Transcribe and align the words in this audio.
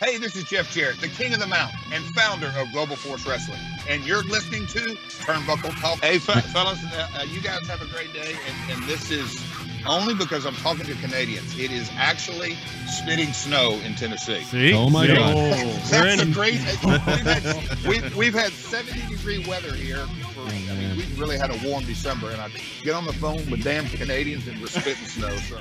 Hey, 0.00 0.16
this 0.16 0.36
is 0.36 0.44
Jeff 0.44 0.70
Jarrett, 0.70 1.00
the 1.00 1.08
king 1.08 1.34
of 1.34 1.40
the 1.40 1.46
mountain 1.48 1.76
and 1.92 2.04
founder 2.14 2.52
of 2.56 2.70
Global 2.70 2.94
Force 2.94 3.26
Wrestling. 3.26 3.58
And 3.88 4.06
you're 4.06 4.22
listening 4.22 4.64
to 4.68 4.78
Turnbuckle 4.78 5.76
Talk. 5.80 5.98
Hey, 5.98 6.20
fe- 6.20 6.40
fellas, 6.52 6.78
uh, 6.84 7.08
uh, 7.18 7.22
you 7.24 7.40
guys 7.40 7.66
have 7.66 7.82
a 7.82 7.86
great 7.86 8.12
day. 8.12 8.36
And, 8.46 8.72
and 8.72 8.88
this 8.88 9.10
is 9.10 9.42
only 9.88 10.14
because 10.14 10.46
I'm 10.46 10.54
talking 10.54 10.86
to 10.86 10.94
Canadians. 10.94 11.58
It 11.58 11.72
is 11.72 11.90
actually 11.96 12.54
spitting 12.86 13.32
snow 13.32 13.72
in 13.84 13.96
Tennessee. 13.96 14.42
See? 14.42 14.72
Oh 14.72 14.88
my 14.88 15.08
See? 15.08 15.14
God. 15.16 15.82
That's 15.90 16.22
a 16.22 16.26
great. 16.26 16.60
We've 16.84 17.26
had, 17.26 17.84
we've, 17.84 18.16
we've 18.16 18.34
had 18.34 18.52
70 18.52 19.16
degree 19.16 19.44
weather 19.48 19.74
here. 19.74 20.06
For, 20.32 20.42
I 20.42 20.76
mean, 20.76 20.96
we 20.96 21.06
really 21.20 21.38
had 21.38 21.50
a 21.50 21.68
warm 21.68 21.84
December, 21.86 22.30
and 22.30 22.40
I 22.40 22.50
get 22.84 22.94
on 22.94 23.04
the 23.04 23.12
phone 23.14 23.50
with 23.50 23.64
damn 23.64 23.86
Canadians 23.86 24.46
and 24.46 24.60
we're 24.60 24.68
spitting 24.68 24.94
snow. 24.94 25.34
So. 25.38 25.60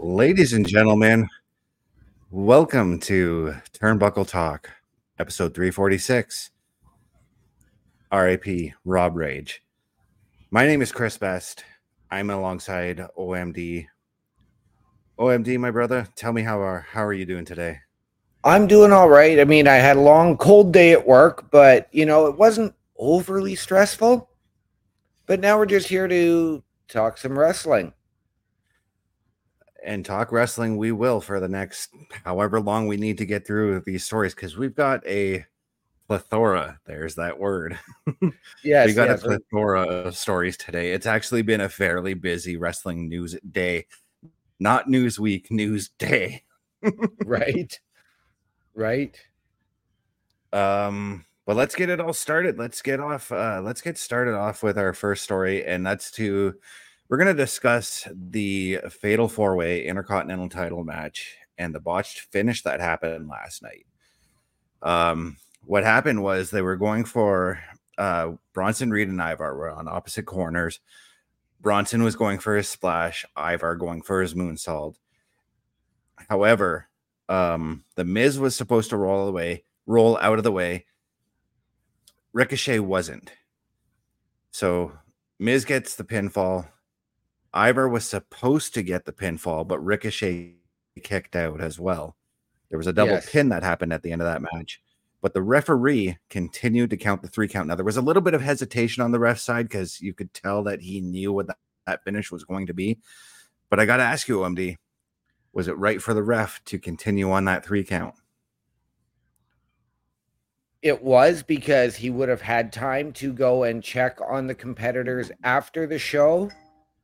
Ladies 0.00 0.52
and 0.52 0.64
gentlemen, 0.64 1.28
welcome 2.30 3.00
to 3.00 3.56
Turnbuckle 3.72 4.28
Talk, 4.28 4.70
episode 5.18 5.52
346. 5.56 6.50
RIP 8.12 8.74
Rob 8.84 9.16
Rage. 9.16 9.64
My 10.52 10.68
name 10.68 10.82
is 10.82 10.92
Chris 10.92 11.18
Best. 11.18 11.64
I'm 12.12 12.30
alongside 12.30 13.08
OMD. 13.18 13.88
OMD, 15.18 15.58
my 15.58 15.72
brother, 15.72 16.06
tell 16.14 16.32
me 16.32 16.42
how 16.42 16.60
are 16.60 16.86
how 16.88 17.04
are 17.04 17.12
you 17.12 17.26
doing 17.26 17.44
today? 17.44 17.80
I'm 18.44 18.68
doing 18.68 18.92
all 18.92 19.08
right. 19.08 19.40
I 19.40 19.44
mean, 19.44 19.66
I 19.66 19.74
had 19.74 19.96
a 19.96 20.00
long, 20.00 20.36
cold 20.36 20.72
day 20.72 20.92
at 20.92 21.08
work, 21.08 21.50
but 21.50 21.88
you 21.90 22.06
know, 22.06 22.26
it 22.26 22.38
wasn't 22.38 22.72
overly 22.98 23.56
stressful. 23.56 24.30
But 25.26 25.40
now 25.40 25.58
we're 25.58 25.66
just 25.66 25.88
here 25.88 26.06
to 26.06 26.62
talk 26.86 27.18
some 27.18 27.36
wrestling. 27.36 27.92
And 29.88 30.04
talk 30.04 30.32
wrestling 30.32 30.76
we 30.76 30.92
will 30.92 31.18
for 31.18 31.40
the 31.40 31.48
next 31.48 31.94
however 32.22 32.60
long 32.60 32.88
we 32.88 32.98
need 32.98 33.16
to 33.18 33.24
get 33.24 33.46
through 33.46 33.80
these 33.86 34.04
stories 34.04 34.34
because 34.34 34.54
we've 34.54 34.74
got 34.74 35.04
a 35.06 35.46
plethora. 36.06 36.78
There's 36.84 37.14
that 37.14 37.38
word. 37.38 37.78
Yes, 38.62 38.88
we 38.88 38.92
got 38.92 39.08
yes, 39.08 39.22
a 39.22 39.24
plethora 39.24 39.82
of 39.82 40.16
stories 40.16 40.58
today. 40.58 40.92
It's 40.92 41.06
actually 41.06 41.40
been 41.40 41.62
a 41.62 41.70
fairly 41.70 42.12
busy 42.12 42.58
wrestling 42.58 43.08
news 43.08 43.34
day, 43.50 43.86
not 44.58 44.90
news 44.90 45.18
week, 45.18 45.50
news 45.50 45.88
day. 45.90 46.42
right, 47.24 47.80
right. 48.74 49.18
Um, 50.52 51.24
but 51.46 51.56
let's 51.56 51.74
get 51.74 51.88
it 51.88 52.00
all 52.00 52.12
started. 52.12 52.58
Let's 52.58 52.82
get 52.82 53.00
off. 53.00 53.32
Uh, 53.32 53.62
let's 53.64 53.80
get 53.80 53.96
started 53.96 54.34
off 54.34 54.62
with 54.62 54.76
our 54.76 54.92
first 54.92 55.22
story, 55.22 55.64
and 55.64 55.86
that's 55.86 56.10
to 56.12 56.56
we're 57.08 57.16
going 57.16 57.34
to 57.34 57.42
discuss 57.42 58.06
the 58.14 58.78
fatal 58.90 59.28
four 59.28 59.56
way 59.56 59.86
intercontinental 59.86 60.48
title 60.48 60.84
match 60.84 61.36
and 61.56 61.74
the 61.74 61.80
botched 61.80 62.20
finish 62.20 62.62
that 62.62 62.80
happened 62.80 63.28
last 63.28 63.62
night. 63.62 63.86
Um, 64.82 65.36
what 65.64 65.84
happened 65.84 66.22
was 66.22 66.50
they 66.50 66.62
were 66.62 66.76
going 66.76 67.04
for 67.04 67.60
uh, 67.96 68.32
Bronson 68.52 68.90
Reed 68.90 69.08
and 69.08 69.20
Ivar 69.20 69.56
were 69.56 69.70
on 69.70 69.88
opposite 69.88 70.26
corners. 70.26 70.80
Bronson 71.60 72.02
was 72.04 72.14
going 72.14 72.38
for 72.38 72.56
his 72.56 72.68
splash, 72.68 73.24
Ivar 73.36 73.74
going 73.74 74.02
for 74.02 74.22
his 74.22 74.34
moonsault. 74.34 74.94
However, 76.28 76.88
um, 77.28 77.84
the 77.96 78.04
Miz 78.04 78.38
was 78.38 78.54
supposed 78.54 78.90
to 78.90 78.96
roll 78.96 79.28
away, 79.28 79.64
roll 79.86 80.16
out 80.18 80.38
of 80.38 80.44
the 80.44 80.52
way. 80.52 80.86
Ricochet 82.32 82.78
wasn't. 82.78 83.32
So 84.52 84.92
Miz 85.38 85.64
gets 85.64 85.96
the 85.96 86.04
pinfall. 86.04 86.68
Ivar 87.54 87.88
was 87.88 88.04
supposed 88.06 88.74
to 88.74 88.82
get 88.82 89.04
the 89.04 89.12
pinfall, 89.12 89.66
but 89.66 89.78
Ricochet 89.84 90.56
kicked 91.02 91.34
out 91.36 91.60
as 91.60 91.78
well. 91.78 92.16
There 92.68 92.78
was 92.78 92.86
a 92.86 92.92
double 92.92 93.14
Yes. 93.14 93.30
pin 93.30 93.48
that 93.48 93.62
happened 93.62 93.92
at 93.92 94.02
the 94.02 94.12
end 94.12 94.20
of 94.20 94.26
that 94.26 94.42
match, 94.52 94.80
but 95.20 95.32
the 95.32 95.42
referee 95.42 96.18
continued 96.28 96.90
to 96.90 96.96
count 96.96 97.22
the 97.22 97.28
three 97.28 97.48
count. 97.48 97.68
Now 97.68 97.74
there 97.76 97.84
was 97.84 97.96
a 97.96 98.02
little 98.02 98.22
bit 98.22 98.34
of 98.34 98.42
hesitation 98.42 99.02
on 99.02 99.12
the 99.12 99.18
ref 99.18 99.38
side 99.38 99.68
because 99.68 100.00
you 100.00 100.12
could 100.12 100.34
tell 100.34 100.62
that 100.64 100.82
he 100.82 101.00
knew 101.00 101.32
what 101.32 101.46
that, 101.46 101.58
that 101.86 102.04
finish 102.04 102.30
was 102.30 102.44
going 102.44 102.66
to 102.66 102.74
be. 102.74 102.98
But 103.70 103.80
I 103.80 103.86
got 103.86 103.98
to 103.98 104.02
ask 104.02 104.28
you, 104.28 104.38
OMD, 104.38 104.76
was 105.52 105.68
it 105.68 105.78
right 105.78 106.02
for 106.02 106.12
the 106.14 106.22
ref 106.22 106.62
to 106.66 106.78
continue 106.78 107.30
on 107.30 107.46
that 107.46 107.64
three 107.64 107.84
count? 107.84 108.14
It 110.82 111.02
was 111.02 111.42
because 111.42 111.96
he 111.96 112.10
would 112.10 112.28
have 112.28 112.42
had 112.42 112.72
time 112.72 113.12
to 113.14 113.32
go 113.32 113.64
and 113.64 113.82
check 113.82 114.18
on 114.28 114.46
the 114.46 114.54
competitors 114.54 115.30
after 115.42 115.86
the 115.86 115.98
show. 115.98 116.50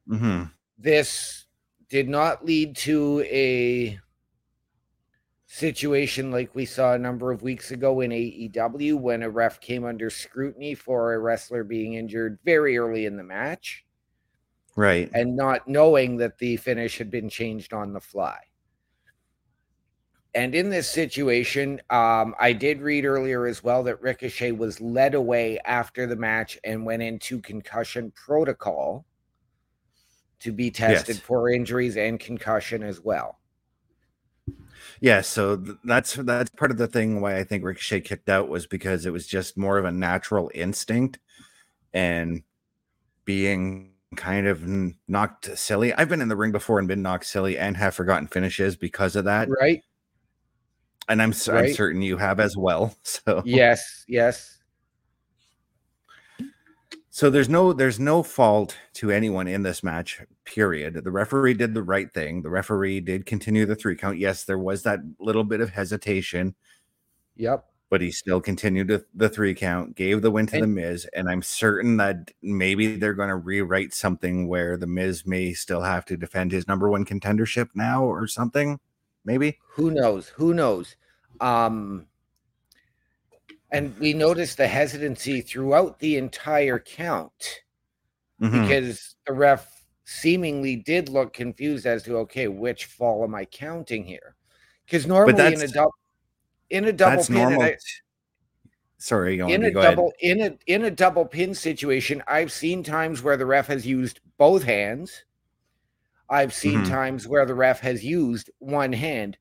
Mm-hmm. 0.09 0.45
This 0.79 1.47
did 1.89 2.09
not 2.09 2.45
lead 2.45 2.77
to 2.77 3.21
a 3.23 3.99
situation 5.47 6.33
like 6.33 6.53
we 6.55 6.65
saw 6.65 6.95
a 6.95 6.99
number 6.99 7.31
of 7.31 7.43
weeks 7.43 7.71
ago 7.71 8.01
in 8.01 8.11
AEW 8.11 8.99
when 8.99 9.23
a 9.23 9.31
ref 9.31 9.61
came 9.61 9.85
under 9.85 10.11
scrutiny 10.11 10.75
for 10.75 11.15
a 11.15 11.19
wrestler 11.21 11.63
being 11.63 11.95
injured 11.95 12.39
very 12.45 12.77
early 12.77 13.07
in 13.07 13.17
the 13.17 13.23
match 13.23 13.85
Right. 14.75 15.09
and 15.15 15.37
not 15.37 15.69
knowing 15.69 16.17
that 16.17 16.39
the 16.39 16.57
finish 16.57 16.99
had 16.99 17.09
been 17.09 17.29
changed 17.29 17.73
on 17.73 17.93
the 17.93 18.01
fly. 18.01 18.39
And 20.35 20.57
in 20.57 20.69
this 20.69 20.91
situation, 20.91 21.81
um, 21.91 22.35
I 22.41 22.53
did 22.53 22.81
read 22.81 23.05
earlier 23.05 23.47
as 23.47 23.63
well 23.63 23.85
that 23.85 24.03
Ricochet 24.03 24.51
was 24.51 24.81
led 24.81 25.15
away 25.15 25.61
after 25.65 26.09
the 26.09 26.17
match 26.17 26.59
and 26.65 26.85
went 26.85 27.03
into 27.03 27.41
concussion 27.41 28.13
protocol 28.17 29.07
to 30.45 30.53
be 30.53 30.71
tested 30.71 31.17
Yes. 31.17 31.25
for 31.25 31.51
injuries 31.51 31.97
and 31.97 32.21
concussion 32.21 32.83
as 32.83 33.01
well. 33.01 33.39
Yeah, 35.01 35.23
so 35.23 35.57
th- 35.57 35.79
that's 35.85 36.15
that's 36.15 36.51
part 36.51 36.71
of 36.71 36.77
the 36.77 36.87
thing 36.87 37.21
why 37.23 37.39
I 37.39 37.45
think 37.45 37.65
Ricochet 37.65 38.03
kicked 38.03 38.29
out 38.29 38.49
was 38.49 38.67
because 38.67 39.07
it 39.07 39.13
was 39.13 39.27
just 39.27 39.57
more 39.57 39.79
of 39.79 39.87
a 39.87 39.91
natural 39.91 40.51
instinct 40.55 41.19
and 41.95 42.43
being 43.25 43.93
kind 44.17 44.47
of 44.47 44.63
n- 44.63 44.97
knocked 45.09 45.57
silly. 45.59 45.95
I've 45.95 46.11
been 46.11 46.21
in 46.21 46.29
the 46.29 46.37
ring 46.37 46.53
before 46.53 46.79
and 46.79 46.87
been 46.87 47.03
knocked 47.03 47.25
silly 47.25 47.57
and 47.59 47.77
have 47.79 47.95
forgotten 47.95 48.29
finishes 48.29 48.77
because 48.77 49.17
of 49.17 49.25
that. 49.25 49.49
Right? 49.49 49.83
And 51.09 51.23
I'm 51.23 51.33
I'm 51.51 51.73
certain 51.73 52.03
you 52.03 52.19
have 52.19 52.39
as 52.39 52.55
well. 52.57 52.95
So 53.03 53.43
Yes, 53.47 54.05
yes. 54.09 54.54
So 57.15 57.31
there's 57.31 57.49
no 57.49 57.73
there's 57.73 58.01
no 58.01 58.25
fault 58.25 58.77
to 58.95 59.13
anyone 59.13 59.47
in 59.47 59.63
this 59.63 59.85
match. 59.85 60.21
Period. 60.45 60.95
The 61.05 61.13
referee 61.13 61.55
did 61.55 61.73
the 61.73 61.83
right 61.85 62.13
thing. 62.13 62.43
The 62.43 62.51
referee 62.51 63.03
did 63.03 63.25
continue 63.25 63.67
the 63.67 63.77
three 63.77 63.95
count. 63.95 64.19
Yes, 64.19 64.43
there 64.43 64.59
was 64.59 64.83
that 64.83 64.99
little 65.21 65.45
bit 65.45 65.61
of 65.61 65.71
hesitation, 65.71 66.57
Yep. 67.37 67.67
but 67.89 68.01
he 68.01 68.11
still 68.11 68.41
continued 68.41 68.89
the, 68.89 69.05
the 69.15 69.29
three 69.29 69.55
count, 69.55 69.95
gave 69.95 70.23
the 70.23 70.31
win 70.33 70.47
to 70.47 70.57
the 70.57 70.65
And- 70.65 70.75
Miz, 70.75 71.07
and 71.15 71.31
I'm 71.31 71.41
certain 71.41 71.99
that 71.99 72.33
maybe 72.43 72.97
they're 72.97 73.15
going 73.15 73.29
to 73.29 73.37
rewrite 73.37 73.95
something 73.95 74.49
where 74.49 74.77
the 74.77 74.89
Miz 74.89 75.25
may 75.25 75.53
still 75.53 75.83
have 75.83 76.05
to 76.07 76.17
defend 76.17 76.51
his 76.51 76.67
number 76.67 76.89
one 76.91 77.05
contendership 77.05 77.69
now 77.77 78.03
or 78.03 78.27
something. 78.27 78.81
Maybe. 79.25 79.61
Who 79.75 79.93
knows? 79.93 80.31
Who 80.31 80.53
knows? 80.53 80.97
Um, 81.41 82.07
and 83.75 83.99
we 83.99 84.13
noticed 84.15 84.57
the 84.57 84.67
hesitancy 84.69 85.41
throughout 85.41 85.99
the 85.99 86.17
entire 86.17 86.79
count 86.79 87.61
Mhm. 88.41 88.63
because 88.63 89.17
the 89.27 89.33
ref 89.33 89.85
seemingly 90.05 90.77
did 90.77 91.09
look 91.09 91.33
confused 91.33 91.87
as 91.87 92.03
to 92.05 92.17
okay, 92.19 92.49
which 92.49 92.85
fall 92.87 93.25
am 93.25 93.35
I 93.35 93.45
counting 93.47 94.05
here? 94.05 94.37
Because 94.85 95.07
normally 95.07 95.53
in 95.55 95.61
a 95.63 95.69
double 95.69 95.95
in 96.71 96.85
a 96.87 96.93
double 96.93 97.25
pin, 97.25 97.37
and 97.37 97.45
normal. 97.51 97.63
I- 97.63 97.77
Sorry, 98.99 99.37
you 99.37 99.47
in 99.49 99.65
a 99.65 99.71
go 99.71 99.81
ahead. 99.81 99.97
double 99.97 100.13
in 100.21 100.41
a 100.41 100.59
in 100.67 100.85
a 100.85 100.91
double 100.91 101.27
pin 101.27 101.55
situation, 101.55 102.23
I've 102.27 102.53
seen 102.53 102.83
times 102.83 103.23
where 103.23 103.37
the 103.37 103.47
ref 103.47 103.67
has 103.67 103.87
used 103.87 104.21
both 104.39 104.63
hands. 104.63 105.25
I've 106.31 106.55
seen 106.55 106.81
Mhm. 106.81 106.89
times 106.89 107.29
where 107.29 107.45
the 107.45 107.55
ref 107.55 107.81
has 107.81 108.03
used 108.05 108.51
one 108.59 108.93
hand. 108.93 109.37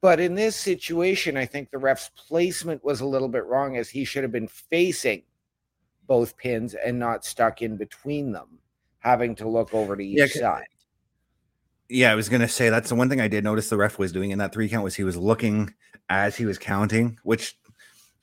But 0.00 0.18
in 0.18 0.34
this 0.34 0.56
situation, 0.56 1.36
I 1.36 1.46
think 1.46 1.70
the 1.70 1.78
ref's 1.78 2.10
placement 2.16 2.84
was 2.84 3.00
a 3.00 3.06
little 3.06 3.28
bit 3.28 3.44
wrong 3.46 3.76
as 3.76 3.88
he 3.88 4.04
should 4.04 4.22
have 4.22 4.32
been 4.32 4.48
facing 4.48 5.22
both 6.06 6.36
pins 6.36 6.74
and 6.74 6.98
not 6.98 7.24
stuck 7.24 7.62
in 7.62 7.76
between 7.76 8.32
them, 8.32 8.58
having 8.98 9.34
to 9.36 9.48
look 9.48 9.72
over 9.74 9.96
to 9.96 10.04
each 10.04 10.18
Yeah, 10.18 10.26
side. 10.26 10.66
Yeah, 11.88 12.12
I 12.12 12.14
was 12.14 12.28
gonna 12.28 12.48
say 12.48 12.70
that's 12.70 12.88
the 12.88 12.94
one 12.94 13.08
thing 13.08 13.20
I 13.20 13.28
did 13.28 13.44
notice 13.44 13.68
the 13.68 13.76
ref 13.76 13.98
was 13.98 14.10
doing 14.10 14.30
in 14.30 14.38
that 14.38 14.52
three 14.52 14.68
count 14.68 14.84
was 14.84 14.94
he 14.94 15.04
was 15.04 15.16
looking 15.16 15.74
as 16.08 16.36
he 16.36 16.46
was 16.46 16.58
counting, 16.58 17.18
which 17.22 17.56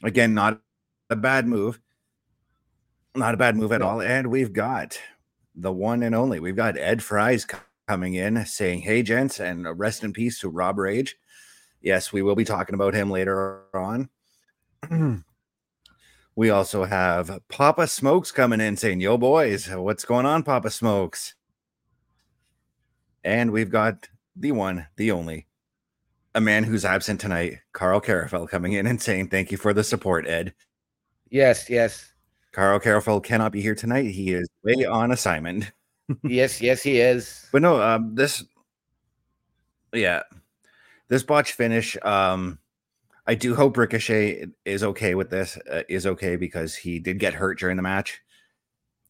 again, 0.04 0.34
not 0.34 0.62
a 1.10 1.16
bad 1.16 1.48
move. 1.48 1.80
Not 3.16 3.34
a 3.34 3.38
bad 3.38 3.58
move 3.58 3.72
at 3.72 3.82
all. 3.82 4.02
And 4.02 4.28
we've 4.28 4.54
got 4.54 5.00
the 5.54 5.72
one 5.72 6.02
and 6.02 6.16
only. 6.16 6.40
We've 6.40 6.56
got 6.56 6.78
Ed 6.78 7.04
Fries 7.04 7.46
coming 7.88 8.14
in 8.14 8.46
saying, 8.46 8.82
Hey, 8.82 9.04
gents, 9.04 9.40
and 9.40 9.68
rest 9.78 10.04
in 10.04 10.14
peace 10.14 10.40
to 10.40 10.50
Rob 10.50 10.78
Rage. 10.78 11.18
Yes, 11.82 12.14
we 12.14 12.22
will 12.22 12.36
be 12.36 12.46
talking 12.46 12.76
about 12.76 12.94
him 12.94 13.10
later 13.10 13.64
on. 13.74 14.10
we 16.36 16.50
also 16.50 16.84
have 16.86 17.40
Papa 17.50 17.88
Smokes 17.88 18.32
coming 18.32 18.62
in 18.62 18.78
saying, 18.78 19.02
Yo, 19.02 19.18
boys, 19.18 19.68
what's 19.70 20.06
going 20.06 20.26
on, 20.26 20.44
Papa 20.44 20.70
Smokes? 20.70 21.34
And 23.24 23.52
we've 23.52 23.70
got 23.70 24.10
the 24.36 24.52
one, 24.52 24.88
the 24.96 25.12
only, 25.12 25.48
a 26.34 26.42
man 26.42 26.64
who's 26.64 26.86
absent 26.86 27.20
tonight, 27.20 27.60
Karl 27.74 28.02
Karufel, 28.02 28.48
coming 28.48 28.74
in 28.74 28.88
and 28.88 29.02
saying, 29.02 29.30
Thank 29.30 29.52
you 29.52 29.58
for 29.58 29.74
the 29.74 29.84
support, 29.84 30.28
Ed. 30.28 30.54
Yes, 31.30 31.70
yes. 31.70 32.12
Karl 32.52 32.80
Karufel 32.80 33.24
cannot 33.24 33.52
be 33.52 33.62
here 33.62 33.76
tonight. 33.76 34.12
He 34.12 34.34
is 34.34 34.48
way 34.64 34.86
on 34.86 35.12
assignment. 35.12 35.72
yes, 36.24 36.62
yes, 36.62 36.84
he 36.84 37.00
is. 37.00 37.48
But 37.52 37.62
no, 37.62 37.82
um, 37.82 38.14
this, 38.14 38.44
yeah, 39.94 40.24
this 41.12 41.24
botch 41.24 41.52
finish. 41.52 41.98
Um, 42.04 42.58
I 43.28 43.36
do 43.36 43.54
hope 43.54 43.76
Ricochet 43.76 44.48
is 44.64 44.82
okay 44.82 45.14
with 45.14 45.30
this. 45.30 45.58
Uh, 45.70 45.84
is 45.90 46.08
okay 46.08 46.38
because 46.38 46.74
he 46.74 47.00
did 47.00 47.20
get 47.20 47.34
hurt 47.34 47.60
during 47.60 47.76
the 47.76 47.84
match. 47.84 48.22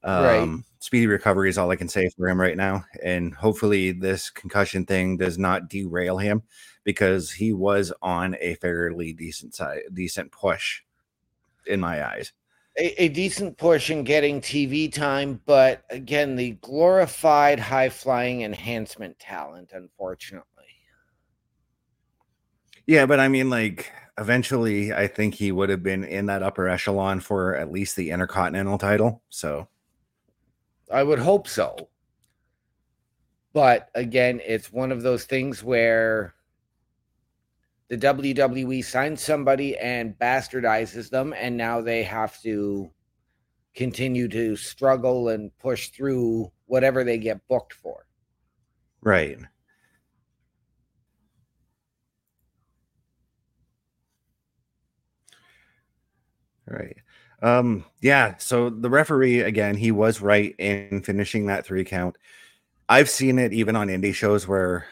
Um, 0.04 0.24
Right. 0.24 0.64
Speedy 0.80 1.06
recovery 1.06 1.48
is 1.48 1.60
all 1.60 1.70
I 1.70 1.76
can 1.76 1.88
say 1.88 2.10
for 2.18 2.28
him 2.28 2.42
right 2.42 2.58
now, 2.58 2.84
and 3.04 3.36
hopefully 3.36 3.92
this 3.92 4.32
concussion 4.32 4.84
thing 4.84 5.16
does 5.16 5.38
not 5.38 5.70
derail 5.70 6.18
him 6.18 6.42
because 6.84 7.30
he 7.30 7.54
was 7.54 7.94
on 8.02 8.36
a 8.42 8.56
fairly 8.56 9.14
decent 9.14 9.54
side, 9.54 9.82
decent 9.94 10.32
push 10.32 10.82
in 11.68 11.80
my 11.80 12.04
eyes. 12.04 12.34
A, 12.80 13.04
a 13.04 13.10
decent 13.10 13.58
push 13.58 13.92
in 13.92 14.04
getting 14.04 14.42
TV 14.42 14.92
time, 14.92 15.40
but 15.46 15.84
again, 15.92 16.36
the 16.36 16.54
glorified 16.62 17.60
high 17.60 17.90
flying 17.90 18.42
enhancement 18.42 19.20
talent, 19.20 19.70
unfortunately. 19.74 20.51
Yeah, 22.88 23.06
but 23.06 23.20
I 23.20 23.28
mean, 23.28 23.50
like, 23.50 23.92
eventually, 24.18 24.94
I 24.94 25.08
think 25.08 25.36
he 25.36 25.52
would 25.52 25.70
have 25.70 25.84
been 25.84 26.04
in 26.04 26.26
that 26.28 26.44
upper 26.44 26.68
echelon 26.68 27.20
for 27.20 27.56
at 27.56 27.72
least 27.72 27.96
the 27.96 28.12
Intercontinental 28.12 28.78
title. 28.78 29.22
So, 29.30 29.68
I 30.92 31.04
would 31.04 31.20
hope 31.20 31.48
so. 31.48 31.90
But 33.54 33.90
again, 33.96 34.42
it's 34.46 34.72
one 34.72 34.92
of 34.92 35.02
those 35.02 35.26
things 35.26 35.64
where 35.64 36.34
the 37.90 37.98
WWE 37.98 38.84
signs 38.84 39.22
somebody 39.22 39.78
and 39.78 40.18
bastardizes 40.18 41.10
them, 41.10 41.34
and 41.38 41.58
now 41.58 41.82
they 41.82 42.04
have 42.04 42.42
to 42.42 42.90
continue 43.76 44.28
to 44.30 44.56
struggle 44.56 45.30
and 45.30 45.58
push 45.60 45.90
through 45.90 46.52
whatever 46.68 47.04
they 47.04 47.18
get 47.18 47.46
booked 47.48 47.74
for. 47.74 48.06
right. 49.02 49.40
Right. 56.72 56.98
Um, 57.42 57.86
yeah. 58.02 58.36
So 58.38 58.70
the 58.70 58.90
referee, 58.90 59.42
again, 59.42 59.76
he 59.76 59.92
was 59.92 60.22
right 60.22 60.56
in 60.58 61.02
finishing 61.02 61.48
that 61.48 61.66
three 61.66 61.84
count. 61.84 62.18
I've 62.88 63.10
seen 63.10 63.40
it 63.40 63.54
even 63.54 63.76
on 63.76 63.88
indie 63.88 64.14
shows 64.14 64.48
where 64.48 64.86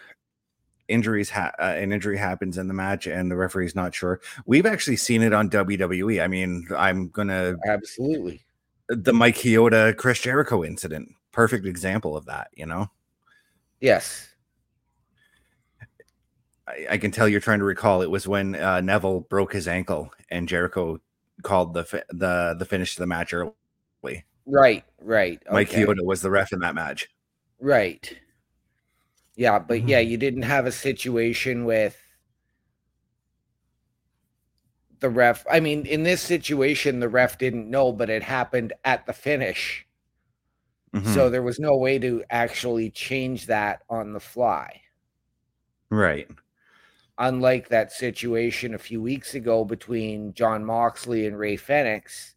injuries 0.88 1.30
ha- 1.30 1.52
uh, 1.60 1.76
an 1.78 1.94
injury 1.94 2.18
happens 2.18 2.58
in 2.58 2.68
the 2.68 2.74
match 2.74 3.08
and 3.08 3.32
the 3.32 3.36
referee's 3.38 3.76
not 3.76 3.94
sure. 3.94 4.20
We've 4.46 4.66
actually 4.66 4.98
seen 4.98 5.22
it 5.22 5.34
on 5.34 5.50
WWE. 5.50 6.22
I 6.22 6.28
mean, 6.28 6.68
I'm 6.76 7.10
gonna 7.10 7.56
Absolutely. 7.66 8.42
the 8.88 9.14
Mike 9.14 9.36
Chioda 9.36 9.96
Chris 9.96 10.20
Jericho 10.20 10.64
incident. 10.64 11.10
Perfect 11.32 11.66
example 11.66 12.18
of 12.18 12.26
that, 12.26 12.50
you 12.56 12.66
know. 12.66 12.88
Yes. 13.80 14.28
I, 16.68 16.88
I 16.92 16.98
can 16.98 17.12
tell 17.12 17.30
you're 17.30 17.40
trying 17.40 17.60
to 17.60 17.66
recall. 17.66 18.02
It 18.02 18.10
was 18.10 18.28
when 18.28 18.56
uh, 18.56 18.82
Neville 18.82 19.22
broke 19.22 19.54
his 19.54 19.68
ankle 19.68 20.12
and 20.30 20.48
Jericho 20.48 21.00
called 21.44 21.74
the 21.74 21.84
fi- 21.86 22.04
the 22.10 22.56
the 22.58 22.66
finish 22.66 22.96
to 22.96 23.02
the 23.02 23.08
match 23.08 23.34
early. 23.34 23.54
Right. 24.46 24.84
Right. 25.00 25.42
Mike 25.52 25.70
okay. 25.70 25.84
Chioda 25.86 26.04
was 26.04 26.22
the 26.22 26.30
ref 26.32 26.52
in 26.54 26.60
that 26.60 26.74
match. 26.76 27.08
Right. 27.60 28.18
Yeah, 29.36 29.60
but 29.60 29.88
yeah, 29.88 30.00
Mm-hmm. 30.02 30.10
you 30.12 30.18
didn't 30.18 30.42
have 30.44 30.66
a 30.66 30.72
situation 30.72 31.66
with 31.66 31.96
the 35.00 35.10
ref. 35.10 35.46
I 35.50 35.60
mean, 35.60 35.86
in 35.86 36.04
this 36.04 36.22
situation, 36.22 37.00
the 37.00 37.10
ref 37.10 37.38
didn't 37.38 37.70
know, 37.70 37.92
but 37.94 38.10
it 38.10 38.24
happened 38.24 38.74
at 38.84 39.06
the 39.06 39.14
finish. 39.14 39.86
Mhm. 40.94 41.14
So 41.14 41.30
there 41.30 41.44
was 41.44 41.60
no 41.60 41.78
way 41.78 42.00
to 42.00 42.24
actually 42.32 42.90
change 42.90 43.46
that 43.46 43.84
on 43.90 44.14
the 44.14 44.20
fly. 44.20 44.82
right, 45.92 46.28
Unlike 47.20 47.68
that 47.68 47.92
situation 47.92 48.74
a 48.74 48.80
few 48.80 49.02
weeks 49.02 49.36
ago 49.36 49.66
between 49.66 50.34
Jon 50.34 50.64
Moxley 50.64 51.28
and 51.28 51.38
Rey 51.38 51.58
Fenix, 51.58 52.36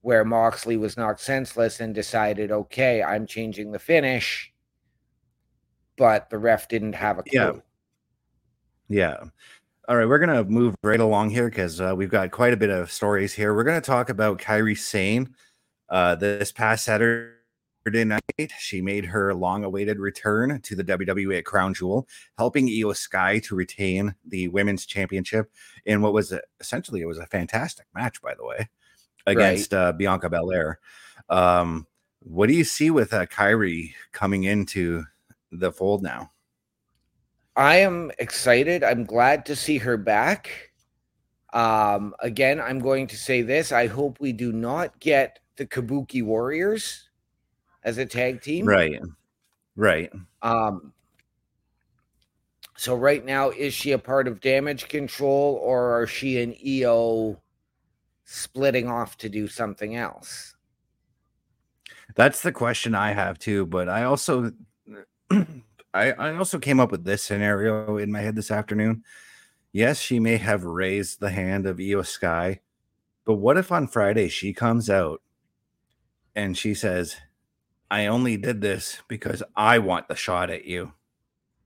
where 0.00 0.24
Moxley 0.24 0.76
was 0.76 0.96
knocked 0.96 1.20
senseless 1.20 1.78
and 1.78 1.94
decided, 1.94 2.50
okay, 2.50 3.02
I'm 3.02 3.26
changing 3.26 3.70
the 3.70 3.78
finish, 3.78 4.52
but 5.96 6.28
the 6.30 6.38
ref 6.38 6.68
didn't 6.68 6.94
have 6.94 7.18
a 7.18 7.22
clue. 7.22 7.62
Yeah. 8.88 9.20
yeah. 9.20 9.24
All 9.88 9.96
right, 9.96 10.08
we're 10.08 10.18
gonna 10.18 10.42
move 10.42 10.74
right 10.82 10.98
along 10.98 11.30
here 11.30 11.48
because 11.48 11.80
uh, 11.80 11.94
we've 11.96 12.10
got 12.10 12.32
quite 12.32 12.52
a 12.52 12.56
bit 12.56 12.70
of 12.70 12.90
stories 12.90 13.34
here. 13.34 13.54
We're 13.54 13.62
gonna 13.62 13.80
talk 13.80 14.08
about 14.08 14.38
Kairi 14.38 14.76
Sane. 14.76 15.32
Uh, 15.88 16.16
this 16.16 16.50
past 16.50 16.84
Saturday 16.84 17.35
night, 17.90 18.52
she 18.58 18.80
made 18.80 19.04
her 19.04 19.34
long-awaited 19.34 19.98
return 19.98 20.60
to 20.62 20.74
the 20.74 20.84
WWE 20.84 21.38
at 21.38 21.44
Crown 21.44 21.74
Jewel, 21.74 22.06
helping 22.36 22.68
Iyo 22.68 22.94
Sky 22.96 23.38
to 23.40 23.54
retain 23.54 24.14
the 24.26 24.48
women's 24.48 24.86
championship 24.86 25.50
in 25.84 26.02
what 26.02 26.12
was 26.12 26.32
a, 26.32 26.40
essentially 26.60 27.00
it 27.00 27.06
was 27.06 27.18
a 27.18 27.26
fantastic 27.26 27.86
match, 27.94 28.20
by 28.20 28.34
the 28.34 28.44
way, 28.44 28.68
against 29.26 29.72
uh, 29.72 29.92
Bianca 29.92 30.28
Belair. 30.28 30.80
Um, 31.28 31.86
what 32.20 32.48
do 32.48 32.54
you 32.54 32.64
see 32.64 32.90
with 32.90 33.14
uh, 33.14 33.26
Kairi 33.26 33.92
coming 34.12 34.44
into 34.44 35.04
the 35.52 35.72
fold 35.72 36.02
now? 36.02 36.32
I 37.54 37.76
am 37.76 38.10
excited. 38.18 38.84
I'm 38.84 39.04
glad 39.04 39.46
to 39.46 39.56
see 39.56 39.78
her 39.78 39.96
back. 39.96 40.72
Um, 41.52 42.14
again, 42.20 42.60
I'm 42.60 42.80
going 42.80 43.06
to 43.06 43.16
say 43.16 43.42
this. 43.42 43.72
I 43.72 43.86
hope 43.86 44.20
we 44.20 44.32
do 44.32 44.52
not 44.52 44.98
get 45.00 45.38
the 45.56 45.66
Kabuki 45.66 46.22
Warriors 46.22 47.05
as 47.86 47.96
a 47.98 48.04
tag 48.04 48.42
team. 48.42 48.66
Right, 48.66 49.00
right. 49.76 50.12
Um, 50.42 50.92
so 52.76 52.94
right 52.94 53.24
now, 53.24 53.50
is 53.50 53.72
she 53.72 53.92
a 53.92 53.98
part 53.98 54.28
of 54.28 54.40
damage 54.40 54.88
control 54.88 55.58
or 55.62 56.02
are 56.02 56.06
she 56.06 56.42
an 56.42 56.52
Iyo 56.54 57.38
splitting 58.24 58.88
off 58.88 59.16
to 59.18 59.30
do 59.30 59.48
something 59.48 59.96
else? 59.96 60.54
That's 62.16 62.42
the 62.42 62.52
question 62.52 62.94
I 62.94 63.12
have 63.12 63.38
too. 63.38 63.64
But 63.66 63.88
I 63.88 64.04
also, 64.04 64.50
I, 65.30 66.12
I 66.12 66.36
also 66.36 66.58
came 66.58 66.80
up 66.80 66.90
with 66.90 67.04
this 67.04 67.22
scenario 67.22 67.96
in 67.96 68.10
my 68.10 68.20
head 68.20 68.34
this 68.34 68.50
afternoon. 68.50 69.04
Yes, 69.72 70.00
she 70.00 70.18
may 70.18 70.38
have 70.38 70.64
raised 70.64 71.20
the 71.20 71.30
hand 71.30 71.66
of 71.66 71.76
Iyo 71.76 72.04
Sky, 72.04 72.60
but 73.24 73.34
what 73.34 73.58
if 73.58 73.70
on 73.70 73.86
Friday 73.86 74.28
she 74.28 74.52
comes 74.52 74.88
out 74.88 75.20
and 76.34 76.56
she 76.56 76.74
says, 76.74 77.16
"I 77.90 78.06
only 78.06 78.36
did 78.36 78.60
this 78.60 79.02
because 79.08 79.42
I 79.54 79.78
want 79.78 80.08
the 80.08 80.16
shot 80.16 80.50
at 80.50 80.64
you." 80.64 80.92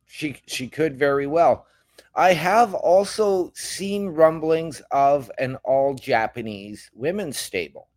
She 0.07 0.41
she 0.47 0.69
could 0.69 0.99
very 0.99 1.27
well. 1.27 1.67
I 2.15 2.33
have 2.33 2.75
also 2.75 3.53
seen 3.55 4.09
rumblings 4.09 4.83
of 4.91 5.31
an 5.39 5.57
all 5.65 5.95
Japanese 5.95 6.91
women's 6.95 7.39
stable, 7.39 7.89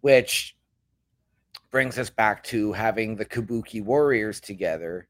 which 0.00 0.56
brings 1.70 1.98
us 1.98 2.10
back 2.10 2.42
to 2.44 2.72
having 2.72 3.16
the 3.16 3.24
Kabuki 3.24 3.82
Warriors 3.82 4.40
together. 4.40 5.08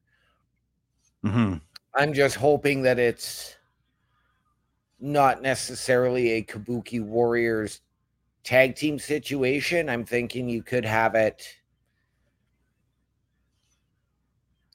hmm 1.23 1.55
I'm 1.93 2.13
just 2.13 2.35
hoping 2.35 2.83
that 2.83 2.99
it's 2.99 3.55
not 4.99 5.41
necessarily 5.41 6.31
a 6.31 6.43
Kabuki 6.43 7.01
Warriors 7.03 7.81
tag 8.43 8.75
team 8.75 8.99
situation. 8.99 9.89
I'm 9.89 10.05
thinking 10.05 10.49
you 10.49 10.61
could 10.61 10.85
have 10.85 11.15
it 11.15 11.58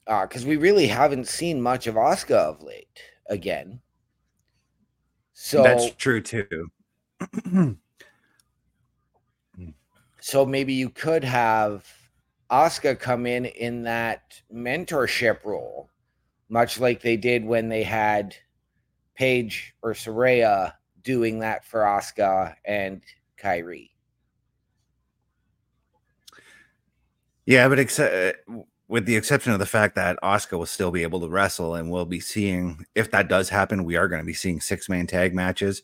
Uh, 0.07 0.25
because 0.27 0.45
we 0.45 0.55
really 0.55 0.87
haven't 0.87 1.27
seen 1.27 1.61
much 1.61 1.87
of 1.87 1.95
Asuka 1.95 2.35
of 2.35 2.61
late 2.61 2.99
again. 3.27 3.81
So 5.33 5.63
That's 5.63 5.89
true 5.95 6.21
too. 6.21 6.69
so 10.21 10.45
maybe 10.45 10.73
you 10.73 10.89
could 10.89 11.23
have 11.23 11.87
Asuka 12.51 12.99
come 12.99 13.25
in 13.25 13.45
in 13.45 13.83
that 13.83 14.41
mentorship 14.53 15.43
role 15.43 15.89
much 16.49 16.79
like 16.79 17.01
they 17.01 17.17
did 17.17 17.43
when 17.43 17.69
they 17.69 17.83
had 17.83 18.35
Paige 19.15 19.73
or 19.81 19.93
Saraya 19.93 20.73
doing 21.03 21.39
that 21.39 21.65
for 21.65 21.81
Asuka 21.81 22.55
and 22.65 23.01
Kairi. 23.41 23.89
Yeah, 27.45 27.67
but 27.67 27.79
except 27.79 28.47
uh, 28.49 28.53
with 28.87 29.05
the 29.05 29.15
exception 29.15 29.51
of 29.51 29.59
the 29.59 29.65
fact 29.65 29.95
that 29.95 30.17
Asuka 30.21 30.57
will 30.57 30.65
still 30.65 30.91
be 30.91 31.03
able 31.03 31.19
to 31.21 31.29
wrestle, 31.29 31.75
and 31.75 31.89
we'll 31.89 32.05
be 32.05 32.19
seeing 32.19 32.85
if 32.93 33.11
that 33.11 33.27
does 33.27 33.49
happen, 33.49 33.83
we 33.83 33.95
are 33.95 34.07
going 34.07 34.21
to 34.21 34.25
be 34.25 34.33
seeing 34.33 34.61
six 34.61 34.87
man 34.89 35.07
tag 35.07 35.33
matches. 35.33 35.81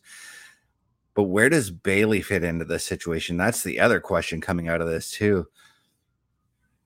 But 1.13 1.23
where 1.23 1.49
does 1.49 1.71
Bayley 1.71 2.21
fit 2.21 2.43
into 2.43 2.65
this 2.65 2.85
situation? 2.85 3.37
That's 3.37 3.63
the 3.63 3.79
other 3.79 3.99
question 3.99 4.39
coming 4.39 4.69
out 4.69 4.81
of 4.81 4.87
this 4.87 5.11
too. 5.11 5.47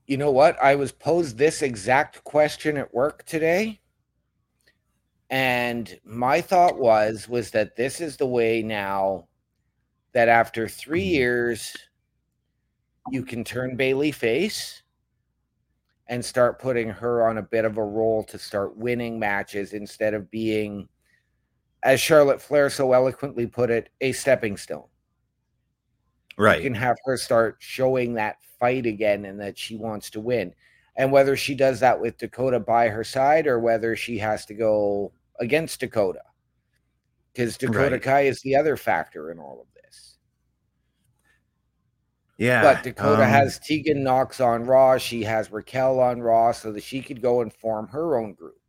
You 0.07 0.17
know 0.17 0.31
what? 0.31 0.57
I 0.61 0.75
was 0.75 0.91
posed 0.91 1.37
this 1.37 1.61
exact 1.61 2.23
question 2.23 2.77
at 2.77 2.93
work 2.93 3.25
today. 3.25 3.79
And 5.29 5.99
my 6.03 6.41
thought 6.41 6.77
was 6.79 7.27
was 7.27 7.51
that 7.51 7.75
this 7.75 7.99
is 7.99 8.15
the 8.15 8.27
way 8.27 8.61
now 8.61 9.27
that 10.13 10.29
after 10.29 10.67
3 10.67 11.01
Mm-hmm. 11.01 11.09
years 11.09 11.75
you 13.11 13.23
can 13.23 13.43
turn 13.43 13.75
Bayley 13.75 14.11
face 14.11 14.81
and 16.07 16.23
start 16.23 16.59
putting 16.59 16.89
her 16.89 17.27
on 17.27 17.37
a 17.37 17.41
bit 17.41 17.65
of 17.65 17.77
a 17.77 17.83
roll 17.83 18.23
to 18.23 18.37
start 18.37 18.77
winning 18.77 19.17
matches 19.17 19.73
instead 19.73 20.13
of 20.13 20.29
being 20.29 20.87
as 21.83 22.01
Charlotte 22.01 22.41
Flair 22.41 22.69
so 22.69 22.93
eloquently 22.93 23.45
put 23.45 23.69
it, 23.69 23.89
a 24.01 24.11
stepping 24.11 24.57
stone. 24.57 24.87
Right. 26.37 26.57
You 26.57 26.63
can 26.63 26.75
have 26.75 26.97
her 27.05 27.17
start 27.17 27.57
showing 27.59 28.15
that 28.15 28.37
fight 28.59 28.85
again 28.85 29.25
and 29.25 29.39
that 29.39 29.57
she 29.57 29.77
wants 29.77 30.09
to 30.11 30.19
win. 30.19 30.53
And 30.97 31.11
whether 31.11 31.35
she 31.35 31.55
does 31.55 31.79
that 31.81 31.99
with 31.99 32.17
Dakota 32.17 32.59
by 32.59 32.87
her 32.89 33.03
side 33.03 33.47
or 33.47 33.59
whether 33.59 33.95
she 33.95 34.17
has 34.17 34.45
to 34.47 34.53
go 34.53 35.11
against 35.39 35.79
Dakota. 35.79 36.21
Because 37.33 37.57
Dakota 37.57 37.91
Right. 37.91 38.01
Kai 38.01 38.21
is 38.21 38.41
the 38.41 38.55
other 38.55 38.77
factor 38.77 39.31
in 39.31 39.39
all 39.39 39.61
of 39.61 39.67
this. 39.73 39.74
Yeah. 42.37 42.61
But 42.61 42.83
Dakota 42.83 43.23
um, 43.23 43.29
has 43.29 43.59
Tegan 43.59 44.03
Nox 44.03 44.39
on 44.41 44.65
Raw. 44.65 44.97
She 44.97 45.23
has 45.23 45.51
Raquel 45.51 45.99
on 45.99 46.21
Raw 46.21 46.51
so 46.51 46.71
that 46.71 46.83
she 46.83 47.01
could 47.01 47.21
go 47.21 47.41
and 47.41 47.53
form 47.53 47.87
her 47.89 48.17
own 48.17 48.33
group. 48.33 48.59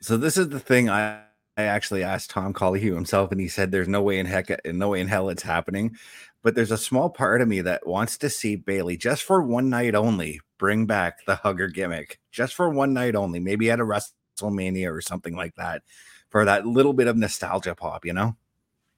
So 0.00 0.18
this 0.18 0.36
is 0.36 0.50
the 0.50 0.60
thing 0.60 0.90
I, 0.90 1.22
I 1.56 1.62
actually 1.62 2.02
asked 2.02 2.30
Tom 2.30 2.52
Collihu 2.52 2.94
himself, 2.94 3.32
and 3.32 3.40
he 3.40 3.48
said 3.48 3.70
there's 3.70 3.88
no 3.88 4.02
way 4.02 4.18
in 4.18 4.26
heck, 4.26 4.50
no 4.66 4.90
way 4.90 5.00
in 5.00 5.08
hell 5.08 5.30
it's 5.30 5.42
happening. 5.42 5.96
But 6.42 6.54
there's 6.54 6.70
a 6.70 6.76
small 6.76 7.08
part 7.08 7.40
of 7.40 7.48
me 7.48 7.62
that 7.62 7.86
wants 7.86 8.18
to 8.18 8.28
see 8.28 8.56
Bayley 8.56 8.98
just 8.98 9.22
for 9.22 9.42
one 9.42 9.70
night 9.70 9.94
only 9.94 10.40
bring 10.58 10.84
back 10.84 11.24
the 11.24 11.36
hugger 11.36 11.68
gimmick, 11.68 12.20
just 12.30 12.54
for 12.54 12.68
one 12.68 12.92
night 12.92 13.14
only, 13.14 13.40
maybe 13.40 13.70
at 13.70 13.80
a 13.80 13.84
WrestleMania 13.84 14.92
or 14.92 15.00
something 15.00 15.34
like 15.34 15.54
that, 15.54 15.82
for 16.28 16.44
that 16.44 16.66
little 16.66 16.92
bit 16.92 17.06
of 17.06 17.16
nostalgia 17.16 17.74
pop, 17.74 18.04
you 18.04 18.12
know? 18.12 18.36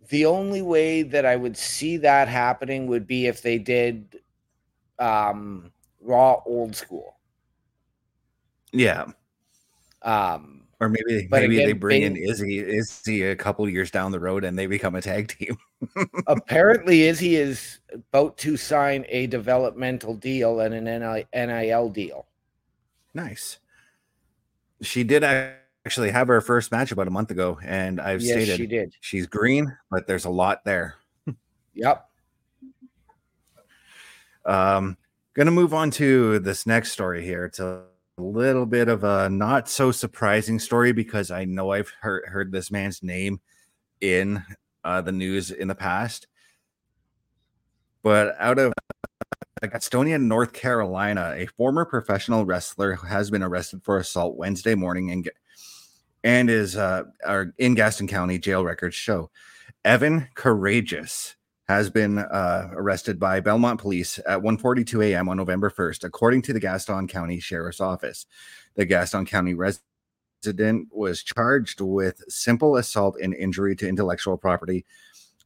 The 0.09 0.27
only 0.27 0.63
way 0.63 1.03
that 1.03 1.25
I 1.27 1.37
would 1.37 1.57
see 1.57 1.97
that 1.99 2.29
happening 2.29 2.87
would 2.87 3.07
be 3.07 3.27
if 3.27 3.43
they 3.43 3.59
did 3.59 4.21
um, 4.99 5.73
Raw 6.01 6.43
old 6.47 6.77
school. 6.77 7.17
Yeah. 8.73 9.07
Um, 10.03 10.63
Or 10.81 10.89
maybe 10.89 11.27
But 11.31 11.41
maybe 11.43 11.57
they 11.57 11.65
again, 11.65 11.79
bring 11.79 12.03
in 12.03 12.15
Bayley- 12.15 12.29
Izzy 12.31 12.59
Izzy 12.61 13.23
a 13.25 13.35
couple 13.37 13.69
years 13.69 13.91
down 13.91 14.13
the 14.13 14.21
road 14.21 14.45
and 14.45 14.59
they 14.59 14.67
become 14.67 14.95
a 14.95 15.03
tag 15.03 15.29
team. 15.29 15.57
apparently 16.27 17.03
Izzy 17.03 17.37
is 17.37 17.81
about 17.93 18.37
to 18.39 18.57
sign 18.57 19.05
a 19.09 19.27
developmental 19.27 20.15
deal 20.15 20.61
and 20.61 20.75
an 20.75 21.25
NIL 21.35 21.89
deal. 21.89 22.27
Nice. 23.15 23.59
She 24.83 25.03
did 25.05 25.25
actually 25.87 26.11
have 26.11 26.27
her 26.27 26.41
first 26.41 26.73
match 26.73 26.91
about 26.91 27.07
a 27.07 27.11
month 27.13 27.31
ago, 27.31 27.61
and 27.63 28.01
I've 28.01 28.21
yes, 28.21 28.33
stated 28.33 28.57
she 28.57 28.67
did. 28.67 28.95
she's 29.01 29.27
green, 29.29 29.73
but 29.89 30.09
there's 30.09 30.25
a 30.25 30.31
lot 30.31 30.65
there. 30.65 30.97
Yep. 31.75 32.09
Um, 34.45 34.97
gonna 35.35 35.53
move 35.53 35.75
on 35.75 35.91
to 35.93 36.41
this 36.41 36.67
next 36.67 36.91
story 36.91 37.23
here. 37.23 37.45
It's 37.45 37.61
a 37.61 37.85
little 38.17 38.67
bit 38.67 38.89
of 38.89 39.05
a 39.05 39.29
not 39.29 39.69
so 39.69 39.93
surprising 39.93 40.59
story 40.59 40.93
because 40.93 41.31
I 41.31 41.45
know 41.45 41.71
I've 41.71 41.93
heard 42.01 42.25
heard 42.27 42.51
this 42.51 42.71
man's 42.71 43.03
name 43.03 43.41
in 44.01 44.43
uh, 44.83 45.03
the 45.03 45.13
news 45.13 45.51
in 45.51 45.69
the 45.69 45.75
past. 45.75 46.27
But 48.03 48.35
out 48.41 48.59
of 48.59 48.73
Gastonia, 49.63 50.21
North 50.21 50.53
Carolina, 50.53 51.35
a 51.37 51.47
former 51.47 51.85
professional 51.85 52.45
wrestler 52.45 52.95
has 52.95 53.31
been 53.31 53.43
arrested 53.43 53.85
for 53.85 53.99
assault 53.99 54.37
Wednesday 54.37 54.75
morning 54.75 55.11
and 55.11 55.29
and 56.27 56.51
is 56.51 56.77
uh, 56.77 57.05
are 57.25 57.55
in 57.57 57.75
Gaston 57.77 58.09
County 58.09 58.37
jail 58.39 58.65
records 58.65 58.97
show. 58.97 59.31
Evan 59.85 60.27
Karagias 60.35 61.37
has 61.69 61.89
been 61.89 62.19
uh, 62.19 62.69
arrested 62.73 63.21
by 63.21 63.39
Belmont 63.39 63.81
Police 63.81 64.19
at 64.27 64.41
1:42 64.41 65.07
a.m. 65.07 65.29
on 65.29 65.37
November 65.37 65.71
1st, 65.71 66.03
according 66.03 66.43
to 66.43 66.53
the 66.53 66.59
Gaston 66.59 67.07
County 67.07 67.39
Sheriff's 67.39 67.81
Office. 67.81 68.27
The 68.75 68.85
Gaston 68.85 69.25
County 69.25 69.55
resident 69.55 70.89
was 70.91 71.23
charged 71.23 71.81
with 71.81 72.21
simple 72.29 72.77
assault 72.77 73.17
and 73.23 73.33
injury 73.33 73.77
to 73.77 73.89
intellectual 73.89 74.37
property. 74.37 74.85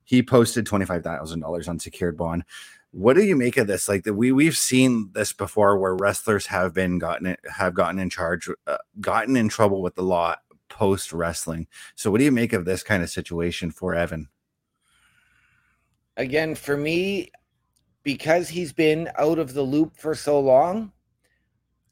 He 0.04 0.22
posted 0.22 0.64
$25,000 0.64 1.68
on 1.68 1.78
secured 1.78 2.16
bond. 2.16 2.44
What 2.90 3.14
do 3.16 3.22
you 3.22 3.36
make 3.36 3.58
of 3.58 3.66
this? 3.66 3.86
Like 3.86 4.04
the, 4.04 4.14
we 4.14 4.32
we've 4.32 4.56
seen 4.56 5.10
this 5.12 5.34
before, 5.34 5.78
where 5.78 5.94
wrestlers 5.94 6.46
have 6.46 6.72
been 6.72 6.98
gotten 6.98 7.36
have 7.54 7.74
gotten 7.74 7.98
in 7.98 8.08
charge, 8.08 8.48
uh, 8.66 8.78
gotten 8.98 9.36
in 9.36 9.50
trouble 9.50 9.82
with 9.82 9.94
the 9.94 10.02
law 10.02 10.36
post 10.80 11.12
wrestling. 11.12 11.66
So, 11.94 12.10
what 12.10 12.18
do 12.18 12.24
you 12.24 12.32
make 12.32 12.54
of 12.54 12.64
this 12.64 12.82
kind 12.82 13.02
of 13.02 13.10
situation 13.10 13.70
for 13.70 13.94
Evan? 13.94 14.30
Again, 16.16 16.54
for 16.54 16.74
me, 16.74 17.30
because 18.02 18.48
he's 18.48 18.72
been 18.72 19.10
out 19.18 19.38
of 19.38 19.52
the 19.52 19.62
loop 19.62 19.94
for 19.98 20.14
so 20.14 20.40
long, 20.40 20.90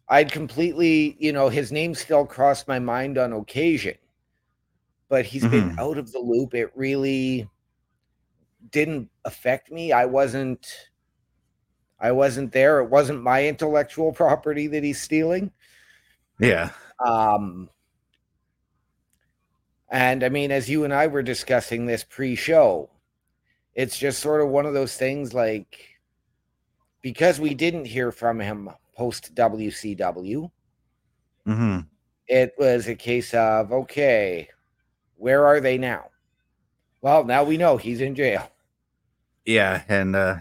I'd 0.09 0.33
completely, 0.33 1.16
you 1.21 1.33
know, 1.33 1.50
his 1.50 1.71
name 1.71 1.95
still 1.95 2.25
crossed 2.25 2.66
my 2.66 2.78
mind 2.78 3.18
on 3.18 3.35
occasion, 3.35 3.95
but 5.11 5.26
he's 5.26 5.45
been 5.45 5.68
Mhm. 5.68 5.78
out 5.78 5.99
of 5.99 6.11
the 6.11 6.18
loop. 6.18 6.54
It 6.54 6.73
really 6.75 7.47
didn't 8.71 9.11
affect 9.26 9.71
me. 9.71 9.92
I 9.92 10.07
wasn't 10.07 10.66
I 12.00 12.12
wasn't 12.12 12.52
there. 12.52 12.78
It 12.78 12.88
wasn't 12.88 13.23
my 13.23 13.47
intellectual 13.47 14.12
property 14.23 14.66
that 14.68 14.83
he's 14.83 15.02
stealing. 15.02 15.52
Yeah, 16.40 16.71
Um, 17.04 17.68
and 19.90 20.23
I 20.25 20.28
mean, 20.28 20.50
as 20.50 20.68
you 20.68 20.85
and 20.85 20.92
I 20.95 21.07
were 21.07 21.23
discussing 21.23 21.87
this 21.87 22.04
pre-show, 22.04 22.90
it's 23.75 23.99
just 23.99 24.21
sort 24.21 24.40
of 24.42 24.49
one 24.49 24.66
of 24.66 24.75
those 24.75 24.97
things 24.97 25.35
like 25.35 25.99
because 27.02 27.40
we 27.40 27.54
didn't 27.54 27.87
hear 27.87 28.12
from 28.12 28.40
him 28.40 28.71
post 28.97 29.35
WCW, 29.35 30.50
hmm 31.47 31.80
it 32.26 32.54
was 32.59 32.87
a 32.88 32.95
case 32.95 33.35
of 33.35 33.73
okay, 33.73 34.49
where 35.16 35.47
are 35.47 35.61
they 35.61 35.78
now? 35.78 36.11
Well, 37.00 37.25
now 37.25 37.45
we 37.45 37.57
know 37.57 37.76
he's 37.76 38.00
in 38.00 38.14
jail. 38.14 38.50
yeah, 39.45 39.83
and 39.88 40.14
uh, 40.14 40.37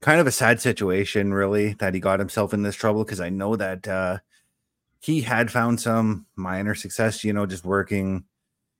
kind 0.00 0.20
of 0.20 0.26
a 0.26 0.32
sad 0.32 0.60
situation, 0.60 1.32
really, 1.34 1.74
that 1.74 1.94
he 1.94 2.00
got 2.00 2.18
himself 2.18 2.52
in 2.54 2.62
this 2.62 2.74
trouble 2.76 3.04
because 3.04 3.20
I 3.20 3.28
know 3.30 3.56
that 3.56 3.86
uh, 3.86 4.18
he 5.02 5.20
had 5.20 5.50
found 5.50 5.80
some 5.80 6.26
minor 6.36 6.76
success, 6.76 7.24
you 7.24 7.32
know, 7.32 7.44
just 7.44 7.64
working 7.64 8.24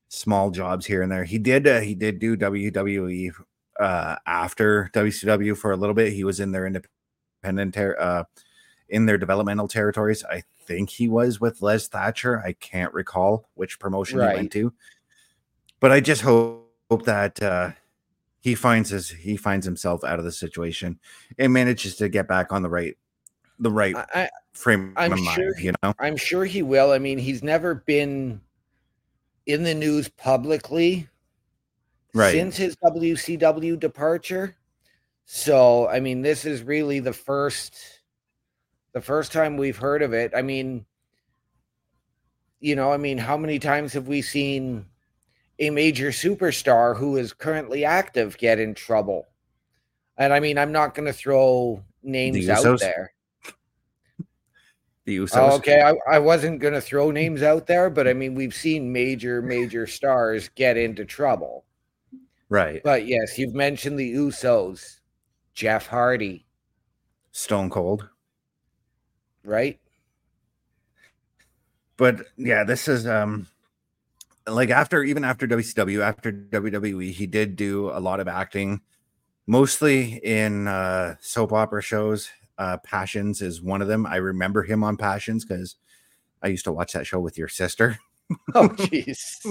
small 0.08 0.50
jobs 0.50 0.86
here 0.86 1.02
and 1.02 1.10
there. 1.10 1.24
He 1.24 1.36
did 1.36 1.66
uh, 1.66 1.80
he 1.80 1.96
did 1.96 2.20
do 2.20 2.36
WWE 2.36 3.32
uh, 3.80 4.16
after 4.24 4.88
WCW 4.94 5.56
for 5.56 5.72
a 5.72 5.76
little 5.76 5.94
bit. 5.94 6.12
He 6.12 6.22
was 6.22 6.38
in 6.38 6.52
their 6.52 6.66
independent 6.66 7.74
ter- 7.74 7.98
uh, 7.98 8.24
in 8.88 9.06
their 9.06 9.18
developmental 9.18 9.66
territories. 9.66 10.22
I 10.24 10.44
think 10.64 10.90
he 10.90 11.08
was 11.08 11.40
with 11.40 11.60
Les 11.60 11.88
Thatcher. 11.88 12.40
I 12.40 12.52
can't 12.52 12.94
recall 12.94 13.48
which 13.54 13.80
promotion 13.80 14.20
he 14.20 14.26
went 14.26 14.52
to, 14.52 14.72
but 15.80 15.90
I 15.90 15.98
just 15.98 16.22
hope, 16.22 16.70
hope 16.88 17.04
that 17.04 17.42
uh, 17.42 17.70
he 18.38 18.54
finds 18.54 18.90
his 18.90 19.10
he 19.10 19.36
finds 19.36 19.66
himself 19.66 20.04
out 20.04 20.20
of 20.20 20.24
the 20.24 20.30
situation 20.30 21.00
and 21.36 21.52
manages 21.52 21.96
to 21.96 22.08
get 22.08 22.28
back 22.28 22.52
on 22.52 22.62
the 22.62 22.70
right 22.70 22.96
the 23.62 23.70
right 23.70 23.96
I, 23.96 24.28
frame 24.52 24.92
I'm 24.96 25.12
of 25.12 25.18
sure 25.20 25.54
mind. 25.54 25.64
You 25.64 25.72
know, 25.82 25.94
I'm 25.98 26.16
sure 26.16 26.44
he 26.44 26.62
will. 26.62 26.92
I 26.92 26.98
mean, 26.98 27.18
he's 27.18 27.42
never 27.42 27.76
been 27.76 28.40
in 29.46 29.62
the 29.62 29.74
news 29.74 30.08
publicly 30.08 31.08
Right. 32.14 32.32
since 32.32 32.56
his 32.58 32.76
WCW 32.76 33.78
departure. 33.78 34.54
So, 35.24 35.88
I 35.88 35.98
mean, 36.00 36.20
this 36.20 36.44
is 36.44 36.62
really 36.62 37.00
the 37.00 37.12
first 37.12 37.74
the 38.92 39.00
first 39.00 39.32
time 39.32 39.56
we've 39.56 39.78
heard 39.78 40.02
of 40.02 40.12
it. 40.12 40.32
I 40.36 40.42
mean, 40.42 40.84
you 42.60 42.76
know, 42.76 42.92
I 42.92 42.98
mean, 42.98 43.16
how 43.16 43.38
many 43.38 43.58
times 43.58 43.94
have 43.94 44.08
we 44.08 44.20
seen 44.20 44.84
a 45.58 45.70
major 45.70 46.08
superstar 46.08 46.94
who 46.94 47.16
is 47.16 47.32
currently 47.32 47.86
active 47.86 48.36
get 48.36 48.60
in 48.60 48.74
trouble? 48.74 49.26
And 50.18 50.34
I 50.34 50.40
mean, 50.40 50.58
I'm 50.58 50.72
not 50.72 50.94
going 50.94 51.06
to 51.06 51.12
throw 51.14 51.82
names 52.02 52.50
out 52.50 52.64
Usos? 52.64 52.80
there. 52.80 53.14
The 55.04 55.18
Usos. 55.18 55.36
Oh, 55.36 55.56
okay, 55.56 55.82
I, 55.82 55.94
I 56.10 56.18
wasn't 56.18 56.60
gonna 56.60 56.80
throw 56.80 57.10
names 57.10 57.42
out 57.42 57.66
there, 57.66 57.90
but 57.90 58.06
I 58.06 58.12
mean 58.12 58.34
we've 58.34 58.54
seen 58.54 58.92
major, 58.92 59.42
major 59.42 59.86
stars 59.86 60.48
get 60.54 60.76
into 60.76 61.04
trouble. 61.04 61.64
Right. 62.48 62.82
But 62.84 63.06
yes, 63.06 63.38
you've 63.38 63.54
mentioned 63.54 63.98
the 63.98 64.14
Usos, 64.14 65.00
Jeff 65.54 65.86
Hardy, 65.86 66.46
Stone 67.32 67.70
Cold. 67.70 68.08
right? 69.44 69.78
But 71.96 72.26
yeah, 72.36 72.64
this 72.64 72.88
is 72.88 73.06
um 73.06 73.46
like 74.46 74.70
after 74.70 75.02
even 75.02 75.24
after 75.24 75.46
WCW, 75.46 76.00
after 76.00 76.32
WWE, 76.32 77.12
he 77.12 77.26
did 77.26 77.56
do 77.56 77.90
a 77.90 78.00
lot 78.00 78.20
of 78.20 78.28
acting, 78.28 78.80
mostly 79.46 80.20
in 80.24 80.68
uh 80.68 81.16
soap 81.20 81.52
opera 81.52 81.82
shows. 81.82 82.30
Uh 82.62 82.76
Passions 82.78 83.42
is 83.42 83.60
one 83.60 83.82
of 83.82 83.88
them. 83.88 84.06
I 84.06 84.16
remember 84.16 84.62
him 84.62 84.84
on 84.84 84.96
Passions 84.96 85.44
because 85.44 85.74
I 86.42 86.46
used 86.46 86.64
to 86.64 86.72
watch 86.72 86.92
that 86.92 87.06
show 87.06 87.18
with 87.18 87.36
your 87.36 87.48
sister. 87.48 87.98
Oh, 88.54 88.68
jeez. 88.76 89.44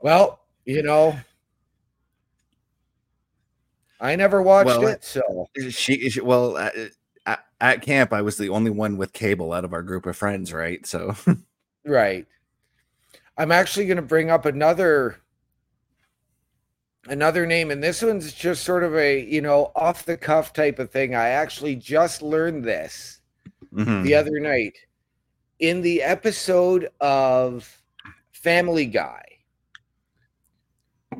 well, 0.00 0.40
you 0.64 0.82
know, 0.82 1.18
I 4.00 4.16
never 4.16 4.42
watched 4.42 4.66
Well, 4.66 4.86
it, 4.86 5.04
so 5.04 5.48
She, 5.70 6.08
she 6.08 6.20
well 6.20 6.56
at, 6.56 6.74
at, 7.26 7.44
at 7.60 7.82
camp, 7.82 8.12
I 8.12 8.22
was 8.22 8.38
the 8.38 8.48
only 8.48 8.70
one 8.70 8.96
with 8.96 9.12
cable 9.12 9.52
out 9.52 9.64
of 9.64 9.72
our 9.72 9.82
group 9.82 10.06
of 10.06 10.16
friends, 10.16 10.52
right? 10.52 10.86
So 10.86 11.14
right. 11.84 12.26
I'm 13.36 13.52
actually 13.52 13.86
going 13.86 13.96
to 13.96 14.02
bring 14.02 14.30
up 14.30 14.46
another 14.46 15.16
another 17.06 17.46
name, 17.46 17.70
and 17.70 17.82
this 17.82 18.02
one's 18.02 18.32
just 18.32 18.64
sort 18.64 18.84
of 18.84 18.94
a 18.96 19.20
you 19.20 19.40
know 19.40 19.72
off 19.74 20.04
the 20.04 20.16
cuff 20.16 20.52
type 20.52 20.78
of 20.78 20.90
thing. 20.90 21.14
I 21.14 21.28
actually 21.28 21.76
just 21.76 22.22
learned 22.22 22.64
this 22.64 23.20
mhm. 23.72 24.02
the 24.02 24.14
other 24.14 24.40
night 24.40 24.76
in 25.58 25.80
the 25.80 26.02
episode 26.02 26.88
of 27.00 27.80
Family 28.32 28.86
Guy 28.86 29.24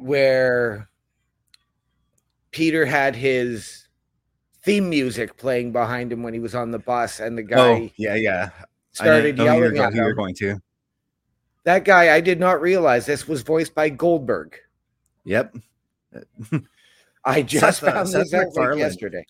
where 0.00 0.88
Peter 2.50 2.86
had 2.86 3.16
his 3.16 3.88
theme 4.62 4.88
music 4.88 5.36
playing 5.36 5.72
behind 5.72 6.12
him 6.12 6.22
when 6.22 6.34
he 6.34 6.40
was 6.40 6.54
on 6.54 6.70
the 6.70 6.78
bus, 6.78 7.20
and 7.20 7.36
the 7.36 7.42
guy 7.42 7.58
oh 7.58 7.90
yeah, 7.96 8.14
yeah. 8.14 8.50
Started 8.92 9.36
you're, 9.38 9.46
yelling 9.46 9.78
at 9.78 9.92
who 9.92 9.98
you're 9.98 10.10
him. 10.10 10.16
going 10.16 10.34
to. 10.36 10.60
That 11.64 11.84
guy, 11.84 12.14
I 12.14 12.20
did 12.20 12.40
not 12.40 12.60
realize 12.60 13.06
this 13.06 13.28
was 13.28 13.42
voiced 13.42 13.74
by 13.74 13.90
Goldberg. 13.90 14.58
Yep. 15.24 15.56
I 17.24 17.42
just 17.42 17.60
Seth, 17.60 17.82
uh, 17.88 17.92
found 17.92 18.08
Seth 18.08 18.30
this 18.30 18.58
out 18.58 18.78
yesterday. 18.78 19.24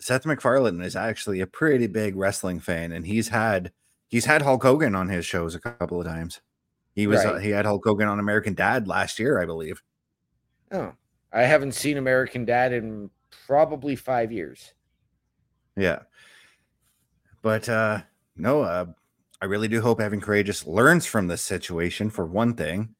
Seth 0.00 0.26
MacFarlane 0.26 0.80
is 0.80 0.96
actually 0.96 1.40
a 1.40 1.46
pretty 1.46 1.86
big 1.86 2.16
wrestling 2.16 2.60
fan, 2.60 2.92
and 2.92 3.06
he's 3.06 3.28
had 3.28 3.72
he's 4.08 4.26
had 4.26 4.42
Hulk 4.42 4.62
Hogan 4.62 4.94
on 4.94 5.08
his 5.08 5.24
shows 5.26 5.54
a 5.54 5.60
couple 5.60 6.00
of 6.00 6.06
times. 6.06 6.40
He 6.94 7.06
was 7.06 7.24
uh, 7.24 7.38
he 7.38 7.50
had 7.50 7.64
Hulk 7.64 7.84
Hogan 7.84 8.08
on 8.08 8.18
American 8.18 8.54
Dad 8.54 8.86
last 8.86 9.18
year, 9.18 9.40
I 9.40 9.46
believe. 9.46 9.82
Oh, 10.70 10.92
I 11.32 11.42
haven't 11.42 11.72
seen 11.72 11.96
American 11.96 12.44
Dad 12.44 12.72
in 12.72 13.10
probably 13.46 13.96
five 13.96 14.30
years. 14.30 14.74
Yeah, 15.76 16.00
but 17.42 17.68
uh 17.68 18.02
no, 18.36 18.62
uh, 18.62 18.86
I 19.40 19.46
really 19.46 19.68
do 19.68 19.80
hope 19.80 20.00
Evan 20.00 20.20
Karagias 20.20 20.66
learns 20.66 21.06
from 21.06 21.26
this 21.26 21.42
situation 21.42 22.10
for 22.10 22.24
one 22.24 22.54
thing, 22.54 22.94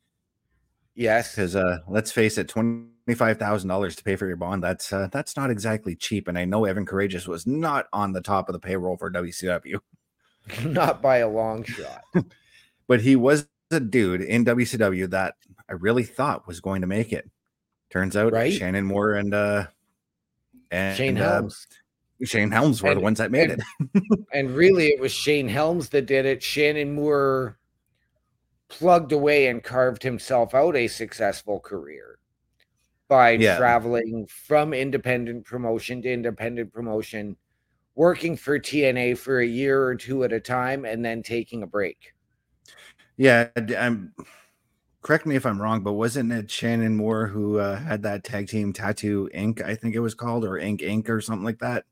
Yes, 0.99 1.31
because 1.31 1.55
uh, 1.55 1.79
let's 1.87 2.11
face 2.11 2.39
it, 2.39 2.49
twenty 2.49 3.15
five 3.15 3.39
thousand 3.39 3.69
dollars 3.69 3.95
to 3.95 4.03
pay 4.03 4.17
for 4.17 4.27
your 4.27 4.35
bond 4.35 4.65
that's 4.65 4.93
uh, 4.93 5.07
that's 5.13 5.37
not 5.37 5.49
exactly 5.49 5.95
cheap, 5.95 6.27
and 6.27 6.37
I 6.37 6.45
know 6.45 6.65
Evan 6.65 6.85
Karagias 6.85 7.29
was 7.29 7.47
not 7.47 7.87
on 7.93 8.13
the 8.13 8.21
top 8.21 8.49
of 8.49 8.53
the 8.53 8.59
payroll 8.59 8.97
for 8.97 9.09
WCW. 9.09 9.79
not 10.65 11.01
by 11.01 11.19
a 11.19 11.29
long 11.29 11.63
shot. 11.63 12.03
but 12.89 13.01
he 13.01 13.15
was 13.15 13.47
a 13.71 13.79
dude 13.79 14.23
in 14.23 14.45
WCW 14.45 15.09
that 15.11 15.35
I 15.69 15.75
really 15.75 16.03
thought 16.03 16.49
was 16.49 16.61
going 16.61 16.81
to 16.81 16.89
make 16.89 17.13
it. 17.13 17.31
Turns 17.91 18.17
out 18.17 18.33
Right. 18.33 18.53
Shannon 18.53 18.85
Moore 18.85 19.15
and 19.15 19.33
uh 19.33 19.67
and 20.73 20.97
Shane 20.97 21.19
uh, 21.19 21.33
Helms. 21.33 21.67
Shane 22.25 22.51
Helms 22.51 22.83
were 22.83 22.95
the 22.95 23.01
ones 23.01 23.19
that 23.19 23.31
made 23.31 23.51
and- 23.53 23.63
it. 23.95 24.03
and 24.33 24.51
really 24.51 24.89
it 24.89 25.01
was 25.01 25.13
Shane 25.13 25.47
Helms 25.49 25.91
that 25.91 26.07
did 26.07 26.27
it. 26.27 26.43
Shannon 26.43 26.93
Moore 26.93 27.58
plugged 28.69 29.13
away 29.13 29.47
and 29.49 29.63
carved 29.63 30.03
himself 30.03 30.55
out 30.55 30.77
a 30.77 30.87
successful 30.89 31.59
career 31.61 32.19
by 33.09 33.31
Yeah. 33.31 33.57
traveling 33.57 34.27
from 34.27 34.75
independent 34.75 35.45
promotion 35.47 36.03
to 36.03 36.13
independent 36.13 36.73
promotion, 36.73 37.37
working 37.95 38.37
for 38.37 38.59
TNA 38.59 39.15
for 39.15 39.41
a 39.41 39.47
year 39.47 39.83
or 39.83 39.95
two 39.95 40.25
at 40.25 40.33
a 40.33 40.41
time, 40.41 40.85
and 40.85 41.05
then 41.05 41.23
taking 41.23 41.63
a 41.63 41.67
break. 41.67 42.15
Yeah, 43.17 43.49
I'm 43.57 44.13
correct 45.01 45.25
me 45.27 45.37
if 45.37 45.47
I'm 45.47 45.61
wrong, 45.61 45.83
but 45.83 45.95
wasn't 45.95 46.31
it 46.33 46.51
Shannon 46.51 46.95
Moore 46.97 47.27
who 47.27 47.59
uh, 47.59 47.77
had 47.77 48.03
that 48.03 48.25
tag 48.25 48.49
team 48.49 48.73
Tattoo 48.73 49.31
Inc. 49.35 49.63
I 49.63 49.75
think 49.75 49.95
it 49.95 50.01
was 50.01 50.15
called, 50.15 50.45
or 50.45 50.59
Ink 50.59 50.81
Inc. 50.83 51.09
or 51.09 51.21
something 51.21 51.45
like 51.45 51.59
that. 51.61 51.85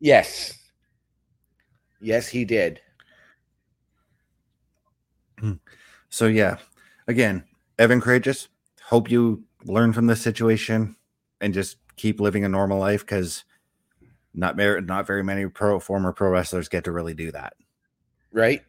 Yes. 0.00 0.58
Yes, 2.00 2.28
he 2.28 2.44
did. 2.44 2.80
So 6.10 6.26
yeah, 6.26 6.56
again, 7.06 7.44
Evan 7.78 8.00
Karagias, 8.00 8.48
hope 8.82 9.10
you 9.10 9.44
learn 9.64 9.92
from 9.92 10.06
this 10.06 10.22
situation 10.22 10.96
and 11.40 11.54
just 11.54 11.76
keep 11.96 12.20
living 12.20 12.44
a 12.44 12.48
normal 12.48 12.78
life 12.78 13.00
because 13.00 13.44
not 14.34 14.56
very 14.56 14.80
not 14.82 15.06
very 15.06 15.24
many 15.24 15.46
pro 15.46 15.78
former 15.80 16.12
pro 16.12 16.30
wrestlers 16.30 16.68
get 16.68 16.84
to 16.84 16.92
really 16.92 17.14
do 17.14 17.30
that. 17.32 17.54
Right? 18.32 18.62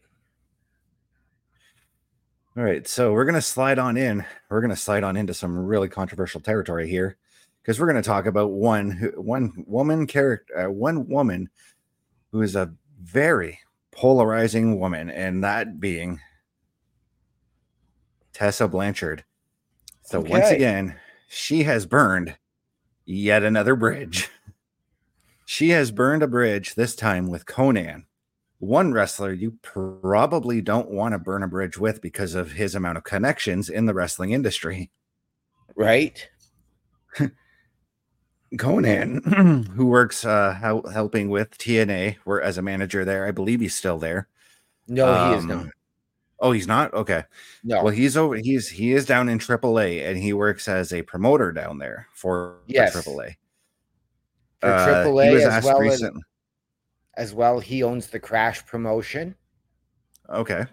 All 2.57 2.63
right, 2.63 2.85
so 2.87 3.13
we're 3.13 3.25
gonna 3.25 3.41
slide 3.41 3.79
on 3.79 3.95
in. 3.95 4.25
We're 4.49 4.61
gonna 4.61 4.75
slide 4.75 5.03
on 5.03 5.15
into 5.15 5.33
some 5.33 5.57
really 5.57 5.87
controversial 5.87 6.41
territory 6.41 6.89
here 6.89 7.17
because 7.61 7.79
we're 7.79 7.87
gonna 7.87 8.01
talk 8.01 8.25
about 8.25 8.51
one 8.51 9.11
one 9.15 9.63
woman 9.65 10.07
character, 10.07 10.65
uh, 10.65 10.71
one 10.71 11.07
woman 11.07 11.49
who 12.31 12.41
is 12.41 12.55
a 12.55 12.73
very 13.01 13.59
polarizing 13.91 14.79
woman, 14.79 15.09
and 15.09 15.43
that 15.43 15.79
being 15.79 16.19
Tessa 18.39 18.69
Blanchard. 18.69 19.25
So 20.03 20.21
once 20.21 20.49
again, 20.49 20.95
she 21.27 21.63
has 21.63 21.85
burned 21.85 22.37
yet 23.05 23.43
another 23.43 23.75
bridge. 23.75 24.29
She 25.45 25.69
has 25.69 25.89
burned 25.89 26.21
a 26.21 26.27
bridge 26.27 26.75
this 26.75 26.95
time 26.95 27.27
with 27.27 27.47
Konnan, 27.47 28.05
one 28.59 28.93
wrestler 28.93 29.33
you 29.33 29.57
probably 29.63 30.61
don't 30.61 30.91
want 30.91 31.13
to 31.13 31.17
burn 31.17 31.41
a 31.41 31.47
bridge 31.47 31.75
with 31.75 32.03
because 32.03 32.35
of 32.35 32.51
his 32.51 32.75
amount 32.75 32.99
of 32.99 33.03
connections 33.03 33.67
in 33.67 33.87
the 33.87 33.95
wrestling 33.95 34.29
industry. 34.29 34.91
Right? 35.75 36.29
Konnan, 38.57 39.65
who 39.75 39.87
works 39.87 40.23
uh, 40.23 40.53
helping 40.93 41.29
with 41.29 41.57
TNA, 41.57 42.17
where 42.25 42.43
as 42.43 42.59
a 42.59 42.61
manager 42.61 43.03
there, 43.03 43.25
I 43.25 43.31
believe 43.31 43.59
he's 43.59 43.73
still 43.73 43.97
there. 43.97 44.27
No, 44.87 45.31
he 45.31 45.37
is 45.37 45.43
Um, 45.45 45.47
not. 45.49 45.67
Oh, 46.41 46.51
he's 46.53 46.67
not. 46.67 46.93
Okay. 46.93 47.23
No. 47.63 47.83
Well, 47.83 47.93
he's 47.93 48.15
over. 48.15 48.35
He's 48.35 48.69
he 48.69 48.93
is 48.93 49.05
down 49.05 49.27
in 49.29 49.39
AAA, 49.39 50.07
and 50.07 50.17
he 50.17 50.31
works 50.33 50.67
as 50.67 50.93
a 50.93 51.01
promoter 51.01 51.51
down 51.51 51.79
there 51.79 52.07
for, 52.13 52.59
for 52.65 52.71
Yes. 52.71 52.95
AAA. 52.95 53.35
For 54.61 54.67
Uh, 54.67 54.87
AAA 55.05 55.37
he 55.39 55.43
as 55.43 55.63
well 55.65 55.77
as- 55.81 55.83
recent- 55.83 56.23
as 57.15 57.33
well, 57.33 57.59
he 57.59 57.83
owns 57.83 58.07
the 58.07 58.19
Crash 58.19 58.65
promotion. 58.65 59.35
Okay. 60.29 60.65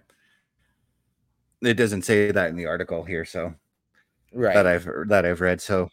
It 1.62 1.74
doesn't 1.74 2.02
say 2.02 2.30
that 2.30 2.50
in 2.50 2.56
the 2.56 2.66
article 2.66 3.02
here, 3.04 3.24
so 3.24 3.54
Right. 4.32 4.54
that 4.54 4.66
I've 4.66 4.86
that 5.08 5.24
I've 5.26 5.40
read. 5.40 5.60
So 5.60 5.88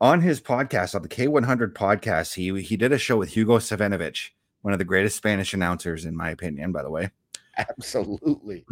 on 0.00 0.20
his 0.20 0.40
podcast, 0.40 0.94
on 0.94 1.02
the 1.02 1.08
K100 1.08 1.72
podcast, 1.72 2.34
he 2.34 2.60
he 2.62 2.76
did 2.76 2.92
a 2.92 2.98
show 2.98 3.16
with 3.16 3.30
Hugo 3.30 3.58
Savinovich, 3.58 4.30
one 4.62 4.72
of 4.72 4.78
the 4.78 4.84
greatest 4.84 5.16
Spanish 5.16 5.54
announcers, 5.54 6.04
in 6.04 6.14
my 6.16 6.30
opinion. 6.30 6.70
By 6.72 6.82
the 6.82 6.90
way, 6.90 7.10
Absolutely. 7.68 8.64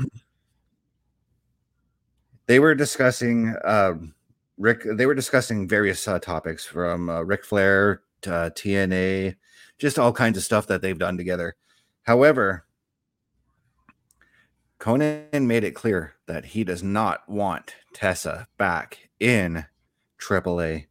they 2.46 2.58
were 2.58 2.74
discussing 2.74 3.54
uh, 3.64 3.94
Ric. 4.58 4.82
They 4.84 5.06
were 5.06 5.14
discussing 5.14 5.66
various 5.66 6.06
uh, 6.06 6.18
topics 6.18 6.64
from 6.64 7.08
uh, 7.08 7.22
Ric 7.22 7.44
Flair 7.44 8.02
to 8.22 8.34
uh, 8.34 8.50
TNA, 8.50 9.36
just 9.78 9.98
all 9.98 10.12
kinds 10.12 10.36
of 10.36 10.44
stuff 10.44 10.66
that 10.66 10.82
they've 10.82 10.98
done 10.98 11.16
together. 11.16 11.56
However, 12.02 12.66
Konnan 14.78 15.46
made 15.46 15.64
it 15.64 15.72
clear 15.74 16.14
that 16.26 16.44
he 16.44 16.64
does 16.64 16.82
not 16.82 17.28
want 17.28 17.74
Tessa 17.94 18.48
back 18.58 19.08
in 19.18 19.64
AAA. 20.18 20.86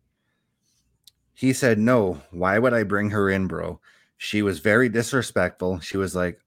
He 1.33 1.53
said, 1.53 1.77
"No, 1.77 2.21
why 2.31 2.57
would 2.57 2.73
I 2.73 2.83
bring 2.83 3.11
her 3.11 3.29
in, 3.29 3.47
bro? 3.47 3.79
She 4.17 4.41
was 4.41 4.59
very 4.59 4.89
disrespectful. 4.89 5.79
She 5.81 5.97
was 5.97 6.15
like, 6.15 6.39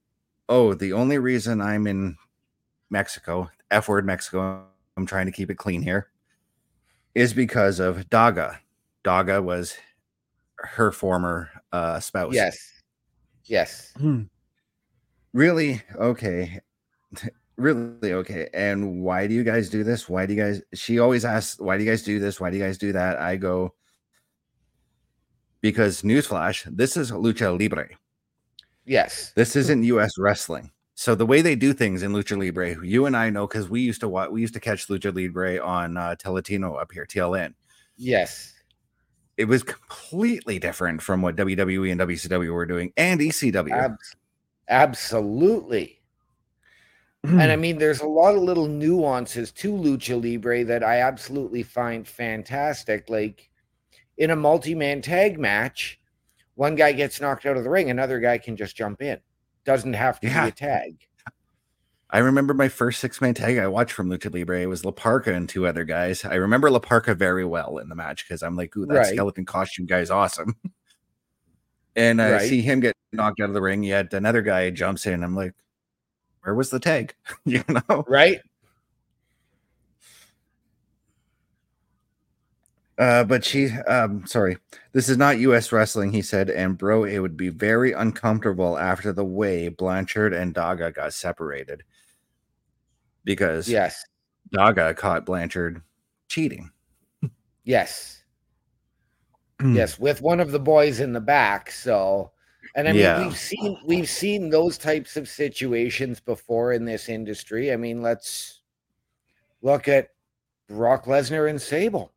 "Oh, 0.49 0.73
the 0.73 0.93
only 0.93 1.17
reason 1.17 1.61
I'm 1.61 1.87
in 1.87 2.17
Mexico, 2.89 3.49
F 3.71 3.87
word 3.87 4.05
Mexico, 4.05 4.65
I'm 4.95 5.05
trying 5.05 5.25
to 5.25 5.31
keep 5.31 5.49
it 5.49 5.57
clean 5.57 5.81
here, 5.81 6.09
is 7.15 7.33
because 7.33 7.79
of 7.79 8.09
Daga. 8.09 8.57
Daga 9.03 9.43
was 9.43 9.75
her 10.57 10.91
former 10.91 11.49
uh, 11.71 11.99
spouse. 11.99 12.33
Yes. 12.33 12.57
Yes. 13.45 13.93
Really? 15.33 15.81
Okay. 15.95 16.59
really? 17.57 18.13
Okay. 18.13 18.49
And 18.53 19.01
why 19.01 19.27
do 19.27 19.33
you 19.33 19.43
guys 19.43 19.69
do 19.69 19.83
this? 19.83 20.09
Why 20.09 20.25
do 20.25 20.33
you 20.33 20.41
guys? 20.41 20.61
She 20.73 20.99
always 20.99 21.25
asks, 21.25 21.59
why 21.59 21.77
do 21.77 21.83
you 21.83 21.89
guys 21.89 22.03
do 22.03 22.19
this? 22.19 22.39
Why 22.39 22.49
do 22.49 22.57
you 22.57 22.63
guys 22.63 22.77
do 22.77 22.91
that? 22.93 23.19
I 23.19 23.35
go, 23.35 23.73
because 25.61 26.01
newsflash, 26.01 26.63
this 26.75 26.97
is 26.97 27.11
lucha 27.11 27.57
libre. 27.57 27.89
Yes. 28.87 29.33
This 29.35 29.55
isn't 29.55 29.83
US 29.83 30.17
wrestling. 30.17 30.71
So 30.95 31.13
the 31.13 31.25
way 31.25 31.41
they 31.41 31.55
do 31.55 31.73
things 31.73 32.01
in 32.01 32.11
lucha 32.11 32.39
libre, 32.39 32.83
you 32.83 33.05
and 33.05 33.15
I 33.15 33.29
know 33.29 33.45
because 33.45 33.69
we 33.69 33.81
used 33.81 33.99
to 33.99 34.07
watch, 34.07 34.31
we 34.31 34.41
used 34.41 34.55
to 34.55 34.59
catch 34.59 34.87
lucha 34.87 35.13
libre 35.13 35.59
on 35.59 35.97
uh, 35.97 36.15
Telelatino 36.17 36.81
up 36.81 36.91
here, 36.91 37.05
TLN. 37.05 37.53
Yes. 37.97 38.53
It 39.35 39.45
was 39.45 39.61
completely 39.61 40.57
different 40.57 41.01
from 41.01 41.21
what 41.21 41.35
WWE 41.35 41.91
and 41.91 42.01
WCW 42.01 42.51
were 42.51 42.65
doing, 42.65 42.91
and 42.97 43.19
ECW. 43.19 43.71
Ab- 43.71 43.97
absolutely. 44.69 46.01
and 47.23 47.51
I 47.51 47.55
mean, 47.55 47.77
there's 47.77 48.01
a 48.01 48.07
lot 48.07 48.35
of 48.35 48.41
little 48.41 48.67
nuances 48.67 49.51
to 49.51 49.71
Lucha 49.71 50.19
Libre 50.19 50.63
that 50.63 50.83
I 50.83 51.01
absolutely 51.01 51.61
find 51.61 52.07
fantastic. 52.07 53.09
Like 53.09 53.49
in 54.17 54.31
a 54.31 54.35
multi 54.35 54.73
man 54.73 55.01
tag 55.01 55.37
match, 55.37 55.99
one 56.57 56.75
guy 56.75 56.91
gets 56.91 57.21
knocked 57.21 57.45
out 57.45 57.55
of 57.55 57.63
the 57.63 57.69
ring, 57.69 57.89
another 57.91 58.19
guy 58.19 58.37
can 58.39 58.55
just 58.57 58.75
jump 58.75 59.01
in. 59.01 59.19
Doesn't 59.63 59.93
have 59.93 60.19
to 60.21 60.27
Yeah. 60.27 60.43
be 60.45 60.49
a 60.49 60.51
tag. 60.51 60.97
I 62.09 62.17
remember 62.19 62.53
my 62.53 62.67
first 62.69 62.99
six 62.99 63.21
man 63.21 63.33
tag 63.33 63.57
I 63.57 63.67
watched 63.67 63.91
from 63.91 64.09
Lucha 64.09 64.33
Libre. 64.33 64.61
It 64.61 64.65
was 64.65 64.83
La 64.83 64.91
Parca 64.91 65.35
and 65.35 65.47
two 65.47 65.67
other 65.67 65.83
guys. 65.83 66.25
I 66.25 66.35
remember 66.35 66.71
La 66.71 66.79
Parca 66.79 67.15
very 67.15 67.45
well 67.45 67.77
in 67.77 67.89
the 67.89 67.95
match 67.95 68.25
because 68.27 68.41
I'm 68.41 68.55
like, 68.55 68.75
ooh, 68.75 68.85
that 68.87 68.93
Right. 68.95 69.13
skeleton 69.13 69.45
costume 69.45 69.85
guy's 69.85 70.09
awesome. 70.09 70.55
and 71.95 72.21
I 72.21 72.31
Right. 72.31 72.49
see 72.49 72.61
him 72.61 72.79
get 72.79 72.95
knocked 73.11 73.39
out 73.39 73.49
of 73.49 73.53
the 73.53 73.61
ring. 73.61 73.83
Yet 73.83 74.13
another 74.13 74.41
guy 74.41 74.69
jumps 74.71 75.05
in. 75.05 75.21
I'm 75.23 75.35
like, 75.35 75.53
where 76.41 76.55
was 76.55 76.69
the 76.69 76.79
tag? 76.79 77.13
you 77.45 77.63
know? 77.67 78.03
Right? 78.07 78.39
Uh, 82.97 83.23
but 83.23 83.45
she, 83.45 83.67
um, 83.87 84.25
sorry, 84.25 84.57
this 84.91 85.07
is 85.07 85.17
not 85.17 85.37
U.S. 85.39 85.71
wrestling, 85.71 86.11
he 86.11 86.21
said. 86.23 86.49
And 86.49 86.77
bro, 86.77 87.03
it 87.03 87.19
would 87.19 87.37
be 87.37 87.49
very 87.49 87.91
uncomfortable 87.91 88.77
after 88.77 89.13
the 89.13 89.23
way 89.25 89.69
Blanchard 89.69 90.33
and 90.33 90.53
Daga 90.55 90.93
got 90.93 91.13
separated 91.13 91.83
because 93.23 93.69
Yes. 93.69 94.03
Daga 94.55 94.95
caught 94.95 95.25
Blanchard 95.25 95.81
cheating. 96.27 96.71
Yes. 97.65 98.23
yes, 99.63 99.99
with 99.99 100.21
one 100.21 100.39
of 100.39 100.51
the 100.51 100.59
boys 100.59 100.99
in 100.99 101.13
the 101.13 101.19
back. 101.19 101.69
So, 101.69 102.31
and 102.75 102.87
I 102.87 102.93
mean, 102.93 103.01
Yeah. 103.01 103.23
we've 103.27 103.37
seen 103.37 103.77
we've 103.85 104.09
seen 104.09 104.49
those 104.49 104.77
types 104.77 105.17
of 105.17 105.27
situations 105.27 106.19
before 106.19 106.73
in 106.73 106.85
this 106.85 107.09
industry. 107.09 107.71
I 107.73 107.75
mean, 107.75 108.01
let's 108.01 108.61
look 109.61 109.87
at 109.87 110.09
Brock 110.67 111.05
Lesnar 111.05 111.49
and 111.49 111.61
Sable. 111.61 112.13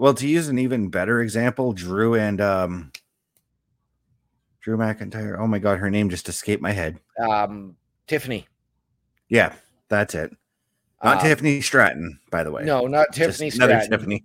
Well, 0.00 0.14
to 0.14 0.26
use 0.26 0.48
an 0.48 0.58
even 0.58 0.88
better 0.88 1.20
example, 1.20 1.74
Drew 1.74 2.14
and 2.14 2.40
um, 2.40 2.90
Drew 4.62 4.78
McIntyre. 4.78 5.38
Oh 5.38 5.46
my 5.46 5.58
god, 5.58 5.78
her 5.78 5.90
name 5.90 6.08
just 6.08 6.26
escaped 6.26 6.62
my 6.62 6.72
head. 6.72 6.98
Um, 7.22 7.76
Tiffany. 8.06 8.48
Yeah, 9.28 9.52
that's 9.90 10.14
it. 10.14 10.34
Not 11.04 11.18
Uh, 11.18 11.20
Tiffany 11.20 11.60
Stratton, 11.60 12.18
by 12.30 12.44
the 12.44 12.50
way. 12.50 12.64
No, 12.64 12.86
not 12.86 13.08
Just 13.12 13.40
Tiffany 13.40 13.50
another 13.54 13.82
Stratton. 13.82 13.90
Tiffany. 13.90 14.24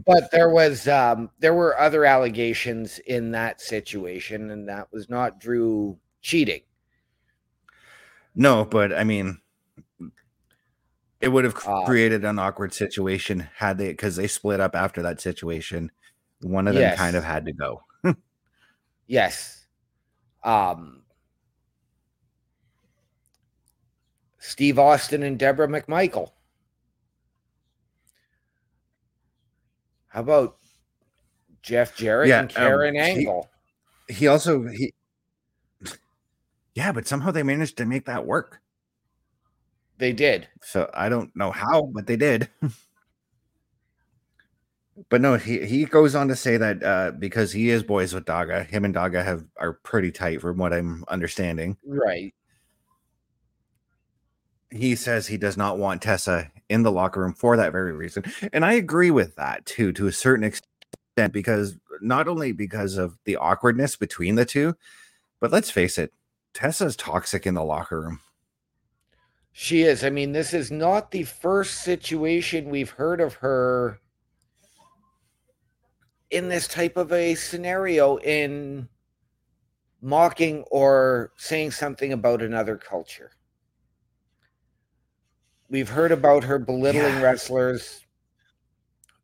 but 0.06 0.30
there 0.30 0.50
was 0.50 0.86
um 0.86 1.30
there 1.40 1.54
were 1.54 1.76
other 1.80 2.04
allegations 2.04 3.00
in 3.00 3.32
that 3.32 3.60
situation, 3.60 4.52
and 4.52 4.68
that 4.68 4.86
was 4.92 5.10
not 5.10 5.40
Drew 5.40 5.98
cheating. 6.20 6.60
No, 8.36 8.64
but 8.64 8.92
I 8.92 9.02
mean, 9.02 9.41
it 11.22 11.28
would 11.28 11.44
have 11.44 11.56
Uh, 11.66 11.84
created 11.86 12.24
an 12.24 12.38
awkward 12.38 12.74
situation 12.74 13.48
had 13.54 13.78
they 13.78 13.88
because 13.88 14.16
they 14.16 14.26
split 14.26 14.60
up 14.60 14.74
after 14.74 15.00
that 15.02 15.20
situation. 15.20 15.90
One 16.40 16.66
of 16.68 16.74
them 16.74 16.82
Yes. 16.82 16.98
kind 16.98 17.16
of 17.16 17.24
had 17.24 17.46
to 17.46 17.52
go. 17.52 17.82
Yes. 19.06 19.66
Um 20.42 21.04
Steve 24.38 24.78
Austin 24.78 25.22
and 25.22 25.38
Debra 25.38 25.68
McMichael. 25.68 26.32
How 30.08 30.20
about 30.20 30.56
Jeff 31.62 31.96
Jarrett 31.96 32.28
Yeah, 32.28 32.40
and 32.40 32.50
um, 32.50 32.54
Karen 32.54 32.94
he- 32.94 33.00
Angle? 33.00 33.48
He 34.08 34.26
also 34.26 34.66
he, 34.66 34.92
yeah, 36.74 36.90
but 36.92 37.06
somehow 37.06 37.30
they 37.30 37.42
managed 37.44 37.76
to 37.78 37.86
make 37.86 38.04
that 38.06 38.26
work. 38.26 38.60
They 39.98 40.12
did. 40.12 40.48
So 40.62 40.90
I 40.94 41.08
don't 41.08 41.34
know 41.36 41.50
how, 41.50 41.90
but 41.92 42.06
they 42.06 42.16
did. 42.16 42.48
but 45.08 45.20
no, 45.20 45.36
he 45.36 45.64
he 45.64 45.84
goes 45.84 46.14
on 46.14 46.28
to 46.28 46.36
say 46.36 46.56
that 46.56 46.82
uh, 46.82 47.10
because 47.12 47.52
he 47.52 47.70
is 47.70 47.82
boys 47.82 48.14
with 48.14 48.24
Daga, 48.24 48.66
him 48.66 48.84
and 48.84 48.94
Daga 48.94 49.24
have 49.24 49.44
are 49.58 49.74
pretty 49.74 50.10
tight 50.10 50.40
from 50.40 50.58
what 50.58 50.72
I'm 50.72 51.04
understanding. 51.08 51.76
Right. 51.84 52.34
He 54.70 54.96
says 54.96 55.26
he 55.26 55.36
does 55.36 55.56
not 55.56 55.78
want 55.78 56.00
Tessa 56.00 56.50
in 56.68 56.82
the 56.82 56.92
locker 56.92 57.20
room 57.20 57.34
for 57.34 57.56
that 57.56 57.72
very 57.72 57.92
reason, 57.92 58.24
and 58.52 58.64
I 58.64 58.72
agree 58.74 59.10
with 59.10 59.36
that 59.36 59.66
too, 59.66 59.92
to 59.92 60.06
a 60.06 60.12
certain 60.12 60.44
extent, 60.44 61.32
because 61.32 61.76
not 62.00 62.26
only 62.26 62.52
because 62.52 62.96
of 62.96 63.18
the 63.24 63.36
awkwardness 63.36 63.96
between 63.96 64.34
the 64.34 64.46
two, 64.46 64.74
but 65.40 65.52
let's 65.52 65.70
face 65.70 65.98
it, 65.98 66.12
Tessa's 66.54 66.96
toxic 66.96 67.46
in 67.46 67.54
the 67.54 67.64
locker 67.64 68.00
room. 68.00 68.20
She 69.52 69.82
is. 69.82 70.02
I 70.02 70.10
mean, 70.10 70.32
this 70.32 70.54
is 70.54 70.70
not 70.70 71.10
the 71.10 71.24
first 71.24 71.82
situation 71.82 72.70
we've 72.70 72.90
heard 72.90 73.20
of 73.20 73.34
her 73.34 74.00
in 76.30 76.48
this 76.48 76.66
type 76.66 76.96
of 76.96 77.12
a 77.12 77.34
scenario 77.34 78.16
in 78.16 78.88
mocking 80.00 80.64
or 80.70 81.32
saying 81.36 81.70
something 81.70 82.12
about 82.14 82.40
another 82.40 82.78
culture. 82.78 83.32
We've 85.68 85.90
heard 85.90 86.12
about 86.12 86.44
her 86.44 86.58
belittling 86.58 87.02
Yeah. 87.16 87.22
wrestlers, 87.22 88.06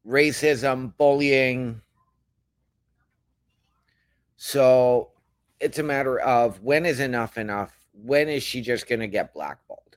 racism, 0.07 0.95
bullying. 0.99 1.81
So 4.37 5.13
it's 5.59 5.79
a 5.79 5.83
matter 5.83 6.21
of 6.21 6.63
when 6.63 6.85
is 6.85 7.01
enough 7.01 7.39
enough? 7.39 7.75
When 7.93 8.29
is 8.29 8.43
she 8.43 8.61
just 8.61 8.87
going 8.87 9.01
to 9.01 9.09
get 9.09 9.33
blackballed? 9.33 9.88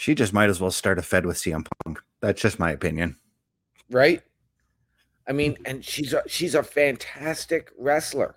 She 0.00 0.14
just 0.14 0.32
might 0.32 0.48
as 0.48 0.62
well 0.62 0.70
start 0.70 0.98
a 0.98 1.02
Fed 1.02 1.26
with 1.26 1.36
CM 1.36 1.66
Punk. 1.84 2.00
That's 2.20 2.40
just 2.40 2.58
my 2.58 2.70
opinion. 2.70 3.16
right? 3.90 4.22
I 5.28 5.32
mean, 5.32 5.58
and 5.66 5.84
she's 5.84 6.14
a 6.14 6.22
she's 6.26 6.54
a 6.54 6.62
fantastic 6.62 7.70
wrestler. 7.78 8.34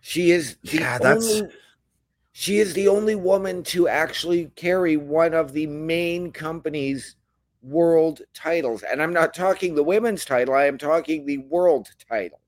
She 0.00 0.30
is 0.30 0.56
the 0.62 0.78
Yeah, 0.78 0.96
that's- 0.96 1.30
only 1.30 1.52
she 2.32 2.58
is 2.58 2.72
the 2.72 2.88
only 2.88 3.16
woman 3.16 3.62
to 3.64 3.86
actually 3.86 4.46
carry 4.56 4.96
one 4.96 5.34
of 5.34 5.52
the 5.52 5.66
main 5.66 6.32
company's 6.32 7.16
world 7.60 8.22
titles. 8.32 8.82
And 8.82 9.02
I'm 9.02 9.12
not 9.12 9.34
talking 9.34 9.74
the 9.74 9.84
women's 9.84 10.24
title, 10.24 10.54
I 10.54 10.64
am 10.64 10.78
talking 10.78 11.26
the 11.26 11.36
world 11.38 11.90
title. 12.08 12.40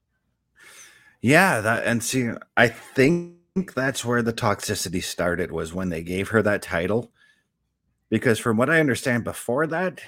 Yeah, 1.20 1.60
that 1.60 1.84
and 1.84 2.02
see, 2.02 2.30
I 2.56 2.68
think 2.68 3.34
that's 3.54 4.04
where 4.04 4.22
the 4.22 4.32
toxicity 4.32 5.02
started 5.02 5.52
was 5.52 5.74
when 5.74 5.90
they 5.90 6.02
gave 6.02 6.28
her 6.28 6.42
that 6.42 6.62
title. 6.62 7.12
Because 8.08 8.38
from 8.38 8.56
what 8.56 8.70
I 8.70 8.80
understand 8.80 9.24
before 9.24 9.66
that, 9.68 10.00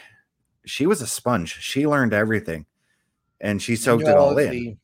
she 0.65 0.87
was 0.87 1.01
a 1.01 1.07
sponge. 1.07 1.59
She 1.61 1.87
learned 1.87 2.13
everything. 2.13 2.67
And 3.41 3.61
she 3.61 3.77
soaked 3.77 4.09
it 4.09 4.17
all 4.17 4.39
in. 4.39 4.51
The, 4.51 4.77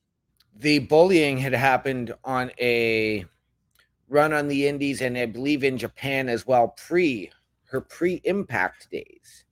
the 0.59 0.79
bullying 0.81 1.38
had 1.38 1.55
happened 1.55 2.14
on 2.25 2.51
a 2.61 3.25
run 4.09 4.33
on 4.33 4.49
the 4.49 4.66
indies 4.66 5.01
and 5.01 5.16
I 5.16 5.27
believe 5.27 5.64
in 5.64 5.79
Japan 5.79 6.29
as 6.29 6.46
well, 6.46 6.68
pre 6.77 7.31
her 7.64 7.81
pre-impact 7.81 8.90
days. 8.90 9.44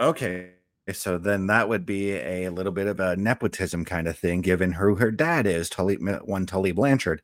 Okay. 0.00 0.52
So 0.92 1.18
then 1.18 1.46
that 1.46 1.68
would 1.68 1.86
be 1.86 2.12
a 2.12 2.48
little 2.48 2.72
bit 2.72 2.88
of 2.88 2.98
a 2.98 3.14
nepotism 3.14 3.84
kind 3.84 4.08
of 4.08 4.18
thing, 4.18 4.40
given 4.40 4.72
who 4.72 4.96
her 4.96 5.12
dad 5.12 5.46
is, 5.46 5.68
Tully 5.68 5.96
one 5.96 6.46
Tully 6.46 6.72
Blanchard. 6.72 7.22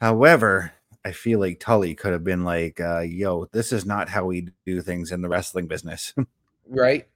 However, 0.00 0.72
I 1.04 1.12
feel 1.12 1.38
like 1.40 1.60
Tully 1.60 1.94
could 1.94 2.12
have 2.12 2.24
been 2.24 2.44
like, 2.44 2.80
uh, 2.80 3.00
yo, 3.00 3.46
this 3.52 3.72
is 3.72 3.84
not 3.84 4.08
how 4.08 4.24
we 4.24 4.48
do 4.66 4.80
things 4.82 5.12
in 5.12 5.20
the 5.22 5.28
wrestling 5.28 5.66
business. 5.66 6.14
right? 6.68 7.06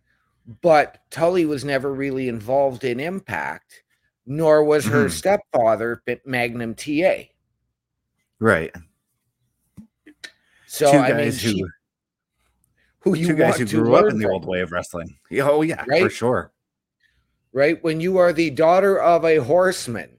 But 0.60 0.98
Tully 1.10 1.46
was 1.46 1.64
never 1.64 1.92
really 1.92 2.28
involved 2.28 2.84
in 2.84 3.00
Impact, 3.00 3.82
nor 4.26 4.62
was 4.64 4.84
her 4.86 5.06
Mhm. 5.06 5.10
stepfather 5.10 6.02
Magnum 6.26 6.74
TA. 6.74 7.30
right. 8.38 8.74
So 10.66 10.90
two 10.90 10.98
I 10.98 11.12
mean, 11.12 11.26
who 11.26 11.32
she, 11.32 11.64
who 12.98 13.14
you 13.14 13.28
two 13.28 13.36
guys 13.36 13.58
who 13.58 13.66
grew 13.66 13.94
up 13.94 14.10
in 14.10 14.18
the 14.18 14.28
old 14.28 14.44
way 14.44 14.60
of 14.60 14.72
wrestling. 14.72 15.16
Oh 15.34 15.62
yeah, 15.62 15.84
for 15.84 16.10
sure. 16.10 16.50
right? 17.52 17.82
When 17.84 18.00
you 18.00 18.16
are 18.18 18.32
the 18.32 18.50
daughter 18.50 18.98
of 19.00 19.24
a 19.24 19.36
horseman, 19.36 20.18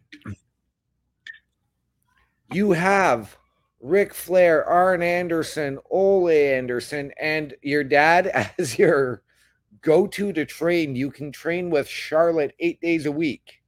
you 2.51 2.71
have 2.71 3.38
Ric 3.79 4.13
Flair, 4.13 4.65
Arn 4.65 5.01
Anderson, 5.01 5.79
Ole 5.89 6.29
Anderson, 6.29 7.12
and 7.19 7.53
your 7.62 7.84
dad 7.84 8.27
as 8.58 8.77
your 8.77 9.21
go 9.81 10.08
to 10.08 10.34
to 10.34 10.45
train. 10.45 10.95
You 10.95 11.12
can 11.12 11.31
train 11.31 11.69
with 11.69 11.88
Charlotte 11.88 12.53
eight 12.60 12.81
days 12.81 13.05
a 13.05 13.12
week. 13.12 13.62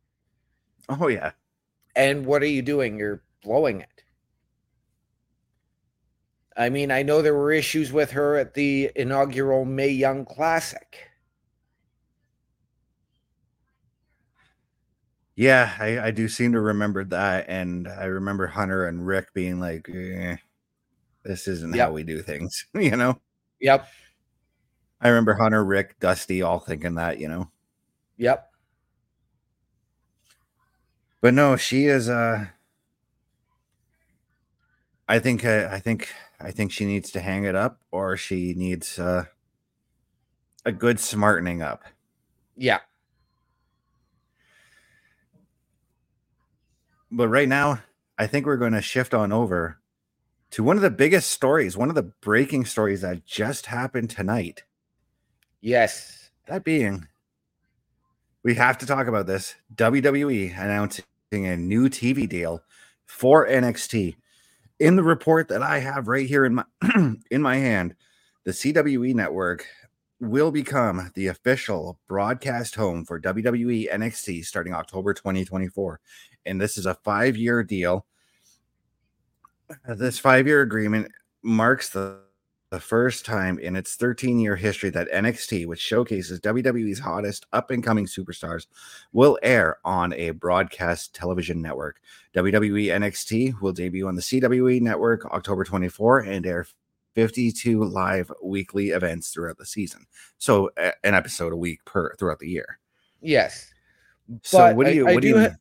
Oh 0.90 1.08
yeah. 1.08 1.32
And 1.96 2.26
what 2.26 2.44
are 2.44 2.48
you 2.48 2.62
doing? 2.62 2.98
You're 2.98 3.24
blowing 3.44 3.82
it. 3.82 4.04
I 6.56 6.70
mean, 6.70 6.92
I 6.92 7.04
know 7.04 7.22
there 7.22 7.36
were 7.36 7.52
issues 7.52 7.92
with 7.92 8.12
her 8.12 8.36
at 8.38 8.56
the 8.56 8.92
inaugural 8.96 9.63
Mae 9.66 9.90
Young 9.90 10.26
Classic. 10.26 11.07
Yeah, 15.38 15.71
I, 15.80 16.00
I 16.08 16.12
do 16.12 16.28
seem 16.28 16.54
to 16.54 16.60
remember 16.60 17.04
that, 17.06 17.45
and 17.47 17.88
I 17.88 18.06
remember 18.06 18.47
Hunter 18.47 18.88
and 18.88 19.06
Ric 19.06 19.32
being 19.36 19.60
like, 19.60 19.88
eh, 19.88 20.38
"This 21.23 21.47
isn't 21.47 21.76
Yep. 21.76 21.88
how 21.89 21.93
we 21.93 22.04
do 22.04 22.23
things," 22.23 22.65
you 22.73 22.95
know. 22.97 23.21
Yep. 23.62 23.88
I 25.00 25.10
remember 25.10 25.36
Hunter, 25.36 25.63
Ric, 25.63 26.00
Dusty 26.00 26.41
all 26.41 26.60
thinking 26.60 26.95
that, 26.95 27.19
you 27.19 27.28
know. 27.28 27.52
Yep. 28.17 28.52
But 31.21 31.36
no, 31.36 31.56
she 31.56 31.86
is. 31.86 32.10
uh 32.10 32.47
I 35.08 35.19
think. 35.19 35.45
Uh, 35.45 35.69
I 35.71 35.80
think. 35.80 36.10
I 36.39 36.52
think 36.52 36.71
she 36.71 36.86
needs 36.86 37.12
to 37.12 37.19
hang 37.21 37.45
it 37.45 37.56
up, 37.56 37.80
or 37.91 38.17
she 38.17 38.54
needs 38.54 39.00
uh, 39.00 39.26
a 40.65 40.71
good 40.71 41.00
smartening 41.00 41.62
up. 41.63 41.84
Yeah. 42.56 42.80
But 47.12 47.30
right 47.30 47.48
now, 47.48 47.82
I 48.17 48.28
think 48.28 48.46
we're 48.46 48.58
going 48.58 48.74
to 48.74 48.82
shift 48.82 49.13
on 49.13 49.32
over 49.32 49.80
to 50.52 50.63
one 50.63 50.76
of 50.76 50.82
the 50.82 50.89
biggest 50.89 51.30
stories, 51.32 51.78
one 51.78 51.89
of 51.89 51.96
the 51.96 52.12
breaking 52.22 52.65
stories 52.65 53.02
that 53.02 53.26
just 53.26 53.67
happened 53.67 54.10
tonight. 54.10 54.63
Yes. 55.62 56.30
That 56.48 56.63
being, 56.63 57.08
we 58.43 58.56
have 58.56 58.78
to 58.80 58.86
talk 58.86 59.08
about 59.08 59.28
this. 59.28 59.56
WWE 59.76 60.58
announcing 60.58 61.06
a 61.32 61.58
new 61.58 61.89
TV 61.89 62.28
deal 62.28 62.63
for 63.06 63.48
NXT. 63.48 64.15
In 64.80 64.96
the 64.96 65.04
report 65.04 65.48
that 65.50 65.63
I 65.63 65.80
have 65.80 66.08
right 66.08 66.28
here 66.28 66.46
in 66.46 66.56
my 66.56 66.63
in 67.32 67.41
my 67.41 67.56
hand, 67.56 67.96
the 68.43 68.52
CWE 68.52 69.13
network 69.15 69.65
will 70.19 70.51
become 70.51 71.12
the 71.15 71.27
official 71.27 71.99
broadcast 72.08 72.75
home 72.75 73.06
for 73.06 73.19
WWE 73.19 73.91
NXT 73.93 74.45
starting 74.45 74.73
October 74.73 75.13
2024. 75.13 75.99
And 76.45 76.60
this 76.60 76.77
is 76.77 76.86
a 76.86 76.97
5-year 77.06 77.63
deal. 77.63 78.06
Uh, 79.88 79.93
This 79.93 80.19
5-year 80.19 80.62
agreement 80.62 81.12
marks 81.43 81.89
the 81.89 82.19
the 82.69 82.80
first 82.80 83.25
time 83.25 83.58
in 83.60 83.75
its 83.75 83.95
13 83.95 84.39
year 84.39 84.56
history 84.56 84.89
that 84.89 85.10
NXT, 85.12 85.67
which 85.67 85.80
showcases 85.80 86.41
WWE's 86.41 86.99
hottest 86.99 87.45
up 87.53 87.71
and 87.71 87.84
coming 87.84 88.06
superstars, 88.06 88.67
will 89.13 89.39
air 89.41 89.77
on 89.86 90.13
a 90.13 90.32
broadcast 90.32 91.15
television 91.15 91.62
network. 91.62 92.01
WWE 92.36 92.88
NXT 92.88 93.62
will 93.62 93.71
debut 93.71 94.08
on 94.08 94.15
the 94.15 94.21
CWE 94.21 94.82
network 94.82 95.25
October 95.27 95.63
24 95.63 96.19
and 96.19 96.45
air 96.45 96.67
52 97.21 97.84
live 97.84 98.32
weekly 98.43 98.89
events 98.89 99.32
throughout 99.32 99.58
the 99.58 99.65
season. 99.65 100.06
So, 100.38 100.69
a- 100.77 100.93
an 101.03 101.15
episode 101.15 101.51
a 101.51 101.56
week 101.58 101.84
per 101.84 102.13
throughout 102.15 102.38
the 102.38 102.47
year. 102.47 102.77
Yes. 103.21 103.73
So, 104.43 104.60
But 104.60 104.75
what 104.75 104.86
do 104.86 104.93
you, 104.93 105.08
I 105.08 105.13
what 105.15 105.23
do 105.23 105.34
do 105.34 105.39
you, 105.39 105.49
ha- 105.49 105.56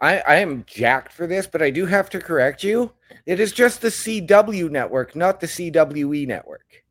I, 0.00 0.18
I 0.26 0.34
am 0.36 0.64
jacked 0.66 1.12
for 1.12 1.28
this, 1.28 1.46
but 1.46 1.62
I 1.62 1.70
do 1.70 1.86
have 1.86 2.10
to 2.10 2.18
correct 2.18 2.64
you. 2.64 2.90
It 3.26 3.38
is 3.38 3.52
just 3.52 3.80
the 3.80 3.90
CW 3.90 4.70
network, 4.72 5.14
not 5.14 5.38
the 5.38 5.46
CWE 5.46 6.26
network. 6.26 6.82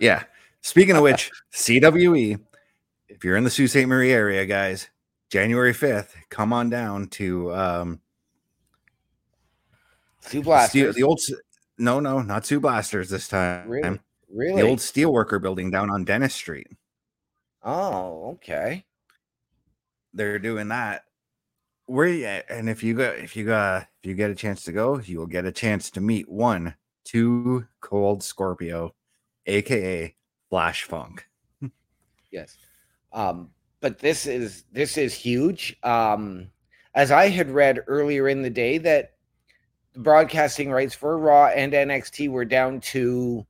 yeah. 0.00 0.24
Speaking 0.62 0.96
of 0.96 1.02
which, 1.04 1.30
CWE, 1.54 2.40
if 3.08 3.22
you're 3.22 3.36
in 3.36 3.44
the 3.44 3.50
Sault 3.50 3.70
Ste. 3.70 3.86
Marie 3.86 4.10
area, 4.12 4.44
guys, 4.44 4.88
January 5.30 5.72
5th, 5.72 6.14
come 6.30 6.52
on 6.52 6.68
down 6.68 7.06
to 7.10 7.54
um, 7.54 8.00
blasters. 10.42 10.96
the 10.96 11.04
old, 11.04 11.20
s- 11.20 11.30
no, 11.78 12.00
no, 12.00 12.20
not 12.20 12.44
two 12.44 12.60
blasters 12.60 13.08
this 13.08 13.28
time. 13.28 13.68
Really? 13.68 14.00
Really? 14.30 14.62
The 14.62 14.68
old 14.68 14.78
steelworker 14.78 15.40
building 15.40 15.70
down 15.70 15.90
on 15.90 16.04
Dennis 16.04 16.34
Street. 16.34 16.68
oh, 17.62 18.32
okay. 18.34 18.84
They're 20.12 20.38
doing 20.38 20.68
that. 20.68 21.04
Where 21.86 22.06
you 22.06 22.26
at? 22.26 22.50
and 22.50 22.68
if 22.68 22.82
you 22.82 22.94
go, 22.94 23.04
if 23.04 23.36
you 23.36 23.44
got, 23.44 23.88
if 24.02 24.08
you 24.08 24.14
get 24.14 24.30
a 24.30 24.34
chance 24.34 24.64
to 24.64 24.72
go, 24.72 24.98
you 24.98 25.18
will 25.18 25.26
get 25.26 25.46
a 25.46 25.52
chance 25.52 25.90
to 25.92 26.00
meet 26.00 26.28
one, 26.28 26.74
two 27.04 27.66
cold 27.80 28.22
Scorpio, 28.22 28.94
aka 29.46 30.14
Flash 30.50 30.84
Funk. 30.84 31.26
Yes. 32.30 32.58
Um, 33.10 33.48
but 33.80 33.98
this 34.00 34.26
is 34.26 34.64
this 34.70 34.98
is 34.98 35.14
huge. 35.14 35.78
Um, 35.82 36.50
as 36.94 37.10
I 37.10 37.28
had 37.28 37.50
read 37.50 37.82
earlier 37.86 38.28
in 38.28 38.42
the 38.42 38.50
day 38.50 38.76
that 38.78 39.14
broadcasting 39.98 40.70
rights 40.70 40.94
for 40.94 41.18
Raw 41.18 41.48
and 41.48 41.72
NXT 41.72 42.30
were 42.30 42.44
down 42.44 42.80
to 42.80 43.44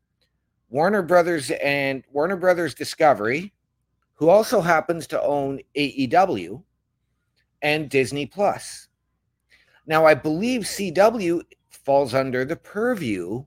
Warner 0.70 1.02
Brothers 1.02 1.50
and 1.50 2.02
Warner 2.10 2.36
Brothers 2.36 2.74
Discovery, 2.74 3.52
who 4.14 4.28
also 4.28 4.60
happens 4.60 5.06
to 5.08 5.22
own 5.22 5.60
AEW 5.76 6.62
and 7.62 7.88
Disney 7.88 8.26
Plus. 8.26 8.88
Now, 9.86 10.06
I 10.06 10.14
believe 10.14 10.62
CW 10.62 11.42
falls 11.70 12.14
under 12.14 12.44
the 12.44 12.56
purview 12.56 13.44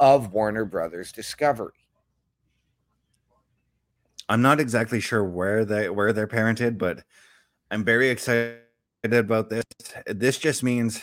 of 0.00 0.32
Warner 0.32 0.64
Brothers 0.64 1.12
Discovery. 1.12 1.72
I'm 4.28 4.42
not 4.42 4.58
exactly 4.58 5.00
sure 5.00 5.24
where 5.24 5.64
they 5.64 5.90
where 5.90 6.12
they're 6.12 6.26
parented, 6.26 6.78
but 6.78 7.04
I'm 7.70 7.84
very 7.84 8.08
excited 8.08 8.58
about 9.02 9.50
this. 9.50 9.64
This 10.06 10.38
just 10.38 10.62
means 10.62 11.02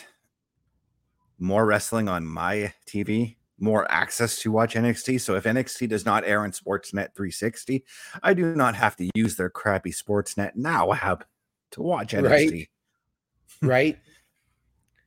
more 1.42 1.66
wrestling 1.66 2.08
on 2.08 2.24
my 2.26 2.72
TV, 2.86 3.36
more 3.58 3.90
access 3.90 4.38
to 4.40 4.50
watch 4.52 4.74
NXT. 4.74 5.20
So 5.20 5.34
if 5.34 5.44
NXT 5.44 5.88
does 5.88 6.06
not 6.06 6.24
air 6.24 6.40
on 6.42 6.52
Sportsnet 6.52 7.14
360, 7.14 7.84
I 8.22 8.34
do 8.34 8.54
not 8.54 8.74
have 8.74 8.96
to 8.96 9.10
use 9.14 9.36
their 9.36 9.50
crappy 9.50 9.90
Sportsnet 9.92 10.52
now 10.54 10.92
app 10.92 11.24
to 11.72 11.82
watch 11.82 12.12
NXT. 12.14 12.68
Right. 13.62 13.68
Right? 13.68 13.98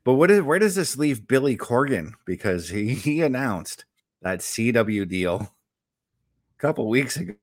But 0.03 0.13
what 0.13 0.29
is 0.29 0.43
where 0.43 0.59
does 0.59 0.75
this 0.75 0.97
leave 0.99 1.27
Billy 1.27 1.57
Corgan? 1.57 2.11
Because 2.27 2.69
he, 2.69 2.93
he 2.93 3.23
announced 3.23 3.85
that 4.21 4.37
CW 4.41 5.09
deal 5.09 5.37
a 5.41 6.59
couple 6.59 6.87
weeks 6.87 7.17
ago. 7.17 7.33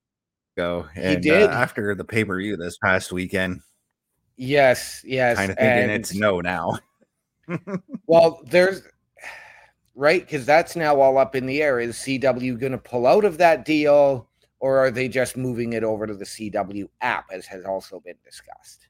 And 0.95 1.17
uh, 1.17 1.21
did. 1.21 1.51
after 1.51 1.97
the 1.97 2.05
pay 2.05 2.25
per 2.25 2.39
view 2.39 2.57
this 2.57 2.79
past 2.79 3.11
weekend, 3.11 3.63
Yes, 4.37 5.03
yes. 5.05 5.37
kind 5.39 5.51
of 5.51 5.59
thinking 5.59 5.91
and- 5.91 5.91
it's 5.91 6.15
no 6.15 6.41
now. 6.41 6.79
Well, 8.07 8.41
there's 8.47 8.83
right 9.95 10.21
because 10.25 10.47
that's 10.47 10.77
now 10.77 11.01
all 11.01 11.19
up 11.19 11.35
in 11.37 11.47
the 11.47 11.63
air. 11.63 11.81
Is 11.81 11.97
CW 11.97 12.59
going 12.59 12.73
to 12.73 12.79
pull 12.79 13.07
out 13.07 13.25
of 13.25 13.39
that 13.39 13.65
deal, 13.65 14.29
or 14.61 14.79
are 14.79 14.91
they 14.91 15.09
just 15.09 15.37
moving 15.37 15.73
it 15.75 15.85
over 15.85 16.07
to 16.07 16.15
the 16.15 16.25
CW 16.25 16.89
app, 17.01 17.27
as 17.33 17.47
has 17.47 17.65
also 17.65 18.01
been 18.01 18.17
discussed? 18.25 18.89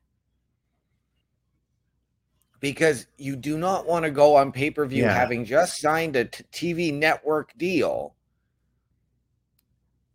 Because 2.61 3.07
you 3.19 3.35
do 3.37 3.59
not 3.59 3.87
want 3.87 4.05
to 4.05 4.11
go 4.11 4.37
on 4.37 4.53
pay 4.53 4.71
per 4.71 4.87
view 4.87 5.05
Yeah. 5.05 5.15
having 5.15 5.45
just 5.45 5.81
signed 5.81 6.15
a 6.17 6.27
t- 6.27 6.45
TV 6.53 6.93
network 6.93 7.53
deal 7.59 8.15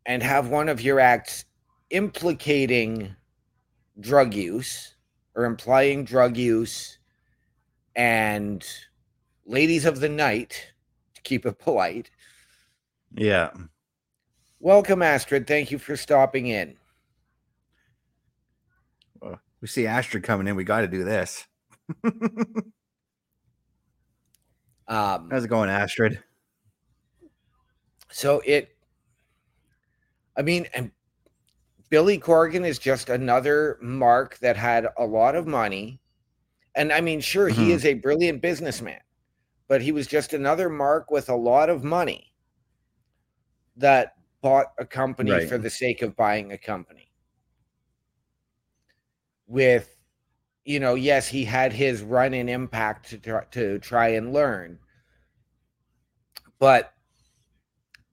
and 0.05 0.23
have 0.23 0.47
one 0.47 0.69
of 0.69 0.79
your 0.81 0.99
acts 1.01 1.43
implicating 1.89 3.15
drug 3.99 4.33
use 4.33 4.95
or 5.35 5.43
implying 5.45 6.05
drug 6.05 6.37
use 6.37 6.96
and 7.97 8.65
ladies 9.45 9.83
of 9.83 9.99
the 9.99 10.07
night, 10.07 10.71
to 11.15 11.21
keep 11.23 11.45
it 11.45 11.59
polite. 11.59 12.09
Yeah. 13.13 13.51
Welcome, 14.59 15.01
Astrid. 15.01 15.45
Thank 15.47 15.71
you 15.71 15.77
for 15.77 15.97
stopping 15.97 16.47
in. 16.47 16.75
We 19.59 19.67
see 19.67 19.87
Astrid 19.87 20.23
coming 20.23 20.47
in. 20.47 20.55
We 20.55 20.63
got 20.63 20.81
to 20.81 20.87
do 20.87 21.03
this. 21.03 21.45
Um, 24.87 25.29
How's 25.29 25.43
it 25.43 25.49
going, 25.49 25.69
Astrid? 25.69 26.23
so 28.09 28.41
it, 28.45 28.75
I 30.37 30.41
mean, 30.41 30.65
and 30.73 30.91
Billy 31.89 32.17
Corgan 32.17 32.65
is 32.65 32.79
just 32.79 33.09
another 33.09 33.77
mark 33.81 34.37
that 34.39 34.55
had 34.55 34.87
a 34.97 35.05
lot 35.05 35.35
of 35.35 35.45
money. 35.45 35.99
And 36.77 36.93
I 36.93 37.01
mean, 37.01 37.19
sure, 37.19 37.49
he 37.49 37.69
Mhm. 37.69 37.71
is 37.71 37.85
a 37.85 37.95
brilliant 37.95 38.39
businessman, 38.39 39.01
but 39.67 39.81
he 39.81 39.91
was 39.91 40.05
just 40.05 40.33
another 40.33 40.69
mark 40.69 41.09
with 41.09 41.27
a 41.27 41.35
lot 41.35 41.69
of 41.69 41.83
money 41.83 42.31
that 43.75 44.13
bought 44.41 44.73
a 44.77 44.85
company 44.85 45.31
Right. 45.31 45.49
for 45.49 45.57
the 45.57 45.71
sake 45.71 46.03
of 46.03 46.15
buying 46.15 46.51
a 46.51 46.57
company. 46.57 47.11
With, 49.47 49.97
you 50.65 50.79
know, 50.79 50.93
yes, 50.93 51.27
he 51.27 51.45
had 51.45 51.73
his 51.73 52.03
run 52.03 52.35
in 52.35 52.47
impact 52.47 53.09
to 53.09 53.17
try, 53.17 53.43
to 53.45 53.79
try 53.79 54.09
and 54.09 54.31
learn, 54.31 54.79
but 56.59 56.93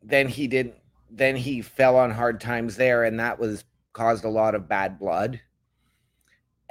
then 0.03 0.27
he 0.27 0.46
didn't. 0.48 0.77
Then 1.11 1.37
he 1.37 1.61
fell 1.61 1.96
on 1.96 2.11
hard 2.12 2.40
times 2.40 2.77
there, 2.77 3.05
and 3.05 3.20
that 3.20 3.38
was 3.38 3.64
caused 3.92 4.24
a 4.24 4.29
lot 4.29 4.55
of 4.55 4.68
bad 4.68 4.98
blood. 4.98 5.40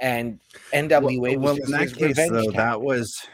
And 0.04 0.38
NWA 0.74 1.38
well, 1.38 1.54
was 1.54 1.60
in 1.60 1.70
that 1.70 1.94
case 1.94 2.28
though, 2.28 2.50
that 2.50 2.82
was 2.82 3.26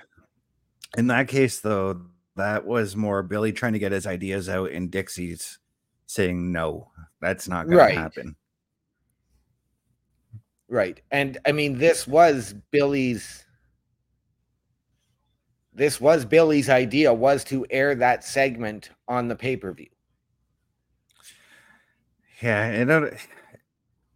in 0.96 1.08
that 1.08 1.26
case 1.26 1.58
though, 1.58 2.02
that 2.36 2.64
was 2.64 2.94
more 2.94 3.24
Billy 3.24 3.52
trying 3.52 3.72
to 3.72 3.80
get 3.80 3.90
his 3.90 4.06
ideas 4.06 4.48
out 4.48 4.70
and 4.70 4.88
Dixie's 4.88 5.58
saying 6.06 6.52
no, 6.52 6.88
that's 7.20 7.48
not 7.48 7.68
gonna 7.68 7.90
happen. 7.90 8.36
Right. 10.68 11.00
And 11.10 11.38
I 11.44 11.50
mean, 11.50 11.76
this 11.76 12.06
was 12.06 12.54
Billy's. 12.70 13.44
This 15.74 16.00
was 16.00 16.24
Billy's 16.24 16.68
idea 16.68 17.12
was 17.12 17.42
to 17.44 17.66
air 17.70 17.96
that 17.96 18.22
segment 18.22 18.90
on 19.08 19.26
the 19.26 19.34
pay 19.34 19.56
per 19.56 19.72
view. 19.72 19.88
Yeah, 22.40 22.68
it 22.68 22.88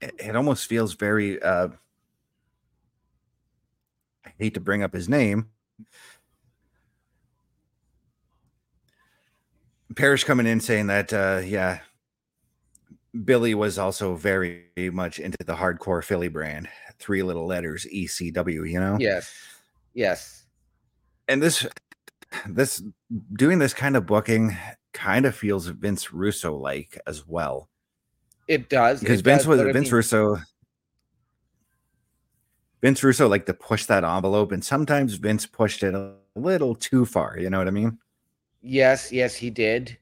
it, 0.01 0.15
it 0.21 0.37
almost 0.37 0.69
feels 0.69 0.95
very 0.95 1.43
uh 1.43 1.71
hate 4.39 4.55
to 4.55 4.61
bring 4.61 4.83
up 4.83 4.93
his 4.95 5.09
name. 5.09 5.49
Parrish 9.97 10.25
coming 10.25 10.47
in 10.47 10.61
saying 10.61 10.87
that 10.89 11.13
uh 11.13 11.41
yeah, 11.45 11.81
Billy 13.25 13.55
was 13.55 13.79
also 13.79 14.15
very 14.17 14.65
much 14.93 15.19
into 15.21 15.37
the 15.45 15.55
hardcore 15.55 16.03
Philly 16.03 16.29
brand. 16.29 16.69
Three 16.99 17.23
little 17.23 17.47
letters 17.47 17.87
ECW, 17.93 18.71
you 18.71 18.81
know? 18.81 18.97
Yes. 18.99 19.33
Yes. 19.95 20.45
and 21.29 21.43
this 21.43 21.67
this 22.49 22.83
doing 23.35 23.61
this 23.61 23.75
kind 23.75 23.97
of 23.97 24.07
booking 24.07 24.57
kind 24.93 25.27
of 25.27 25.35
feels 25.37 25.67
Vince 25.69 26.13
Russo 26.13 26.57
like 26.57 26.99
as 27.07 27.27
well 27.27 27.69
It 28.49 28.69
does. 28.69 29.01
because 29.01 29.21
Vince 29.21 29.43
does, 29.43 29.47
was 29.49 29.59
but 29.61 29.69
I 29.69 29.73
Vince 29.73 29.87
mean, 29.87 29.95
Russo 29.97 30.39
Vince 32.85 33.03
Russo 33.03 33.27
like 33.27 33.47
to 33.47 33.55
push 33.55 33.87
that 33.87 34.05
envelope 34.05 34.53
and 34.53 34.63
sometimes 34.63 35.15
Vince 35.15 35.47
pushed 35.47 35.83
it 35.83 35.95
a 35.95 36.13
little 36.37 36.75
too 36.75 37.07
far 37.07 37.39
you 37.39 37.49
know 37.49 37.57
what 37.57 37.67
I 37.67 37.71
mean 37.71 37.99
Yes, 38.61 39.11
yes, 39.11 39.35
he 39.35 39.49
did. 39.49 39.97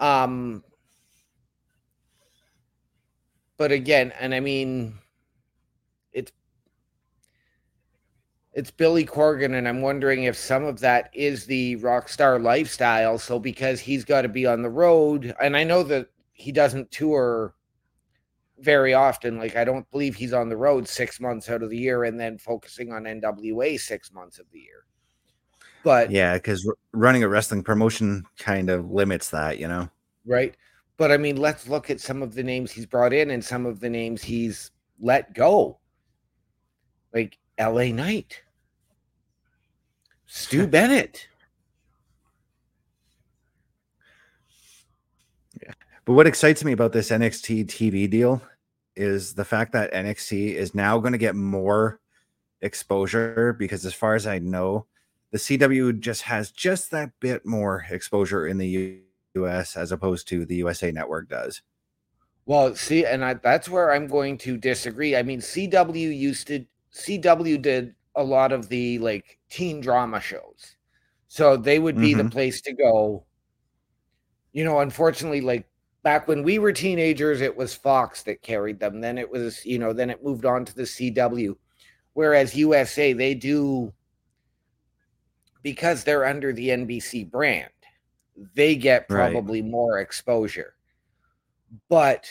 Um 0.00 0.64
but 3.56 3.70
again, 3.72 4.12
and 4.18 4.34
I 4.34 4.40
mean 4.40 4.98
it's 6.12 6.32
it's 8.52 8.70
Billy 8.70 9.04
Corgan, 9.04 9.56
and 9.56 9.68
I'm 9.68 9.80
wondering 9.80 10.24
if 10.24 10.36
some 10.36 10.64
of 10.64 10.80
that 10.80 11.10
is 11.12 11.46
the 11.46 11.76
rock 11.76 12.08
star 12.08 12.38
lifestyle. 12.38 13.18
So 13.18 13.38
because 13.38 13.80
he's 13.80 14.04
got 14.04 14.22
to 14.22 14.28
be 14.28 14.46
on 14.46 14.62
the 14.62 14.70
road, 14.70 15.34
and 15.42 15.56
I 15.56 15.64
know 15.64 15.82
that 15.84 16.08
he 16.32 16.52
doesn't 16.52 16.90
tour 16.90 17.54
very 18.58 18.94
often. 18.94 19.38
Like 19.38 19.56
I 19.56 19.64
don't 19.64 19.90
believe 19.90 20.14
he's 20.14 20.32
on 20.32 20.48
the 20.48 20.56
road 20.56 20.88
six 20.88 21.20
months 21.20 21.48
out 21.50 21.62
of 21.62 21.70
the 21.70 21.78
year 21.78 22.04
and 22.04 22.18
then 22.18 22.38
focusing 22.38 22.92
on 22.92 23.04
NWA 23.04 23.78
six 23.78 24.12
months 24.12 24.38
of 24.38 24.46
the 24.52 24.60
year. 24.60 24.84
But 25.84 26.10
yeah 26.10 26.34
because 26.34 26.68
running 26.92 27.22
a 27.22 27.28
wrestling 27.28 27.62
promotion 27.62 28.24
kind 28.38 28.70
of 28.70 28.90
limits 28.90 29.30
that 29.30 29.58
you 29.58 29.68
know 29.68 29.88
right? 30.26 30.56
But 30.96 31.12
I 31.12 31.16
mean, 31.16 31.36
let's 31.36 31.68
look 31.68 31.90
at 31.90 32.00
some 32.00 32.22
of 32.22 32.34
the 32.34 32.42
names 32.42 32.72
he's 32.72 32.86
brought 32.86 33.12
in 33.12 33.30
and 33.30 33.44
some 33.44 33.66
of 33.66 33.80
the 33.80 33.90
names 33.90 34.22
he's 34.22 34.70
let 35.00 35.34
go. 35.34 35.78
Like 37.14 37.38
LA 37.58 37.86
Knight, 37.86 38.42
Stu 40.26 40.66
Bennett. 40.68 41.28
But 46.06 46.14
what 46.14 46.26
excites 46.26 46.64
me 46.64 46.72
about 46.72 46.92
this 46.92 47.10
NXT 47.10 47.64
TV 47.66 48.08
deal 48.08 48.40
is 48.94 49.34
the 49.34 49.44
fact 49.44 49.72
that 49.72 49.92
NXT 49.92 50.54
is 50.54 50.74
now 50.74 50.98
going 50.98 51.12
to 51.12 51.18
get 51.18 51.34
more 51.34 52.00
exposure 52.62 53.54
because, 53.58 53.86
as 53.86 53.94
far 53.94 54.14
as 54.16 54.26
I 54.26 54.38
know, 54.40 54.86
the 55.32 55.38
CW 55.38 56.00
just 56.00 56.22
has 56.22 56.50
just 56.52 56.90
that 56.92 57.12
bit 57.20 57.46
more 57.46 57.86
exposure 57.90 58.46
in 58.48 58.58
the 58.58 59.02
US 59.36 59.76
as 59.76 59.92
opposed 59.92 60.28
to 60.28 60.46
the 60.46 60.56
USA 60.56 60.92
Network 60.92 61.28
does. 61.28 61.62
Well, 62.46 62.74
see, 62.76 63.04
and 63.04 63.24
I, 63.24 63.34
that's 63.34 63.68
where 63.68 63.92
I'm 63.92 64.06
going 64.06 64.38
to 64.38 64.56
disagree. 64.56 65.16
I 65.16 65.22
mean, 65.22 65.40
CW 65.40 66.16
used 66.16 66.46
to 66.48 66.64
CW 66.92 67.60
did 67.60 67.94
a 68.14 68.22
lot 68.24 68.52
of 68.52 68.68
the 68.68 68.98
like 69.00 69.38
teen 69.50 69.80
drama 69.80 70.20
shows, 70.20 70.76
so 71.28 71.56
they 71.56 71.78
would 71.78 71.98
be 72.00 72.14
the 72.14 72.24
Mhm. 72.24 72.30
place 72.30 72.60
to 72.62 72.72
go. 72.72 73.26
You 74.52 74.64
know, 74.64 74.80
unfortunately, 74.80 75.40
like 75.40 75.68
back 76.06 76.28
when 76.28 76.44
we 76.44 76.60
were 76.60 76.72
teenagers, 76.72 77.40
it 77.40 77.56
was 77.56 77.74
Fox 77.74 78.22
that 78.22 78.40
carried 78.40 78.78
them. 78.78 79.00
Then 79.00 79.18
it 79.18 79.28
was, 79.28 79.66
you 79.66 79.76
know, 79.80 79.92
then 79.92 80.08
it 80.08 80.22
moved 80.22 80.44
on 80.44 80.64
to 80.64 80.72
the 80.72 80.84
CW. 80.84 81.56
Whereas 82.12 82.54
USA, 82.54 83.12
they 83.12 83.34
do 83.34 83.92
because 85.64 86.04
they're 86.04 86.24
under 86.24 86.52
the 86.52 86.68
NBC 86.68 87.28
brand, 87.28 87.72
they 88.54 88.76
get 88.76 89.06
Right. 89.10 89.32
probably 89.32 89.62
more 89.62 89.98
exposure. 89.98 90.76
But 91.88 92.30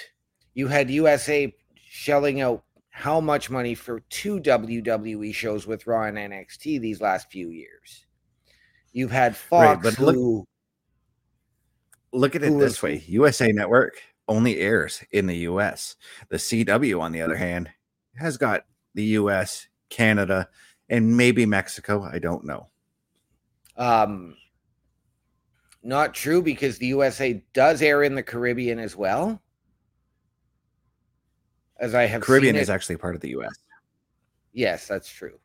you 0.53 0.69
had 0.69 0.89
USA 0.89 1.53
shelling 1.75 2.39
out 2.39 2.63
how 2.91 3.19
much 3.19 3.49
money 3.49 3.75
for 3.75 3.99
two 4.09 4.39
WWE 4.39 5.33
shows 5.33 5.67
with 5.67 5.85
Raw 5.85 6.03
and 6.03 6.17
NXT 6.17 6.79
these 6.79 7.01
last 7.01 7.29
few 7.29 7.49
years. 7.49 8.05
You've 8.93 9.11
had 9.11 9.35
Fox, 9.35 9.83
but 9.83 9.99
look- 9.99 10.15
who 10.15 10.47
Look 12.15 12.35
at 12.35 12.43
it 12.43 12.57
this 12.57 12.81
way 12.81 13.03
USA 13.07 13.51
Network 13.51 14.01
only 14.27 14.59
airs 14.59 15.03
in 15.11 15.27
the 15.27 15.37
US. 15.49 15.95
The 16.29 16.37
CW, 16.37 16.99
on 17.01 17.11
the 17.11 17.21
other 17.21 17.35
hand, 17.35 17.69
has 18.15 18.37
got 18.37 18.65
the 18.93 19.03
US, 19.03 19.67
Canada, 19.89 20.47
and 20.89 21.17
maybe 21.17 21.45
Mexico. 21.45 22.03
I 22.03 22.19
don't 22.19 22.45
know. 22.45 22.67
Um, 23.77 24.37
not 25.83 26.13
true 26.13 26.41
because 26.41 26.77
the 26.77 26.87
USA 26.87 27.43
does 27.53 27.81
air 27.81 28.03
in 28.03 28.15
the 28.15 28.23
Caribbean 28.23 28.79
as 28.79 28.95
well. 28.95 29.41
As 31.77 31.93
I 31.93 32.05
have 32.05 32.21
Caribbean 32.21 32.55
is 32.55 32.69
actually 32.69 32.97
part 32.97 33.15
of 33.15 33.21
the 33.21 33.31
US. 33.31 33.53
yes, 34.53 34.87
that's 34.87 35.11
true. 35.11 35.37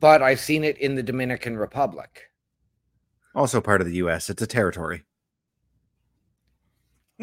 But 0.00 0.22
I've 0.22 0.40
seen 0.40 0.64
it 0.64 0.78
in 0.78 0.94
the 0.94 1.02
Dominican 1.02 1.58
Republic. 1.58 2.30
Also 3.34 3.60
part 3.60 3.82
of 3.82 3.86
the 3.86 3.96
US. 3.96 4.30
It's 4.30 4.40
a 4.40 4.46
territory. 4.46 5.04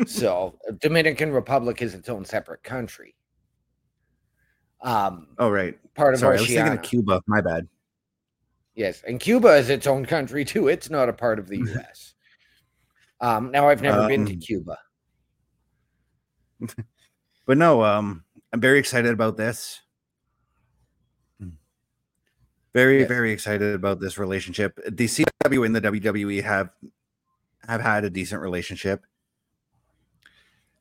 So 0.07 0.57
Dominican 0.79 1.31
Republic 1.31 1.81
is 1.81 1.93
its 1.93 2.09
own 2.09 2.25
separate 2.25 2.63
country. 2.63 3.15
Um, 4.81 5.27
Oh, 5.37 5.49
right. 5.49 5.77
part 5.93 6.13
of 6.15 6.19
Sorry, 6.19 6.37
I 6.37 6.41
was 6.41 6.49
thinking 6.49 6.73
of 6.73 6.81
Cuba. 6.81 7.21
My 7.27 7.41
bad. 7.41 7.67
Yes, 8.73 9.03
and 9.05 9.19
Cuba 9.19 9.49
is 9.57 9.69
its 9.69 9.85
own 9.85 10.05
country 10.05 10.43
too. 10.45 10.67
It's 10.69 10.89
not 10.89 11.09
a 11.09 11.13
part 11.13 11.37
of 11.39 11.47
the 11.47 11.57
U.S. 11.75 12.13
um, 13.19 13.51
now 13.51 13.67
I've 13.69 13.81
never 13.81 14.07
been 14.07 14.25
to 14.25 14.33
Um, 14.33 14.39
Cuba. 14.39 14.77
But 17.47 17.57
no, 17.57 17.83
um, 17.83 18.23
I'm 18.53 18.61
very 18.61 18.79
excited 18.79 19.11
about 19.11 19.35
this. 19.35 19.81
Very, 22.73 22.99
Yes. 22.99 23.07
very 23.09 23.31
excited 23.33 23.75
about 23.75 23.99
this 23.99 24.17
relationship. 24.17 24.79
The 24.87 25.05
CW 25.07 25.65
and 25.65 25.75
the 25.75 25.81
WWE 25.81 26.41
have 26.43 26.69
have 27.67 27.81
had 27.81 28.05
a 28.05 28.09
decent 28.09 28.41
relationship. 28.41 29.03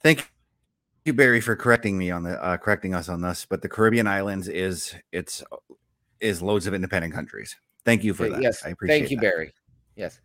Thank 0.02 0.30
you, 1.04 1.12
Barry, 1.12 1.40
for 1.40 1.56
correcting 1.56 1.98
me 1.98 2.10
on 2.10 2.22
the 2.22 2.42
uh, 2.42 2.56
correcting 2.56 2.94
us 2.94 3.08
on 3.08 3.20
this. 3.20 3.46
But 3.48 3.62
the 3.62 3.68
Caribbean 3.68 4.06
islands 4.06 4.48
is 4.48 4.94
it's 5.12 5.42
is 6.20 6.42
loads 6.42 6.66
of 6.66 6.74
independent 6.74 7.14
countries. 7.14 7.56
Thank 7.84 8.04
you 8.04 8.14
for 8.14 8.28
that. 8.28 8.42
Yes, 8.42 8.64
I 8.64 8.70
appreciate. 8.70 8.98
thank 8.98 9.10
you, 9.10 9.16
that. 9.18 9.22
Barry. 9.22 9.52
Yes. 9.96 10.20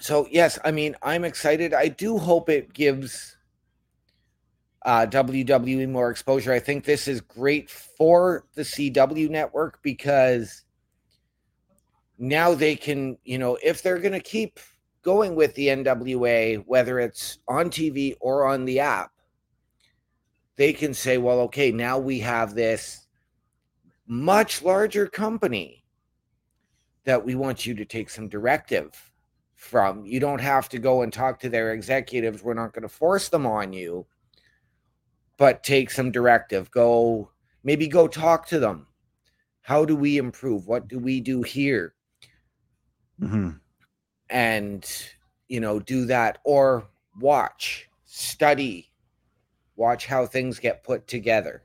So 0.00 0.26
yes, 0.30 0.58
I 0.64 0.72
mean 0.72 0.96
I'm 1.02 1.24
excited. 1.24 1.72
I 1.74 1.88
do 1.88 2.18
hope 2.18 2.48
it 2.48 2.72
gives 2.72 3.36
uh, 4.84 5.06
WWE 5.06 5.88
more 5.88 6.10
exposure. 6.10 6.52
I 6.52 6.60
think 6.60 6.84
this 6.84 7.08
is 7.08 7.20
great 7.20 7.68
for 7.68 8.46
the 8.54 8.62
CW 8.62 9.28
network 9.28 9.82
because 9.82 10.62
now 12.18 12.54
they 12.54 12.76
can, 12.76 13.18
you 13.24 13.38
know, 13.38 13.58
if 13.62 13.82
they're 13.82 13.98
going 13.98 14.12
to 14.12 14.20
keep 14.20 14.60
going 15.06 15.36
with 15.36 15.54
the 15.54 15.68
NWA, 15.68 16.64
whether 16.66 16.98
it's 16.98 17.38
on 17.46 17.70
TV 17.70 18.16
or 18.20 18.44
on 18.44 18.64
the 18.64 18.80
app, 18.80 19.12
they 20.56 20.72
can 20.72 20.92
say, 20.92 21.16
well, 21.16 21.38
okay, 21.42 21.70
now 21.70 21.96
we 21.96 22.18
have 22.18 22.56
this 22.56 23.06
much 24.08 24.62
larger 24.62 25.06
company 25.06 25.84
that 27.04 27.24
we 27.24 27.36
want 27.36 27.64
you 27.64 27.72
to 27.72 27.84
take 27.84 28.10
some 28.10 28.28
directive 28.28 29.12
from. 29.54 30.04
You 30.04 30.18
don't 30.18 30.40
have 30.40 30.68
to 30.70 30.80
go 30.80 31.02
and 31.02 31.12
talk 31.12 31.38
to 31.38 31.48
their 31.48 31.72
executives. 31.72 32.42
We're 32.42 32.54
not 32.54 32.72
going 32.72 32.82
to 32.82 32.88
force 32.88 33.28
them 33.28 33.46
on 33.46 33.72
you, 33.72 34.06
but 35.36 35.62
take 35.62 35.92
some 35.92 36.10
directive. 36.10 36.68
Go, 36.72 37.30
maybe 37.62 37.86
go 37.86 38.08
talk 38.08 38.48
to 38.48 38.58
them. 38.58 38.88
How 39.60 39.84
do 39.84 39.94
we 39.94 40.18
improve? 40.18 40.66
What 40.66 40.88
do 40.88 40.98
we 40.98 41.20
do 41.20 41.42
here? 41.42 41.94
hmm 43.20 43.50
And, 44.28 44.84
you 45.48 45.60
know, 45.60 45.78
do 45.78 46.06
that 46.06 46.38
or 46.44 46.86
watch, 47.20 47.88
study, 48.04 48.90
watch 49.76 50.06
how 50.06 50.26
things 50.26 50.58
get 50.58 50.82
put 50.82 51.06
together. 51.06 51.62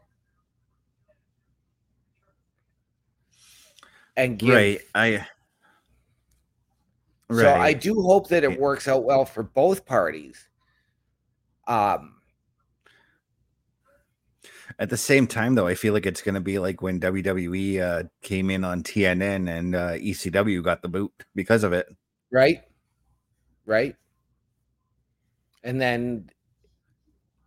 And 4.16 4.38
give, 4.38 4.50
Right. 4.50 4.80
I. 4.94 5.28
So 7.30 7.54
I 7.54 7.72
do 7.74 8.02
hope 8.02 8.28
that 8.28 8.44
it 8.44 8.60
works 8.60 8.90
out 8.90 9.06
well 9.06 9.24
for 9.24 9.42
both 9.42 9.86
parties. 9.86 10.50
Um, 11.66 12.22
At 14.80 14.90
the 14.90 14.98
same 14.98 15.28
time, 15.28 15.56
though, 15.56 15.68
I 15.68 15.76
feel 15.76 15.94
like 15.94 16.06
it's 16.06 16.22
going 16.22 16.36
to 16.36 16.42
be 16.42 16.60
like 16.60 16.82
when 16.82 17.00
WWE 17.00 17.82
uh, 17.82 18.04
came 18.22 18.50
in 18.50 18.64
on 18.64 18.84
TNN 18.84 19.50
and 19.50 19.76
uh, 19.76 19.92
ECW 19.92 20.64
got 20.64 20.82
the 20.82 20.90
boot 20.90 21.12
because 21.36 21.64
of 21.64 21.74
it. 21.74 21.88
Right? 22.32 22.62
Right? 23.66 23.96
And 25.64 25.80
then 25.80 26.30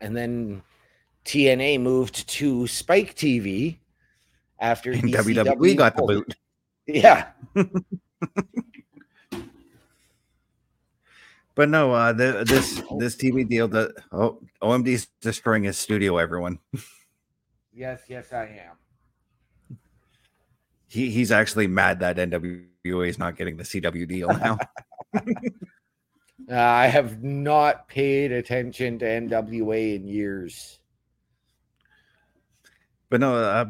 and 0.01 0.17
then 0.17 0.63
TNA 1.25 1.81
moved 1.81 2.29
to 2.29 2.67
Spike 2.67 3.15
TV 3.15 3.79
after 4.61 4.93
And 4.93 5.05
ECW 5.05 5.57
WWE 5.57 5.77
got 5.77 5.97
the 5.97 6.03
boot. 6.03 6.37
Yeah. 6.87 7.29
But 11.55 11.69
no, 11.69 11.93
uh, 11.93 12.13
the, 12.13 12.45
this 12.47 12.83
this 12.99 13.15
TV 13.17 13.49
deal 13.49 13.69
that 13.69 13.95
oh 14.11 14.41
OMD's 14.61 15.07
destroying 15.21 15.63
his 15.63 15.79
studio. 15.79 16.19
Everyone, 16.19 16.59
Yes, 17.73 18.03
yes, 18.09 18.33
I 18.33 18.61
am. 18.67 19.79
he 20.89 21.11
he's 21.11 21.31
actually 21.33 21.67
mad 21.67 22.01
that 22.01 22.19
NWA 22.85 23.09
is 23.09 23.19
not 23.19 23.37
getting 23.37 23.57
the 23.57 23.65
CW 23.65 24.07
deal 24.09 24.29
now. 24.39 24.59
Uh, 26.51 26.55
I 26.57 26.87
have 26.87 27.23
not 27.23 27.89
paid 27.89 28.33
attention 28.33 28.99
to 28.99 29.05
NWA 29.05 29.95
in 29.97 30.07
years. 30.07 30.81
but 33.09 33.21
no, 33.21 33.37
uh, 33.37 33.65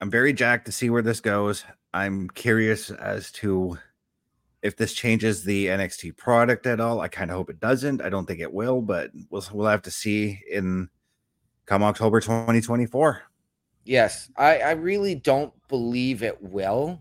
I'm 0.00 0.10
very 0.10 0.32
jacked 0.32 0.66
to 0.66 0.72
see 0.72 0.90
where 0.90 1.02
this 1.02 1.20
goes. 1.20 1.64
I'm 1.94 2.28
curious 2.28 2.90
as 2.90 3.30
to 3.32 3.78
if 4.62 4.76
this 4.76 4.92
changes 4.92 5.44
the 5.44 5.66
NXT 5.68 6.16
product 6.16 6.66
at 6.66 6.80
all. 6.80 7.00
I 7.00 7.08
kind 7.08 7.30
of 7.30 7.36
hope 7.36 7.48
it 7.48 7.60
doesn't. 7.60 8.02
I 8.02 8.08
don't 8.08 8.26
think 8.26 8.40
it 8.40 8.52
will, 8.52 8.82
but 8.82 9.10
we'll 9.30 9.44
we'll 9.52 9.68
have 9.68 9.82
to 9.82 9.90
see 9.90 10.42
in 10.50 10.90
come 11.64 11.82
October 11.82 12.20
2024. 12.20 13.22
Yes, 13.84 14.28
I, 14.36 14.58
I 14.58 14.70
really 14.72 15.14
don't 15.14 15.52
believe 15.68 16.22
it 16.22 16.42
will. 16.42 17.00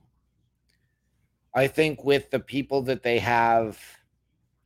I 1.57 1.65
think 1.67 2.03
with 2.03 2.29
the 2.29 2.39
people 2.39 2.83
that 2.83 3.01
they 3.01 3.17
have 3.17 3.79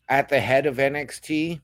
at 0.09 0.27
the 0.27 0.41
head 0.41 0.65
of 0.65 0.75
NXT, 0.75 1.61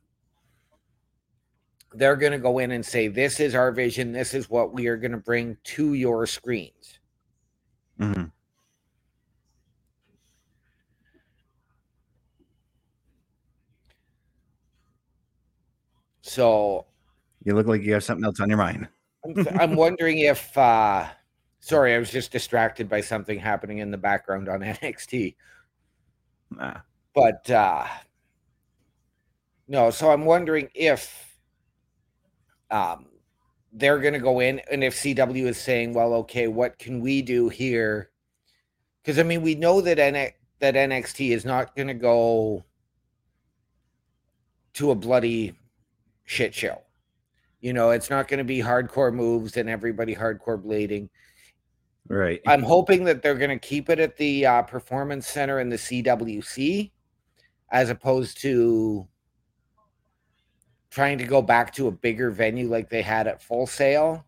they're 1.92 2.16
going 2.16 2.32
to 2.32 2.38
go 2.38 2.60
in 2.60 2.72
and 2.72 2.86
say, 2.86 3.10
This 3.10 3.42
is 3.42 3.54
our 3.54 3.74
vision. 3.74 4.14
This 4.14 4.34
is 4.34 4.50
what 4.50 4.72
we 4.72 4.88
are 4.88 4.96
going 4.96 5.12
to 5.12 5.18
bring 5.18 5.58
to 5.66 5.96
your 5.96 6.26
screens. 6.28 7.00
Mhm. 8.00 8.32
So 16.22 16.86
You 17.44 17.54
look 17.54 17.68
like 17.68 17.82
you 17.82 17.92
have 17.92 18.04
something 18.06 18.24
else 18.24 18.40
on 18.40 18.48
your 18.48 18.60
mind. 18.60 18.88
I'm, 19.26 19.60
I'm 19.60 19.76
wondering 19.76 20.20
if, 20.20 20.58
uh, 20.58 21.10
sorry, 21.68 21.94
I 21.94 22.00
was 22.00 22.12
just 22.12 22.32
distracted 22.32 22.88
by 22.88 23.02
something 23.02 23.38
happening 23.40 23.80
in 23.80 23.92
the 23.92 23.98
background 23.98 24.48
on 24.50 24.60
NXT. 24.62 25.36
Ah. 26.60 26.82
but 27.14 27.50
uh 27.50 27.86
no 29.68 29.92
so 29.92 30.10
i'm 30.12 30.24
wondering 30.24 30.70
if 30.74 31.38
um 32.72 33.06
they're 33.74 34.00
going 34.00 34.14
to 34.14 34.20
go 34.20 34.40
in 34.40 34.62
and 34.72 34.82
if 34.82 34.96
cw 34.96 35.46
is 35.46 35.58
saying 35.58 35.94
well 35.94 36.14
okay 36.14 36.48
what 36.48 36.80
can 36.80 37.02
we 37.02 37.22
do 37.22 37.50
here 37.50 38.12
because 39.04 39.20
i 39.20 39.24
mean 39.24 39.42
we 39.42 39.56
know 39.56 39.82
that 39.82 40.00
N- 40.00 40.32
that 40.60 40.76
nxt 40.76 41.32
is 41.32 41.44
not 41.44 41.76
going 41.76 41.90
to 41.90 41.94
go 41.94 42.64
to 44.76 44.92
a 44.92 44.96
bloody 44.96 45.54
shit 46.24 46.56
show 46.56 46.82
you 47.60 47.74
know 47.74 47.90
it's 47.90 48.10
not 48.10 48.30
going 48.30 48.38
to 48.38 48.46
be 48.46 48.60
hardcore 48.60 49.14
moves 49.14 49.58
and 49.58 49.70
everybody 49.70 50.16
hardcore 50.16 50.62
blading 50.64 51.10
Right. 52.10 52.42
I'm 52.48 52.64
hoping 52.64 53.04
that 53.06 53.22
they're 53.22 53.36
going 53.36 53.50
to 53.50 53.60
keep 53.60 53.90
it 53.90 54.00
at 54.00 54.16
the 54.18 54.46
uh, 54.46 54.62
Performance 54.64 55.28
Center 55.28 55.60
in 55.60 55.70
the 55.70 55.76
CWC 55.76 56.92
as 57.70 57.90
opposed 57.90 58.42
to 58.42 59.08
trying 60.90 61.18
to 61.18 61.26
go 61.26 61.42
back 61.42 61.74
to 61.76 61.88
a 61.88 61.92
bigger 61.92 62.32
venue 62.32 62.70
like 62.70 62.90
they 62.90 63.02
had 63.02 63.28
at 63.28 63.42
Full 63.42 63.68
Sail. 63.68 64.26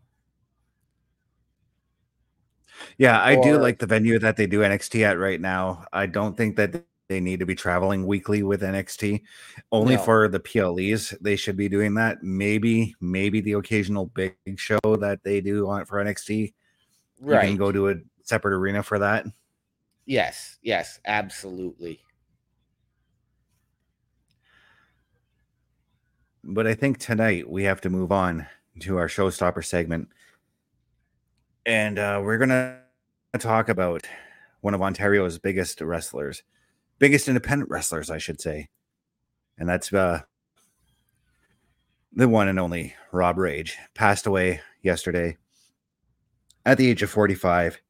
Yeah, 2.96 3.20
I 3.22 3.40
do 3.40 3.58
like 3.58 3.78
the 3.78 3.86
venue 3.86 4.18
that 4.18 4.36
they 4.36 4.46
do 4.46 4.60
NXT 4.60 5.02
at 5.02 5.18
right 5.18 5.40
now. 5.40 5.84
I 5.92 6.06
don't 6.06 6.36
think 6.36 6.56
that 6.56 6.84
they 7.08 7.20
need 7.20 7.40
to 7.40 7.46
be 7.46 7.54
traveling 7.54 8.06
weekly 8.06 8.42
with 8.42 8.62
NXT. 8.62 9.22
Only 9.72 9.96
No. 9.96 10.02
for 10.02 10.28
the 10.28 10.40
PLEs, 10.40 11.10
they 11.20 11.36
should 11.36 11.56
be 11.56 11.68
doing 11.68 11.94
that. 11.94 12.22
Maybe, 12.22 12.94
maybe 13.00 13.40
the 13.40 13.54
occasional 13.54 14.06
big 14.06 14.36
show 14.56 14.78
that 14.84 15.22
they 15.24 15.40
do 15.40 15.68
on 15.68 15.84
for 15.86 16.02
NXT. 16.02 16.54
You 17.22 17.48
can 17.48 17.56
go 17.56 17.72
to 17.72 17.90
a 17.90 17.94
separate 18.22 18.54
arena 18.54 18.82
for 18.82 18.98
that. 18.98 19.26
Yes, 20.06 20.58
yes, 20.62 20.98
absolutely. 21.04 22.00
But 26.42 26.66
I 26.66 26.74
think 26.74 26.98
tonight 26.98 27.48
we 27.48 27.64
have 27.64 27.80
to 27.82 27.90
move 27.90 28.10
on 28.10 28.46
to 28.80 28.96
our 28.96 29.08
showstopper 29.08 29.64
segment. 29.64 30.08
And 31.66 31.98
uh, 31.98 32.20
we're 32.24 32.38
going 32.38 32.48
to 32.48 32.78
talk 33.38 33.68
about 33.68 34.08
one 34.62 34.74
of 34.74 34.80
Ontario's 34.80 35.38
biggest 35.38 35.80
wrestlers, 35.80 36.42
biggest 36.98 37.28
independent 37.28 37.70
wrestlers, 37.70 38.10
I 38.10 38.18
should 38.18 38.40
say. 38.40 38.68
And 39.58 39.68
that's 39.68 39.92
uh, 39.92 40.22
the 42.12 42.28
one 42.28 42.48
and 42.48 42.58
only 42.58 42.94
Rob 43.12 43.36
Rage. 43.36 43.76
Passed 43.94 44.26
away 44.26 44.62
yesterday 44.82 45.36
at 46.66 46.78
the 46.78 46.88
age 46.88 47.02
of 47.02 47.10
45. 47.10 47.80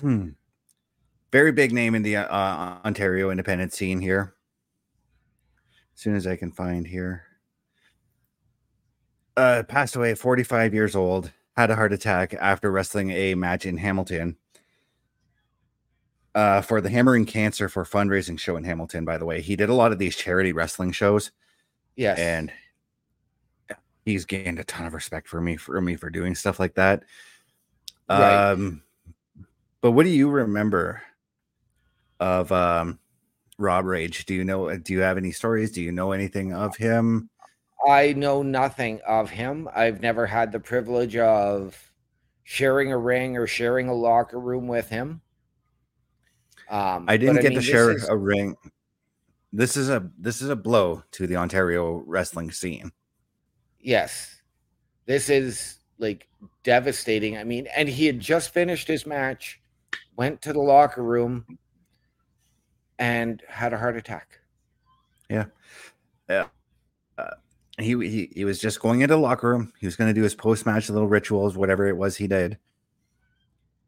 Hmm. 0.00 0.28
Very 1.30 1.52
big 1.52 1.72
name 1.72 1.94
in 1.94 2.02
the 2.02 2.16
uh, 2.16 2.78
Ontario 2.84 3.30
independent 3.30 3.72
scene 3.72 4.00
here. 4.00 4.34
As 5.94 6.00
soon 6.00 6.14
as 6.16 6.26
I 6.26 6.36
can 6.36 6.50
find 6.52 6.86
here 6.86 7.24
uh, 9.36 9.62
passed 9.66 9.96
away 9.96 10.10
at 10.10 10.18
45 10.18 10.74
years 10.74 10.94
old, 10.96 11.30
had 11.56 11.70
a 11.70 11.76
heart 11.76 11.92
attack 11.92 12.34
after 12.34 12.70
wrestling 12.70 13.10
a 13.10 13.34
match 13.34 13.64
in 13.66 13.78
Hamilton. 13.78 14.36
Uh, 16.34 16.62
for 16.62 16.80
the 16.80 16.88
Hammering 16.88 17.26
Cancer 17.26 17.68
for 17.68 17.84
fundraising 17.84 18.38
show 18.38 18.56
in 18.56 18.64
Hamilton, 18.64 19.04
by 19.04 19.18
the 19.18 19.26
way, 19.26 19.42
he 19.42 19.54
did 19.54 19.68
a 19.68 19.74
lot 19.74 19.92
of 19.92 19.98
these 19.98 20.16
charity 20.16 20.50
wrestling 20.52 20.90
shows, 20.90 21.30
Yes. 21.94 22.18
and 22.18 22.50
he's 24.06 24.24
gained 24.24 24.58
a 24.58 24.64
ton 24.64 24.86
of 24.86 24.94
respect 24.94 25.28
for 25.28 25.42
me 25.42 25.56
for 25.58 25.78
me 25.82 25.94
for 25.94 26.08
doing 26.08 26.34
stuff 26.34 26.58
like 26.58 26.74
that. 26.74 27.04
Right. 28.08 28.50
Um, 28.50 28.82
but 29.80 29.92
what 29.92 30.04
do 30.04 30.10
you 30.10 30.28
remember 30.28 31.02
of 32.20 32.52
um, 32.52 32.98
Rob 33.58 33.84
Rage? 33.84 34.26
Do 34.26 34.34
you 34.34 34.44
know? 34.44 34.76
Do 34.76 34.92
you 34.92 35.00
have 35.00 35.16
any 35.16 35.32
stories? 35.32 35.72
Do 35.72 35.82
you 35.82 35.92
know 35.92 36.12
anything 36.12 36.52
of 36.52 36.76
him? 36.76 37.30
I 37.88 38.12
know 38.12 38.42
nothing 38.42 39.00
of 39.06 39.30
him. 39.30 39.68
I've 39.74 40.00
never 40.00 40.26
had 40.26 40.52
the 40.52 40.60
privilege 40.60 41.16
of 41.16 41.76
sharing 42.44 42.92
a 42.92 42.98
ring 42.98 43.36
or 43.36 43.46
sharing 43.46 43.88
a 43.88 43.94
locker 43.94 44.38
room 44.38 44.68
with 44.68 44.88
him. 44.88 45.20
Um, 46.70 47.06
I 47.08 47.16
didn't 47.16 47.42
get 47.42 47.50
mean, 47.50 47.58
to 47.58 47.62
share 47.62 47.90
is- 47.92 48.08
a 48.08 48.16
ring. 48.16 48.56
This 49.52 49.76
is 49.76 49.90
a 49.90 50.08
this 50.16 50.40
is 50.40 50.48
a 50.48 50.56
blow 50.56 51.02
to 51.12 51.26
the 51.26 51.36
Ontario 51.36 52.02
wrestling 52.06 52.50
scene. 52.52 52.90
Yes. 53.80 54.40
This 55.04 55.28
is 55.28 55.78
like 56.02 56.28
devastating. 56.64 57.38
I 57.38 57.44
mean, 57.44 57.66
and 57.74 57.88
he 57.88 58.06
had 58.06 58.20
just 58.20 58.52
finished 58.52 58.88
his 58.88 59.06
match, 59.06 59.60
went 60.16 60.42
to 60.42 60.52
the 60.52 60.60
locker 60.60 61.02
room, 61.02 61.46
and 62.98 63.42
had 63.48 63.72
a 63.72 63.78
heart 63.78 63.96
attack. 63.96 64.40
Yeah, 65.30 65.46
yeah. 66.28 66.48
He 67.78 67.92
he, 68.06 68.30
he 68.34 68.44
was 68.44 68.60
just 68.60 68.80
going 68.80 69.00
into 69.00 69.14
the 69.14 69.20
locker 69.20 69.48
room. 69.48 69.72
He 69.80 69.86
was 69.86 69.96
going 69.96 70.08
to 70.08 70.14
do 70.14 70.22
his 70.22 70.34
post 70.34 70.66
match 70.66 70.90
little 70.90 71.08
rituals, 71.08 71.56
whatever 71.56 71.88
it 71.88 71.96
was 71.96 72.16
he 72.16 72.26
did. 72.26 72.58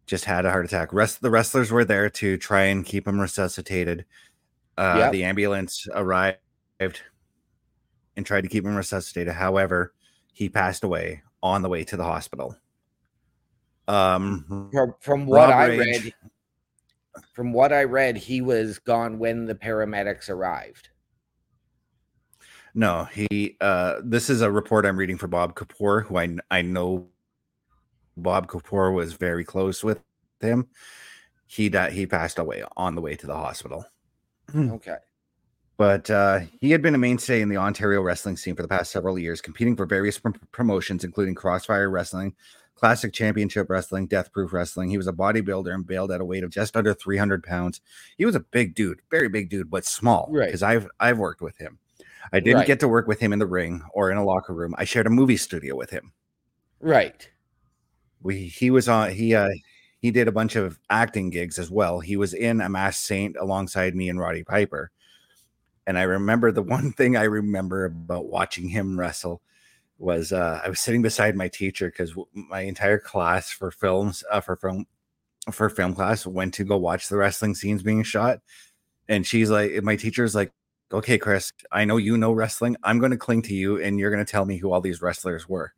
Just 0.07 0.25
had 0.25 0.47
a 0.47 0.51
heart 0.51 0.65
attack. 0.65 0.93
Rest 0.93 1.21
the 1.21 1.31
wrestlers 1.31 1.71
were 1.71 1.85
there 1.85 2.09
to 2.11 2.39
try 2.39 2.63
and 2.63 2.85
keep 2.85 3.07
him 3.07 3.21
resuscitated. 3.21 4.07
Uh, 4.77 4.97
Yep. 4.99 5.13
The 5.13 5.25
ambulance 5.25 5.87
arrived 5.95 6.39
and 6.81 8.25
tried 8.25 8.41
to 8.43 8.49
keep 8.49 8.65
him 8.65 8.75
resuscitated. 8.75 9.35
However, 9.35 9.93
he 10.33 10.49
passed 10.49 10.83
away 10.83 11.23
on 11.45 11.63
the 11.63 11.69
way 11.69 11.85
to 11.85 11.97
the 11.97 12.03
hospital. 12.03 12.57
Um, 13.87 14.71
From, 14.73 14.95
from 14.99 15.27
what 15.27 15.51
Rob 15.51 15.51
I 15.51 15.77
read, 15.77 16.15
from 17.35 17.53
what 17.53 17.73
I 17.73 17.85
read, 17.85 18.17
he 18.17 18.41
was 18.41 18.79
gone 18.79 19.19
when 19.19 19.45
the 19.45 19.55
paramedics 19.55 20.31
arrived. 20.31 20.89
No, 22.75 23.05
he. 23.05 23.57
Uh, 23.61 24.01
this 24.03 24.31
is 24.31 24.41
a 24.41 24.51
report 24.51 24.87
I'm 24.87 24.97
reading 24.97 25.19
for 25.19 25.29
Bob 25.29 25.55
Kapur, 25.55 26.05
who 26.07 26.17
I 26.17 26.37
I 26.51 26.63
know. 26.63 27.09
Bob 28.17 28.49
Kapur 28.49 28.93
was 28.93 29.13
very 29.13 29.45
close 29.45 29.85
with 29.85 30.01
him. 30.41 30.69
He 31.47 31.69
died. 31.69 31.93
He 31.93 32.07
passed 32.07 32.39
away 32.39 32.65
on 32.77 32.95
the 32.95 33.03
way 33.03 33.17
to 33.17 33.27
the 33.27 33.37
hospital. 33.37 33.85
Okay. 34.57 34.97
But 35.77 36.09
uh, 36.09 36.41
he 36.61 36.71
had 36.71 36.83
been 36.83 36.95
a 36.95 36.99
mainstay 36.99 37.41
in 37.41 37.49
the 37.49 37.57
Ontario 37.57 38.01
wrestling 38.01 38.37
scene 38.37 38.55
for 38.55 38.63
the 38.63 38.69
past 38.69 38.93
several 38.93 39.19
years, 39.19 39.41
competing 39.41 39.75
for 39.77 39.87
various 39.87 40.19
prom- 40.19 40.35
promotions, 40.53 41.03
including 41.03 41.35
Crossfire 41.35 41.91
Wrestling, 41.91 42.35
Classic 42.77 43.13
Championship 43.13 43.69
Wrestling, 43.69 44.07
Death 44.07 44.33
Proof 44.33 44.53
Wrestling. 44.53 44.89
He 44.91 44.97
was 44.97 45.09
a 45.09 45.13
bodybuilder 45.13 45.75
and 45.75 45.85
bailed 45.87 46.13
at 46.13 46.21
a 46.21 46.25
weight 46.25 46.45
of 46.45 46.51
just 46.51 46.77
under 46.77 46.95
300 46.95 47.43
pounds. 47.43 47.81
He 48.19 48.25
was 48.25 48.37
a 48.37 48.41
big 48.41 48.75
dude, 48.77 49.01
very 49.11 49.29
big 49.29 49.51
dude, 49.51 49.69
but 49.71 49.85
small. 49.85 50.29
Right. 50.31 50.47
Because 50.47 50.63
I've 50.63 50.87
I've 51.01 51.19
worked 51.19 51.43
with 51.43 51.59
him. 51.59 51.79
I 52.33 52.39
didn't 52.41 52.59
Right. 52.59 52.67
get 52.67 52.81
to 52.81 52.89
work 52.89 53.07
with 53.09 53.19
him 53.21 53.33
in 53.33 53.39
the 53.41 53.47
ring 53.47 53.83
or 53.93 54.11
in 54.11 54.17
a 54.17 54.25
locker 54.25 54.55
room. 54.55 54.75
I 54.79 54.85
shared 54.85 55.07
a 55.07 55.11
movie 55.11 55.37
studio 55.37 55.75
with 55.77 55.91
him. 55.91 56.13
Right. 56.81 57.29
We 58.23 58.47
he 58.47 58.71
was 58.71 58.89
on 58.89 59.11
he 59.11 59.35
uh 59.35 59.51
he 59.99 60.11
did 60.11 60.29
a 60.29 60.33
bunch 60.33 60.55
of 60.55 60.79
acting 60.89 61.31
gigs 61.31 61.59
as 61.59 61.71
well. 61.71 61.99
He 62.01 62.17
was 62.17 62.33
in 62.35 62.61
A 62.61 62.69
Masked 62.69 63.05
Saint 63.05 63.37
alongside 63.41 63.95
me 63.97 64.09
and 64.09 64.19
Roddy 64.21 64.45
Piper. 64.45 64.91
And 65.87 65.99
I 65.99 66.03
remember 66.03 66.53
the 66.53 66.63
one 66.77 66.93
thing 66.93 67.17
I 67.17 67.25
remember 67.25 67.85
about 67.85 68.27
watching 68.27 68.69
him 68.69 68.99
wrestle 68.99 69.43
was 69.99 70.33
uh 70.33 70.61
I 70.65 70.69
was 70.69 70.81
sitting 70.81 71.03
beside 71.03 71.37
my 71.37 71.49
teacher 71.49 71.87
because 71.87 72.13
my 72.33 72.61
entire 72.61 72.99
class 72.99 73.51
for 73.51 73.71
films 73.71 74.25
uh, 74.31 74.41
for 74.41 74.57
film 74.57 74.87
for 75.53 75.69
film 75.69 75.95
class 75.95 76.27
went 76.27 76.55
to 76.55 76.65
go 76.65 76.77
watch 76.77 77.09
the 77.09 77.17
wrestling 77.17 77.55
scenes 77.55 77.83
being 77.83 78.03
shot. 78.03 78.41
And 79.09 79.27
she's 79.27 79.51
like, 79.51 79.83
my 79.83 79.97
teacher's 79.97 80.35
like, 80.35 80.53
okay, 80.93 81.19
Chris, 81.19 81.53
I 81.71 81.85
know 81.85 81.99
you 81.99 82.17
know 82.17 82.33
wrestling. 82.33 82.77
I'm 82.83 82.99
going 82.99 83.11
to 83.11 83.19
cling 83.19 83.43
to 83.43 83.55
you 83.55 83.81
and 83.81 83.99
you're 83.99 84.11
going 84.11 84.25
to 84.25 84.31
tell 84.31 84.47
me 84.47 84.57
who 84.57 84.73
all 84.73 84.81
these 84.81 85.03
wrestlers 85.03 85.49
were. 85.49 85.75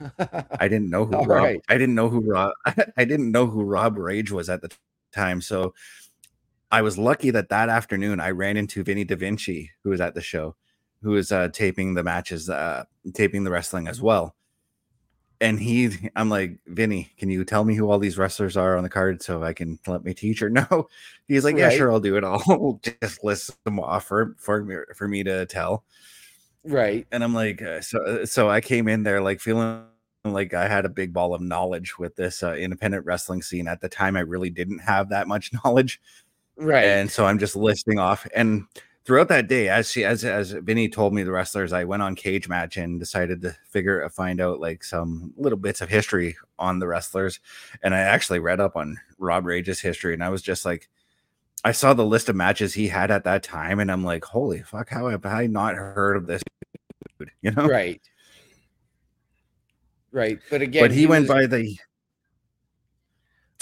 I 0.18 0.68
didn't 0.68 0.90
know 0.90 1.04
who 1.04 1.12
Rob, 1.12 1.28
right. 1.28 1.60
I 1.68 1.78
didn't 1.78 1.94
know 1.94 2.08
who 2.08 2.20
Rob 2.20 2.52
I 2.96 3.04
didn't 3.04 3.30
know 3.30 3.46
who 3.46 3.62
Rob 3.62 3.98
Rage 3.98 4.32
was 4.32 4.48
at 4.48 4.62
the 4.62 4.70
time. 5.12 5.40
So 5.40 5.74
I 6.72 6.82
was 6.82 6.98
lucky 6.98 7.30
that 7.30 7.50
that 7.50 7.68
afternoon 7.68 8.20
I 8.20 8.30
ran 8.30 8.56
into 8.56 8.82
Vinny 8.84 9.04
Da 9.04 9.16
Vinci, 9.16 9.70
who 9.84 9.90
was 9.90 10.00
at 10.00 10.14
the 10.14 10.22
show, 10.22 10.56
who 11.02 11.10
was 11.12 11.30
uh, 11.32 11.48
taping 11.50 11.94
the 11.94 12.02
matches, 12.02 12.50
uh, 12.50 12.84
taping 13.14 13.44
the 13.44 13.52
wrestling 13.52 13.88
as 13.88 14.02
well. 14.02 14.34
And 15.40 15.58
he, 15.58 15.90
I'm 16.14 16.28
like, 16.30 16.58
Vinny, 16.68 17.10
can 17.18 17.28
you 17.28 17.44
tell 17.44 17.64
me 17.64 17.74
who 17.74 17.90
all 17.90 17.98
these 17.98 18.16
wrestlers 18.16 18.56
are 18.56 18.76
on 18.76 18.84
the 18.84 18.88
card 18.88 19.22
so 19.22 19.42
I 19.42 19.52
can 19.52 19.78
let 19.88 20.04
my 20.04 20.12
teacher 20.12 20.48
know? 20.50 20.88
He's 21.28 21.44
like, 21.44 21.56
yeah, 21.56 21.68
Right. 21.68 21.76
sure, 21.76 21.92
I'll 21.92 22.00
do 22.00 22.16
it. 22.16 22.24
I'll 22.24 22.80
just 23.02 23.24
list 23.24 23.52
them 23.64 23.80
off 23.80 24.04
for 24.06 24.34
for 24.38 24.64
me, 24.64 24.76
for 24.94 25.08
me 25.08 25.24
to 25.24 25.46
tell 25.46 25.84
right. 26.64 27.06
and 27.12 27.22
I'm 27.24 27.34
like, 27.34 27.62
uh, 27.62 27.80
so 27.80 28.24
so 28.24 28.48
I 28.50 28.60
came 28.60 28.88
in 28.88 29.02
there 29.02 29.20
like 29.20 29.40
feeling 29.40 29.84
like 30.24 30.54
I 30.54 30.68
had 30.68 30.84
a 30.84 30.88
big 30.88 31.12
ball 31.12 31.34
of 31.34 31.40
knowledge 31.40 31.98
with 31.98 32.14
this 32.16 32.42
uh, 32.42 32.54
independent 32.54 33.04
wrestling 33.04 33.42
scene. 33.42 33.66
At 33.68 33.80
the 33.80 33.88
time, 33.88 34.16
I 34.16 34.20
really 34.20 34.50
didn't 34.50 34.78
have 34.80 35.08
that 35.10 35.28
much 35.28 35.52
knowledge, 35.64 36.00
Right. 36.56 36.84
and 36.84 37.10
so 37.10 37.24
I'm 37.24 37.38
just 37.38 37.56
listing 37.56 37.98
off. 37.98 38.26
And 38.34 38.66
throughout 39.04 39.28
that 39.28 39.48
day, 39.48 39.68
as 39.68 39.90
she 39.90 40.04
as 40.04 40.24
as 40.24 40.52
Vinny 40.52 40.88
told 40.88 41.14
me 41.14 41.22
the 41.22 41.32
wrestlers, 41.32 41.72
I 41.72 41.84
went 41.84 42.02
on 42.02 42.14
Cage 42.14 42.48
Match 42.48 42.76
and 42.76 43.00
decided 43.00 43.40
to 43.42 43.56
figure 43.68 44.04
uh, 44.04 44.08
find 44.08 44.40
out 44.40 44.60
like 44.60 44.84
some 44.84 45.32
little 45.36 45.58
bits 45.58 45.80
of 45.80 45.88
history 45.88 46.36
on 46.58 46.78
the 46.78 46.86
wrestlers. 46.86 47.40
And 47.82 47.94
I 47.94 47.98
actually 48.00 48.38
read 48.38 48.60
up 48.60 48.76
on 48.76 48.98
Rob 49.18 49.46
Rage's 49.46 49.80
history, 49.80 50.14
and 50.14 50.22
I 50.24 50.28
was 50.28 50.42
just 50.42 50.64
like. 50.64 50.88
I 51.64 51.70
saw 51.70 51.94
the 51.94 52.04
list 52.04 52.28
of 52.28 52.34
matches 52.34 52.74
he 52.74 52.88
had 52.88 53.12
at 53.12 53.22
that 53.22 53.44
time, 53.44 53.78
and 53.78 53.88
I'm 53.88 54.02
like, 54.02 54.24
"Holy 54.24 54.62
fuck! 54.62 54.88
How 54.88 55.06
have 55.10 55.24
I 55.24 55.46
not 55.46 55.76
heard 55.76 56.16
of 56.16 56.26
this?" 56.26 56.42
dude?" 57.20 57.30
You 57.40 57.52
know, 57.52 57.68
right. 57.68 58.00
Right. 60.10 60.40
But 60.50 60.60
again, 60.60 60.82
but 60.82 60.90
he, 60.90 61.06
went 61.06 61.28
was- 61.28 61.28
by 61.28 61.46
the. 61.46 61.78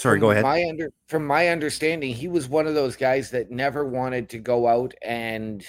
Sorry, 0.01 0.19
go 0.19 0.31
ahead. 0.31 0.43
My 0.43 0.63
under 0.67 0.91
from 1.07 1.27
my 1.27 1.49
understanding, 1.49 2.13
he 2.15 2.27
was 2.27 2.47
one 2.49 2.65
of 2.67 2.73
those 2.73 2.95
guys 2.95 3.29
that 3.31 3.51
never 3.51 3.85
wanted 3.85 4.29
to 4.29 4.39
go 4.39 4.67
out 4.67 4.93
and, 5.03 5.63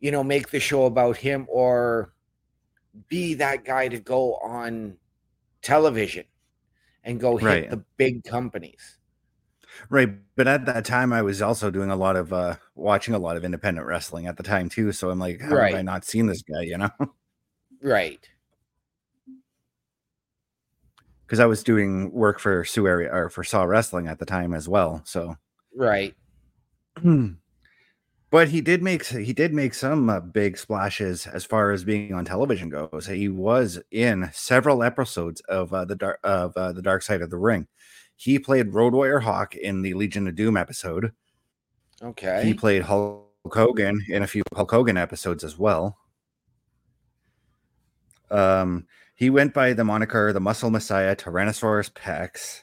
you 0.00 0.10
know, 0.10 0.22
make 0.24 0.50
the 0.50 0.60
show 0.60 0.84
about 0.86 1.16
him 1.16 1.46
or 1.48 2.12
be 3.08 3.34
that 3.34 3.64
guy 3.64 3.88
to 3.88 4.00
go 4.00 4.34
on 4.36 4.98
television 5.62 6.26
and 7.04 7.20
go 7.20 7.36
hit 7.38 7.60
Right. 7.60 7.70
the 7.70 7.84
big 7.98 8.24
companies. 8.24 8.98
Right, 9.90 10.08
but 10.36 10.46
at 10.48 10.66
that 10.66 10.84
time, 10.84 11.12
I 11.12 11.22
was 11.22 11.42
also 11.42 11.70
doing 11.70 11.90
a 11.90 11.96
lot 11.96 12.16
of 12.16 12.32
uh 12.32 12.56
watching 12.74 13.14
a 13.14 13.18
lot 13.18 13.36
of 13.36 13.44
independent 13.44 13.86
wrestling 13.86 14.26
at 14.26 14.36
the 14.36 14.42
time 14.42 14.68
too. 14.68 14.92
So 14.92 15.10
I'm 15.10 15.18
like, 15.18 15.40
how 15.40 15.60
have 15.60 15.72
I 15.72 15.82
not 15.82 16.04
seen 16.04 16.26
this 16.26 16.42
guy? 16.42 16.62
You 16.62 16.78
know, 16.78 16.90
Right. 17.82 18.28
Because 21.26 21.40
I 21.40 21.46
was 21.46 21.62
doing 21.62 22.12
work 22.12 22.38
for 22.38 22.64
Sioux 22.64 22.86
area 22.86 23.10
or 23.12 23.30
for 23.30 23.44
Saw 23.44 23.64
Wrestling 23.64 24.08
at 24.08 24.18
the 24.18 24.26
time 24.26 24.54
as 24.54 24.68
well. 24.68 25.02
So, 25.04 25.36
Right. 25.74 26.14
but 28.30 28.48
he 28.48 28.60
did 28.60 28.82
make 28.82 29.06
he 29.06 29.32
did 29.32 29.52
make 29.52 29.74
some 29.74 30.08
uh, 30.10 30.20
big 30.20 30.56
splashes 30.56 31.26
as 31.26 31.44
far 31.44 31.70
as 31.70 31.84
being 31.84 32.14
on 32.14 32.24
television 32.24 32.68
goes. 32.68 33.06
He 33.06 33.28
was 33.28 33.80
in 33.90 34.30
several 34.32 34.82
episodes 34.82 35.40
of 35.42 35.72
uh, 35.72 35.84
the 35.84 35.96
dark 35.96 36.20
of 36.22 36.56
uh, 36.56 36.72
the 36.72 36.82
Dark 36.82 37.02
Side 37.02 37.22
of 37.22 37.30
the 37.30 37.38
Ring. 37.38 37.66
He 38.16 38.38
played 38.38 38.74
Road 38.74 38.92
Warrior 38.92 39.20
Hawk 39.20 39.54
in 39.56 39.82
the 39.82 39.94
Legion 39.94 40.28
of 40.28 40.36
Doom 40.36 40.56
episode. 40.56 41.12
Okay. 42.02 42.42
He 42.44 42.54
played 42.54 42.82
Hulk 42.82 43.28
Hogan 43.52 44.00
in 44.08 44.22
a 44.22 44.26
few 44.26 44.42
Hulk 44.54 44.70
Hogan 44.70 44.96
episodes 44.96 45.42
as 45.42 45.58
well. 45.58 45.98
Um, 48.30 48.86
he 49.14 49.30
went 49.30 49.54
by 49.54 49.72
the 49.72 49.84
moniker 49.84 50.32
the 50.32 50.40
Muscle 50.40 50.70
Messiah 50.70 51.14
Tyrannosaurus 51.14 51.92
Pex, 51.92 52.62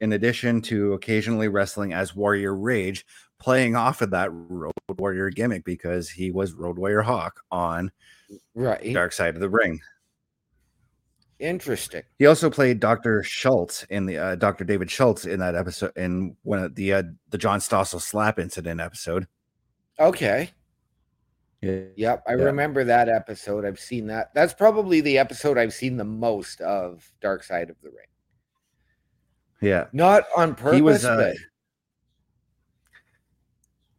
in 0.00 0.12
addition 0.12 0.60
to 0.62 0.92
occasionally 0.92 1.48
wrestling 1.48 1.92
as 1.92 2.14
Warrior 2.14 2.54
Rage, 2.54 3.06
playing 3.38 3.76
off 3.76 4.02
of 4.02 4.10
that 4.10 4.30
Road 4.32 4.72
Warrior 4.96 5.30
gimmick 5.30 5.64
because 5.64 6.08
he 6.10 6.30
was 6.30 6.52
Road 6.52 6.78
Warrior 6.78 7.02
Hawk 7.02 7.40
on 7.50 7.90
right. 8.54 8.92
Dark 8.92 9.12
Side 9.12 9.34
of 9.34 9.40
the 9.40 9.48
Ring. 9.48 9.80
Interesting. 11.38 12.02
He 12.18 12.26
also 12.26 12.50
played 12.50 12.80
Dr. 12.80 13.22
Schultz 13.22 13.84
in 13.84 14.06
the 14.06 14.18
uh, 14.18 14.34
Dr. 14.34 14.64
David 14.64 14.90
Schultz 14.90 15.24
in 15.24 15.38
that 15.38 15.54
episode 15.54 15.96
in 15.96 16.36
one 16.42 16.58
of 16.58 16.74
the 16.74 16.94
uh, 16.94 17.02
the 17.30 17.38
John 17.38 17.60
Stossel 17.60 18.00
slap 18.00 18.40
incident 18.40 18.80
episode. 18.80 19.28
Okay. 20.00 20.50
Yeah. 21.60 21.80
Yep. 21.96 22.22
I 22.26 22.32
Yeah. 22.36 22.44
remember 22.44 22.84
that 22.84 23.08
episode. 23.08 23.64
I've 23.64 23.80
seen 23.80 24.06
that. 24.08 24.32
That's 24.34 24.54
probably 24.54 25.00
the 25.00 25.18
episode 25.18 25.58
I've 25.58 25.74
seen 25.74 25.96
the 25.96 26.04
most 26.04 26.60
of 26.60 27.10
Dark 27.20 27.42
Side 27.42 27.70
of 27.70 27.76
the 27.82 27.88
Ring. 27.90 28.06
Yeah. 29.60 29.86
Not 29.92 30.24
on 30.36 30.54
purpose, 30.54 30.76
he 30.76 30.82
was 30.82 31.04
uh, 31.04 31.16
but 31.16 31.36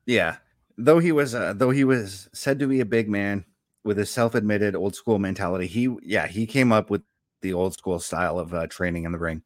yeah 0.05 0.37
though 0.77 0.97
he 0.99 1.11
was 1.11 1.35
uh, 1.35 1.53
though 1.53 1.69
he 1.69 1.83
was 1.83 2.29
said 2.33 2.57
to 2.57 2.67
be 2.67 2.79
a 2.79 2.85
big 2.85 3.07
man 3.09 3.45
with 3.83 3.97
his 3.97 4.09
self-admitted 4.09 4.75
old 4.75 4.95
school 4.95 5.19
mentality 5.19 5.67
he 5.67 5.95
yeah 6.01 6.25
he 6.25 6.47
came 6.47 6.71
up 6.71 6.89
with 6.89 7.03
the 7.41 7.53
old 7.53 7.73
school 7.73 7.99
style 7.99 8.39
of 8.39 8.53
uh, 8.53 8.65
training 8.67 9.03
in 9.03 9.11
the 9.11 9.19
ring 9.19 9.43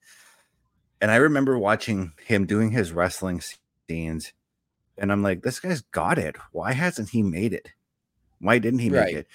and 1.02 1.12
i 1.12 1.16
remember 1.18 1.58
watching 1.60 2.14
him 2.26 2.46
doing 2.46 2.72
his 2.72 2.94
wrestling 2.94 3.42
scenes 3.90 4.32
and 4.98 5.12
i'm 5.12 5.22
like 5.22 5.42
this 5.42 5.60
guy's 5.60 5.82
got 5.82 6.18
it 6.18 6.38
why 6.54 6.72
hasn't 6.72 7.10
he 7.10 7.22
made 7.22 7.52
it 7.52 7.70
why 8.44 8.60
didn't 8.60 8.80
he 8.80 8.90
make 8.90 9.00
Right. 9.02 9.16
it 9.16 9.28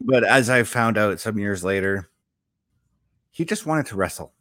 but 0.00 0.24
as 0.24 0.50
i 0.50 0.62
found 0.64 0.98
out 0.98 1.20
some 1.20 1.38
years 1.38 1.62
later 1.64 2.08
he 3.30 3.44
just 3.44 3.64
wanted 3.66 3.86
to 3.86 3.96
wrestle 3.96 4.32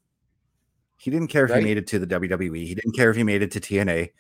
he 0.98 1.10
didn't 1.12 1.28
care 1.30 1.46
if 1.46 1.52
Right. 1.52 1.60
he 1.60 1.66
made 1.66 1.78
it 1.78 1.88
to 1.88 2.00
the 2.00 2.08
wwe 2.08 2.66
he 2.68 2.76
didn't 2.76 2.96
care 2.96 3.10
if 3.10 3.16
he 3.16 3.24
made 3.24 3.42
it 3.42 3.52
to 3.52 3.60
tna 3.60 4.12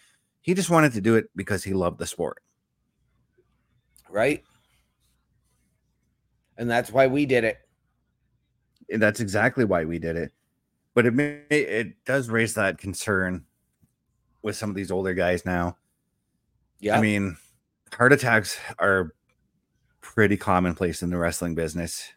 he 0.41 0.53
just 0.53 0.69
wanted 0.69 0.93
to 0.93 1.01
do 1.01 1.15
it 1.15 1.29
because 1.36 1.63
he 1.63 1.73
loved 1.73 1.99
the 1.99 2.07
sport 2.07 2.41
right? 4.09 4.43
And 6.57 6.69
that's 6.69 6.91
why 6.91 7.07
we 7.07 7.25
did 7.25 7.43
it. 7.45 7.57
And 8.91 9.01
that's 9.01 9.21
exactly 9.21 9.63
why 9.65 9.86
we 9.86 9.99
did 9.99 10.15
it 10.17 10.32
but 10.93 11.05
it 11.05 11.13
may, 11.13 11.39
it 11.49 12.03
does 12.05 12.29
raise 12.29 12.53
that 12.55 12.77
concern 12.77 13.45
with 14.41 14.57
some 14.57 14.69
of 14.69 14.75
these 14.75 14.91
older 14.91 15.13
guys 15.13 15.45
now 15.45 15.77
Yeah. 16.79 16.97
i 16.97 17.01
mean 17.01 17.38
heart 17.93 18.11
attacks 18.11 18.57
are 18.79 19.13
pretty 20.02 20.38
commonplace 20.38 21.02
in 21.02 21.10
the 21.10 21.18
wrestling 21.18 21.56
business 21.56 22.14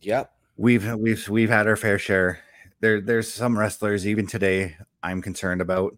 yep. 0.00 0.32
we've 0.56 0.94
we've 0.94 1.28
we've 1.28 1.50
had 1.50 1.66
our 1.66 1.76
fair 1.76 1.98
share 1.98 2.40
there 2.80 3.00
there's 3.00 3.32
some 3.32 3.58
wrestlers 3.58 4.06
even 4.06 4.26
today 4.26 4.76
i'm 5.02 5.20
concerned 5.20 5.60
about 5.60 5.96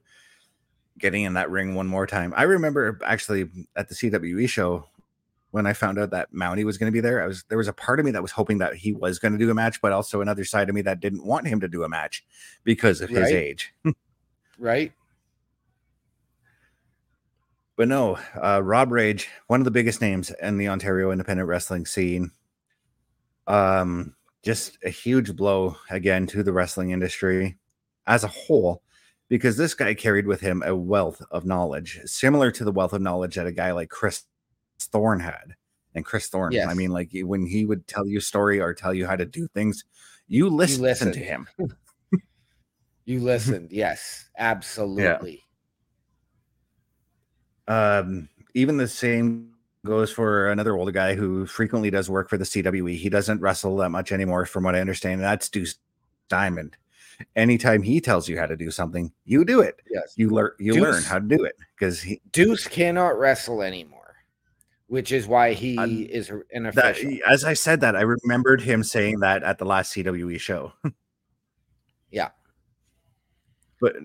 getting 0.98 1.22
in 1.22 1.34
that 1.34 1.50
ring 1.50 1.74
one 1.74 1.86
more 1.86 2.06
time 2.06 2.32
i 2.36 2.42
remember 2.42 2.98
actually 3.04 3.48
at 3.76 3.88
the 3.88 3.94
cwe 3.94 4.48
show 4.48 4.84
when 5.50 5.66
I 5.66 5.72
found 5.72 5.98
out 5.98 6.10
that 6.10 6.32
Mountie 6.32 6.64
was 6.64 6.76
going 6.76 6.88
to 6.88 6.92
be 6.92 7.00
there. 7.00 7.22
I 7.22 7.26
was 7.26 7.44
there 7.48 7.58
was 7.58 7.68
a 7.68 7.72
part 7.72 7.98
of 7.98 8.04
me 8.04 8.12
that 8.12 8.22
was 8.22 8.32
hoping 8.32 8.58
that 8.58 8.74
he 8.74 8.92
was 8.92 9.18
going 9.18 9.32
to 9.32 9.38
do 9.38 9.50
a 9.50 9.54
match, 9.54 9.80
but 9.80 9.92
also 9.92 10.20
another 10.20 10.44
side 10.44 10.68
of 10.68 10.74
me 10.74 10.82
that 10.82 11.00
didn't 11.00 11.24
want 11.24 11.46
him 11.46 11.60
to 11.60 11.68
do 11.68 11.84
a 11.84 11.88
match 11.88 12.24
because 12.64 13.00
of 13.00 13.08
his 13.08 13.30
age. 13.30 13.74
Right? 14.60 14.92
But 17.78 17.86
no, 17.86 18.18
uh, 18.34 18.60
Rob 18.64 18.90
Rage, 18.90 19.28
one 19.46 19.60
of 19.60 19.64
the 19.64 19.70
biggest 19.70 20.00
names 20.00 20.32
in 20.42 20.58
the 20.58 20.66
Ontario 20.66 21.12
independent 21.12 21.48
wrestling 21.48 21.86
scene. 21.86 22.32
Um, 23.46 24.16
just 24.42 24.78
a 24.84 24.90
huge 24.90 25.36
blow 25.36 25.76
again 25.88 26.26
to 26.26 26.42
the 26.42 26.52
wrestling 26.52 26.90
industry 26.90 27.56
as 28.08 28.24
a 28.24 28.28
whole, 28.28 28.82
because 29.28 29.56
this 29.56 29.74
guy 29.74 29.94
carried 29.94 30.26
with 30.26 30.40
him 30.40 30.60
a 30.66 30.74
wealth 30.74 31.22
of 31.30 31.46
knowledge, 31.46 32.00
similar 32.04 32.50
to 32.50 32.64
the 32.64 32.72
wealth 32.72 32.94
of 32.94 33.00
knowledge 33.00 33.36
that 33.36 33.46
a 33.46 33.52
guy 33.52 33.70
like 33.70 33.90
Chris 33.90 34.24
Thorne 34.80 35.20
had. 35.20 35.54
And 35.94 36.04
Chris 36.04 36.26
Thorne, 36.28 36.52
Yes. 36.52 36.66
I 36.66 36.74
mean, 36.74 36.90
like 36.90 37.10
when 37.14 37.46
he 37.46 37.64
would 37.64 37.86
tell 37.86 38.08
you 38.08 38.18
a 38.18 38.20
story 38.20 38.60
or 38.60 38.74
tell 38.74 38.92
you 38.92 39.06
how 39.06 39.14
to 39.14 39.24
do 39.24 39.46
things, 39.46 39.84
you 40.26 40.48
listen, 40.50 40.82
listened. 40.82 41.14
to 41.14 41.20
him. 41.20 41.46
You 43.04 43.20
listened. 43.20 43.72
yes, 43.72 44.28
absolutely. 44.36 45.42
Um, 47.68 48.28
even 48.54 48.76
the 48.78 48.88
same 48.88 49.52
goes 49.86 50.10
for 50.10 50.50
another 50.50 50.76
older 50.76 50.90
guy 50.90 51.14
who 51.14 51.46
frequently 51.46 51.90
does 51.90 52.10
work 52.10 52.28
for 52.28 52.36
the 52.36 52.44
CWE. 52.44 52.96
He 52.96 53.08
doesn't 53.08 53.40
wrestle 53.40 53.76
that 53.76 53.90
much 53.90 54.10
anymore, 54.10 54.44
from 54.46 54.64
what 54.64 54.74
I 54.74 54.80
understand. 54.80 55.14
And 55.20 55.22
that's 55.24 55.48
Deuce 55.48 55.76
Diamond. 56.28 56.76
Anytime 57.36 57.82
he 57.82 58.00
tells 58.00 58.28
you 58.28 58.38
how 58.38 58.46
to 58.46 58.56
do 58.56 58.70
something, 58.70 59.12
you 59.24 59.44
do 59.44 59.60
it. 59.60 59.80
Yes. 59.90 60.14
You 60.16 60.30
learn. 60.30 60.50
You 60.58 60.72
Deuce- 60.74 60.82
learn 60.82 61.02
how 61.02 61.18
to 61.18 61.26
do 61.36 61.44
it 61.44 61.56
because 61.78 62.00
he 62.00 62.20
Deuce 62.32 62.66
cannot 62.66 63.18
wrestle 63.18 63.62
anymore, 63.62 64.16
which 64.86 65.10
is 65.12 65.26
why 65.26 65.52
he 65.52 65.76
is 66.04 66.30
an 66.52 66.62
that. 66.74 66.92
official. 66.92 67.18
As 67.28 67.44
I 67.44 67.54
said 67.54 67.80
that, 67.80 67.96
I 67.96 68.02
remembered 68.02 68.60
him 68.60 68.82
saying 68.84 69.20
that 69.20 69.42
at 69.42 69.58
the 69.58 69.64
last 69.64 69.94
CWE 69.94 70.38
show. 70.40 70.72
Yeah. 72.10 72.30
but 73.82 73.96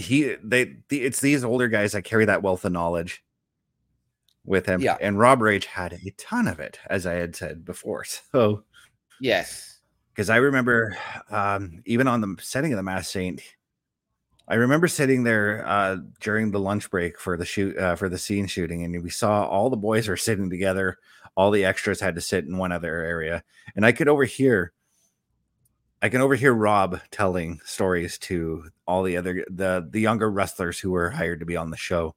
he 0.00 0.36
they 0.42 0.76
the, 0.88 1.02
it's 1.02 1.20
these 1.20 1.44
older 1.44 1.68
guys 1.68 1.92
that 1.92 2.02
carry 2.02 2.24
that 2.24 2.42
wealth 2.42 2.64
of 2.64 2.72
knowledge 2.72 3.22
with 4.44 4.66
him. 4.66 4.80
Yeah. 4.80 4.96
And 5.00 5.18
Rob 5.18 5.40
Rage 5.42 5.66
had 5.66 5.92
a 5.92 6.10
ton 6.16 6.48
of 6.48 6.60
it, 6.60 6.78
as 6.88 7.06
I 7.06 7.14
had 7.14 7.36
said 7.36 7.64
before. 7.64 8.04
So 8.32 8.64
yes. 9.20 9.80
because 10.12 10.30
I 10.30 10.36
remember 10.36 10.96
um, 11.30 11.82
even 11.84 12.08
on 12.08 12.20
the 12.20 12.36
setting 12.40 12.72
of 12.72 12.76
the 12.76 12.82
Masked 12.82 13.12
Saint, 13.12 13.42
I 14.48 14.54
remember 14.54 14.88
sitting 14.88 15.22
there 15.22 15.64
uh, 15.66 15.98
during 16.20 16.50
the 16.50 16.58
lunch 16.58 16.90
break 16.90 17.20
for 17.20 17.36
the 17.36 17.44
shoot 17.44 17.76
uh, 17.76 17.94
for 17.94 18.08
the 18.08 18.18
scene 18.18 18.46
shooting, 18.46 18.84
and 18.84 19.02
we 19.02 19.10
saw 19.10 19.44
all 19.46 19.70
the 19.70 19.76
boys 19.76 20.08
were 20.08 20.16
sitting 20.16 20.50
together. 20.50 20.98
All 21.36 21.50
the 21.50 21.64
extras 21.64 22.00
had 22.00 22.16
to 22.16 22.20
sit 22.20 22.44
in 22.44 22.58
one 22.58 22.72
other 22.72 23.04
area, 23.04 23.44
and 23.76 23.86
I 23.86 23.92
could 23.92 24.08
overhear. 24.08 24.72
I 26.02 26.08
can 26.08 26.20
overhear 26.20 26.52
Rob 26.52 27.00
telling 27.10 27.60
stories 27.64 28.18
to 28.18 28.70
all 28.86 29.02
the 29.02 29.16
other 29.16 29.44
the 29.50 29.86
the 29.90 30.00
younger 30.00 30.30
wrestlers 30.30 30.78
who 30.78 30.90
were 30.92 31.10
hired 31.10 31.40
to 31.40 31.46
be 31.46 31.56
on 31.56 31.70
the 31.70 31.76
show, 31.76 32.14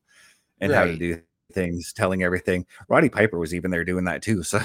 and 0.61 0.73
how 0.73 0.85
to 0.85 0.97
do 0.97 1.21
things, 1.53 1.93
telling 1.93 2.23
everything. 2.23 2.65
Roddy 2.87 3.09
Piper 3.09 3.37
was 3.37 3.53
even 3.53 3.71
there 3.71 3.83
doing 3.83 4.05
that 4.05 4.21
too. 4.21 4.43
So 4.43 4.59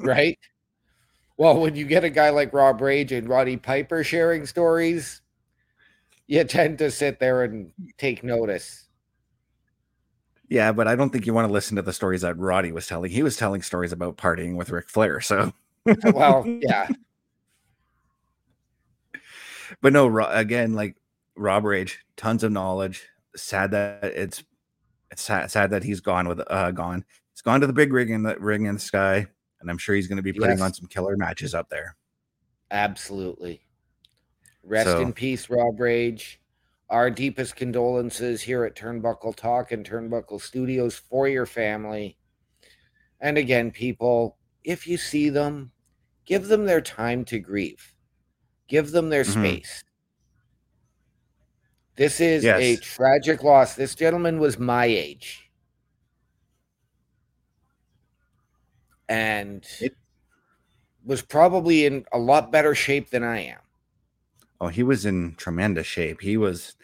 right? 0.00 0.38
Well, 1.36 1.58
when 1.58 1.74
you 1.74 1.86
get 1.86 2.04
a 2.04 2.10
guy 2.10 2.30
like 2.30 2.52
Rob 2.52 2.80
Rage 2.82 3.12
and 3.12 3.26
Roddy 3.26 3.56
Piper 3.56 4.04
sharing 4.04 4.44
stories, 4.44 5.22
you 6.26 6.44
tend 6.44 6.78
to 6.78 6.90
sit 6.90 7.18
there 7.18 7.42
and 7.44 7.72
take 7.96 8.22
notice. 8.22 8.86
Yeah, 10.50 10.72
but 10.72 10.86
I 10.86 10.96
don't 10.96 11.10
think 11.10 11.26
you 11.26 11.32
want 11.32 11.48
to 11.48 11.52
listen 11.52 11.76
to 11.76 11.82
the 11.82 11.92
stories 11.92 12.22
that 12.22 12.36
Roddy 12.36 12.72
was 12.72 12.86
telling. 12.86 13.10
He 13.10 13.22
was 13.22 13.36
telling 13.36 13.62
stories 13.62 13.92
about 13.92 14.16
partying 14.16 14.56
with 14.56 14.70
Ric 14.70 14.90
Flair. 14.90 15.20
So, 15.20 15.52
Well, 16.04 16.44
yeah, 16.60 16.88
but 19.80 19.92
no, 19.92 20.06
Ro- 20.06 20.28
again, 20.30 20.74
like 20.74 20.96
Rob 21.36 21.64
Rage, 21.64 22.00
tons 22.16 22.42
of 22.44 22.52
knowledge. 22.52 23.06
Sad 23.36 23.70
that 23.72 24.04
it's, 24.04 24.42
it's 25.10 25.22
sad, 25.22 25.50
sad 25.50 25.70
that 25.70 25.82
he's 25.84 26.00
gone 26.00 26.26
with 26.28 26.40
uh 26.50 26.70
gone. 26.72 27.04
He's 27.32 27.42
gone 27.42 27.60
to 27.60 27.66
the 27.66 27.72
big 27.72 27.92
ring 27.92 28.10
in 28.10 28.22
the 28.22 28.36
ring 28.38 28.66
in 28.66 28.74
the 28.74 28.80
sky, 28.80 29.26
and 29.60 29.70
I'm 29.70 29.78
sure 29.78 29.94
he's 29.94 30.08
going 30.08 30.16
to 30.16 30.22
be 30.22 30.32
putting 30.32 30.50
Yes. 30.58 30.60
on 30.60 30.72
some 30.74 30.86
killer 30.88 31.16
matches 31.16 31.54
up 31.54 31.68
there. 31.68 31.96
absolutely. 32.72 33.62
Rest 34.62 34.90
So- 34.90 35.00
in 35.00 35.12
peace, 35.12 35.48
Rob 35.50 35.80
Rage. 35.80 36.40
Our 36.90 37.08
deepest 37.08 37.54
condolences 37.54 38.42
here 38.42 38.64
at 38.64 38.74
Turnbuckle 38.74 39.36
Talk 39.36 39.70
and 39.70 39.88
Turnbuckle 39.88 40.40
Studios 40.40 40.96
for 40.96 41.28
your 41.28 41.46
family. 41.46 42.18
And 43.20 43.38
again, 43.38 43.70
people, 43.70 44.38
if 44.64 44.86
you 44.88 44.96
see 44.96 45.28
them, 45.30 45.70
give 46.26 46.48
them 46.48 46.64
their 46.66 46.80
time 46.80 47.24
to 47.26 47.38
grieve, 47.38 47.94
give 48.70 48.92
them 48.92 49.10
their 49.10 49.24
Mhm. 49.24 49.32
space. 49.32 49.84
This 51.96 52.20
is 52.20 52.44
a 52.46 52.76
tragic 52.76 53.42
loss. 53.42 53.74
This 53.74 53.94
gentleman 53.94 54.38
was 54.38 54.58
my 54.58 54.86
age. 54.86 55.50
And 59.08 59.66
It- 59.80 59.96
was 61.04 61.20
probably 61.20 61.84
in 61.84 62.06
a 62.12 62.18
lot 62.18 62.52
better 62.52 62.74
shape 62.74 63.10
than 63.10 63.24
I 63.24 63.40
am. 63.40 63.60
Oh, 64.60 64.68
he 64.68 64.82
was 64.82 65.04
in 65.04 65.34
tremendous 65.34 65.86
shape. 65.86 66.20
He 66.20 66.36
was, 66.36 66.76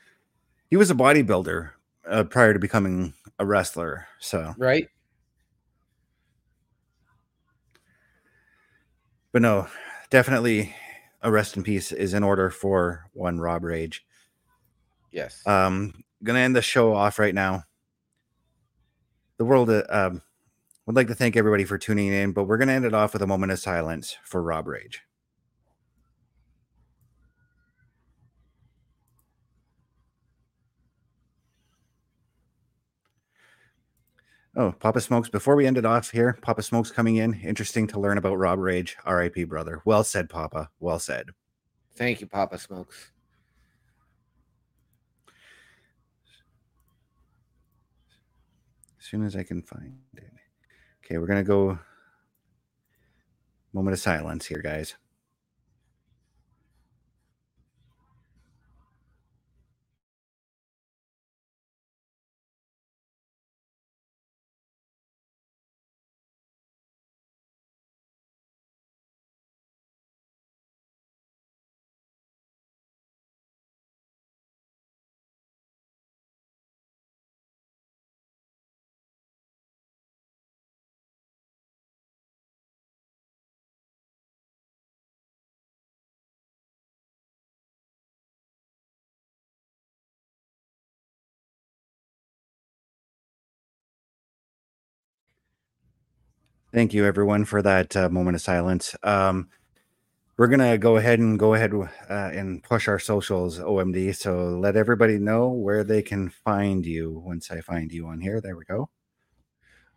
he 0.68 0.76
was 0.76 0.90
a 0.90 0.94
bodybuilder 0.94 1.70
uh, 2.06 2.24
prior 2.24 2.52
to 2.52 2.58
becoming 2.58 3.14
a 3.38 3.46
wrestler. 3.46 4.08
So, 4.18 4.54
Right? 4.58 4.88
but 9.32 9.42
no, 9.42 9.68
definitely 10.10 10.74
a 11.26 11.30
rest 11.30 11.56
in 11.56 11.64
peace 11.64 11.90
is 11.90 12.14
in 12.14 12.22
order 12.22 12.50
for 12.50 13.10
one 13.12 13.40
Rob 13.40 13.64
Rage. 13.64 14.06
Yes. 15.10 15.44
Um, 15.44 16.04
gonna 16.22 16.38
end 16.38 16.54
the 16.54 16.62
show 16.62 16.94
off 16.94 17.18
right 17.18 17.34
now. 17.34 17.64
The 19.36 19.44
world 19.44 19.68
uh, 19.68 19.82
um, 19.88 20.22
would 20.86 20.94
like 20.94 21.08
to 21.08 21.16
thank 21.16 21.36
everybody 21.36 21.64
for 21.64 21.78
tuning 21.78 22.12
in, 22.12 22.30
but 22.30 22.44
we're 22.44 22.58
gonna 22.58 22.74
end 22.74 22.84
it 22.84 22.94
off 22.94 23.12
with 23.12 23.22
a 23.22 23.26
moment 23.26 23.50
of 23.50 23.58
silence 23.58 24.16
for 24.22 24.40
Rob 24.40 24.68
Rage. 24.68 25.02
Oh, 34.58 34.72
Papa 34.72 35.02
Smokes. 35.02 35.28
Before 35.28 35.54
we 35.54 35.66
end 35.66 35.76
it 35.76 35.84
off 35.84 36.10
here, 36.10 36.38
Papa 36.40 36.62
Smokes 36.62 36.90
coming 36.90 37.16
in. 37.16 37.34
Interesting 37.40 37.86
to 37.88 38.00
learn 38.00 38.16
about 38.16 38.38
Rob 38.38 38.58
Rage, 38.58 38.96
RIP 39.06 39.46
brother. 39.48 39.82
Well 39.84 40.02
said, 40.02 40.30
Papa. 40.30 40.70
Well 40.80 40.98
said. 40.98 41.26
Thank 41.94 42.22
you, 42.22 42.26
Papa 42.26 42.58
Smokes. 42.58 43.12
as 49.06 49.10
soon 49.10 49.24
as 49.24 49.36
I 49.36 49.44
can 49.44 49.62
find 49.62 49.94
it. 50.16 50.32
Okay, 51.04 51.18
we're 51.18 51.28
gonna 51.28 51.44
go 51.44 51.78
moment 53.72 53.92
of 53.92 54.00
silence 54.00 54.46
here, 54.46 54.60
guys. 54.60 54.96
Thank 96.76 96.92
you, 96.92 97.06
everyone, 97.06 97.46
for 97.46 97.62
that 97.62 97.96
uh, 97.96 98.10
moment 98.10 98.34
of 98.34 98.42
silence. 98.42 98.94
Um, 99.02 99.48
we're 100.36 100.46
gonna 100.46 100.76
go 100.76 100.98
ahead 100.98 101.18
and 101.18 101.38
go 101.38 101.54
ahead 101.54 101.72
uh, 101.72 101.88
and 102.10 102.62
push 102.62 102.86
our 102.86 102.98
socials, 102.98 103.58
OMD. 103.58 104.14
So 104.14 104.58
let 104.58 104.76
everybody 104.76 105.16
know 105.18 105.48
where 105.48 105.82
they 105.84 106.02
can 106.02 106.28
find 106.28 106.84
you 106.84 107.22
once 107.24 107.50
I 107.50 107.62
find 107.62 107.90
you 107.90 108.06
on 108.08 108.20
here. 108.20 108.42
There 108.42 108.58
we 108.58 108.66
go. 108.66 108.90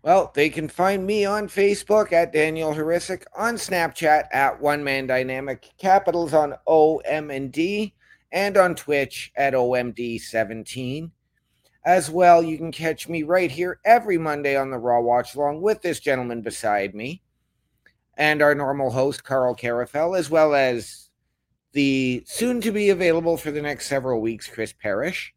Well, 0.04 0.32
they 0.34 0.50
can 0.50 0.70
find 0.70 1.06
me 1.06 1.26
on 1.26 1.50
Facebook 1.50 2.14
at 2.14 2.32
Daniel 2.32 2.74
Horisic, 2.74 3.24
on 3.38 3.56
Snapchat 3.56 4.30
at 4.32 4.62
One 4.62 4.82
Man 4.82 5.06
Dynamic, 5.06 5.70
capitals 5.78 6.34
on 6.34 6.56
O, 6.66 7.00
M, 7.00 7.30
and 7.30 7.52
D, 7.52 7.94
and 8.32 8.56
on 8.56 8.74
Twitch 8.74 9.34
at 9.36 9.52
OMD17. 9.52 11.12
As 11.86 12.10
well, 12.10 12.44
you 12.44 12.58
can 12.58 12.72
catch 12.72 13.08
me 13.08 13.24
right 13.24 13.50
here 13.50 13.80
every 13.86 14.18
Monday 14.18 14.58
on 14.58 14.70
the 14.70 14.78
Raw 14.78 15.00
Watch 15.00 15.36
Along 15.36 15.62
with 15.62 15.82
this 15.82 16.00
gentleman 16.00 16.42
beside 16.42 16.94
me 16.94 17.22
and 18.20 18.42
our 18.42 18.54
normal 18.54 18.92
host, 18.92 19.24
Karl 19.24 19.56
Karufel, 19.56 20.18
as 20.20 20.30
well 20.30 20.54
as 20.54 21.10
the 21.72 22.22
soon 22.28 22.60
to 22.62 22.72
be 22.72 22.90
available 22.90 23.38
for 23.38 23.50
the 23.50 23.62
next 23.62 23.88
several 23.88 24.20
weeks, 24.20 24.48
Chris 24.48 24.74
Parrish. 24.74 25.34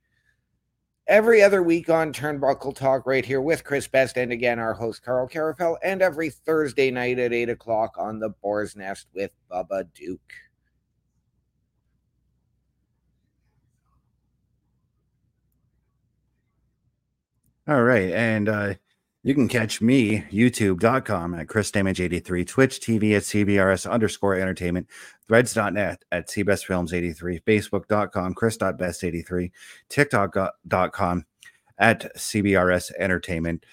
Every 1.07 1.43
other 1.43 1.63
week 1.63 1.89
on 1.89 2.13
Turnbuckle 2.13 2.75
Talk, 2.75 3.07
right 3.07 3.25
here 3.25 3.41
with 3.41 3.63
Chris 3.63 3.87
Best, 3.87 4.17
and 4.17 4.33
again, 4.33 4.59
our 4.59 4.75
host, 4.75 5.05
Karl 5.05 5.29
Karufel, 5.29 5.77
and 5.85 6.03
every 6.03 6.31
Thursday 6.31 6.91
night 6.91 7.21
at 7.21 7.33
8 7.33 7.51
o'clock 7.51 7.95
on 7.99 8.19
the 8.19 8.31
Boar's 8.31 8.75
Nest 8.75 9.07
with 9.15 9.31
Bubba 9.51 9.87
Duke. 9.95 10.33
All 17.69 17.83
right. 17.83 18.11
And 18.11 18.49
uh, 18.49 18.75
you 19.23 19.35
can 19.35 19.47
catch 19.47 19.81
me, 19.81 20.25
youtube.com 20.33 21.35
at 21.35 21.49
Chris 21.49 21.71
Damage83, 21.71 22.47
Twitch 22.47 22.81
TV 22.81 23.15
at 23.17 23.23
CBRS 23.23 23.89
underscore 23.89 24.35
entertainment, 24.35 24.89
threads.net 25.29 26.05
at 26.11 26.29
CBestFilms83, 26.29 27.43
Facebook.com, 27.45 28.35
Chris.best83, 28.35 29.53
TikTok.com 29.89 31.25
at 31.79 32.17
CBRS 32.17 32.93
Entertainment. 32.99 33.65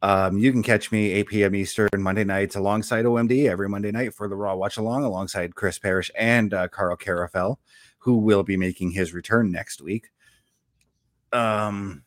Um, 0.00 0.38
you 0.38 0.52
can 0.52 0.62
catch 0.62 0.90
me 0.90 1.12
8 1.12 1.26
p.m. 1.28 1.54
Eastern 1.54 1.88
Monday 1.98 2.24
nights 2.24 2.56
alongside 2.56 3.04
OMD 3.04 3.48
every 3.48 3.68
Monday 3.68 3.90
night 3.90 4.14
for 4.14 4.28
the 4.28 4.36
Raw 4.36 4.54
Watch 4.54 4.76
Along 4.76 5.04
alongside 5.04 5.54
Chris 5.54 5.78
Parrish 5.78 6.10
and 6.14 6.52
uh, 6.52 6.68
Karl 6.68 6.96
Karufel, 6.96 7.56
who 7.98 8.18
will 8.18 8.42
be 8.42 8.56
making 8.56 8.90
his 8.90 9.12
return 9.12 9.50
next 9.50 9.80
week. 9.80 10.10
Um, 11.32 12.03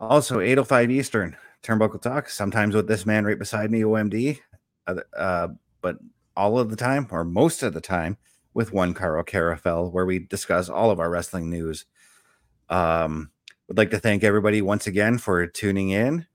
also 0.00 0.40
805 0.40 0.90
Eastern 0.90 1.36
Turnbuckle 1.62 2.00
Talk, 2.00 2.28
sometimes 2.28 2.74
with 2.74 2.88
this 2.88 3.06
man 3.06 3.24
right 3.24 3.38
beside 3.38 3.70
me, 3.70 3.82
OMD, 3.82 4.38
uh, 4.86 5.48
but 5.80 5.98
all 6.36 6.58
of 6.58 6.70
the 6.70 6.76
time 6.76 7.06
or 7.10 7.24
most 7.24 7.62
of 7.62 7.74
the 7.74 7.80
time 7.80 8.16
with 8.54 8.72
one 8.72 8.94
Karl 8.94 9.22
Karufel, 9.22 9.92
where 9.92 10.06
we 10.06 10.18
discuss 10.18 10.68
all 10.68 10.90
of 10.90 10.98
our 10.98 11.10
wrestling 11.10 11.50
news. 11.50 11.84
Um, 12.68 13.30
would 13.68 13.78
like 13.78 13.90
to 13.90 13.98
thank 13.98 14.24
everybody 14.24 14.62
once 14.62 14.86
again 14.86 15.18
for 15.18 15.46
tuning 15.46 15.90
in 15.90 16.26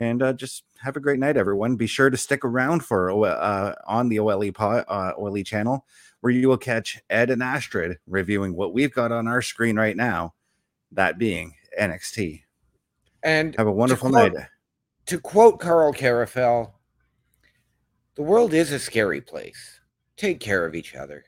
and 0.00 0.22
uh, 0.22 0.32
just 0.32 0.64
have 0.78 0.96
a 0.96 1.00
great 1.00 1.18
night, 1.18 1.36
everyone. 1.36 1.76
Be 1.76 1.86
sure 1.86 2.10
to 2.10 2.16
stick 2.16 2.44
around 2.44 2.84
for 2.84 3.26
uh, 3.26 3.74
on 3.86 4.08
the 4.08 4.18
OLE 4.18 4.52
pod, 4.52 4.84
uh, 4.88 5.12
OLE 5.16 5.42
channel, 5.42 5.86
where 6.20 6.32
you 6.32 6.48
will 6.48 6.58
catch 6.58 7.00
Ed 7.10 7.30
and 7.30 7.42
Astrid 7.42 7.98
reviewing 8.06 8.54
what 8.54 8.74
we've 8.74 8.92
got 8.92 9.12
on 9.12 9.28
our 9.28 9.42
screen 9.42 9.76
right 9.76 9.96
now. 9.96 10.34
That 10.92 11.18
being 11.18 11.54
NXT. 11.80 12.42
And 13.22 13.54
have 13.56 13.66
a 13.66 13.72
wonderful 13.72 14.10
to 14.10 14.14
quote, 14.14 14.32
night. 14.34 14.46
To 15.06 15.18
quote 15.18 15.60
Karl 15.60 15.92
Karufel, 15.92 16.72
the 18.14 18.22
world 18.22 18.54
is 18.54 18.72
a 18.72 18.78
scary 18.78 19.20
place. 19.20 19.80
Take 20.16 20.40
care 20.40 20.66
of 20.66 20.74
each 20.74 20.94
other. 20.94 21.24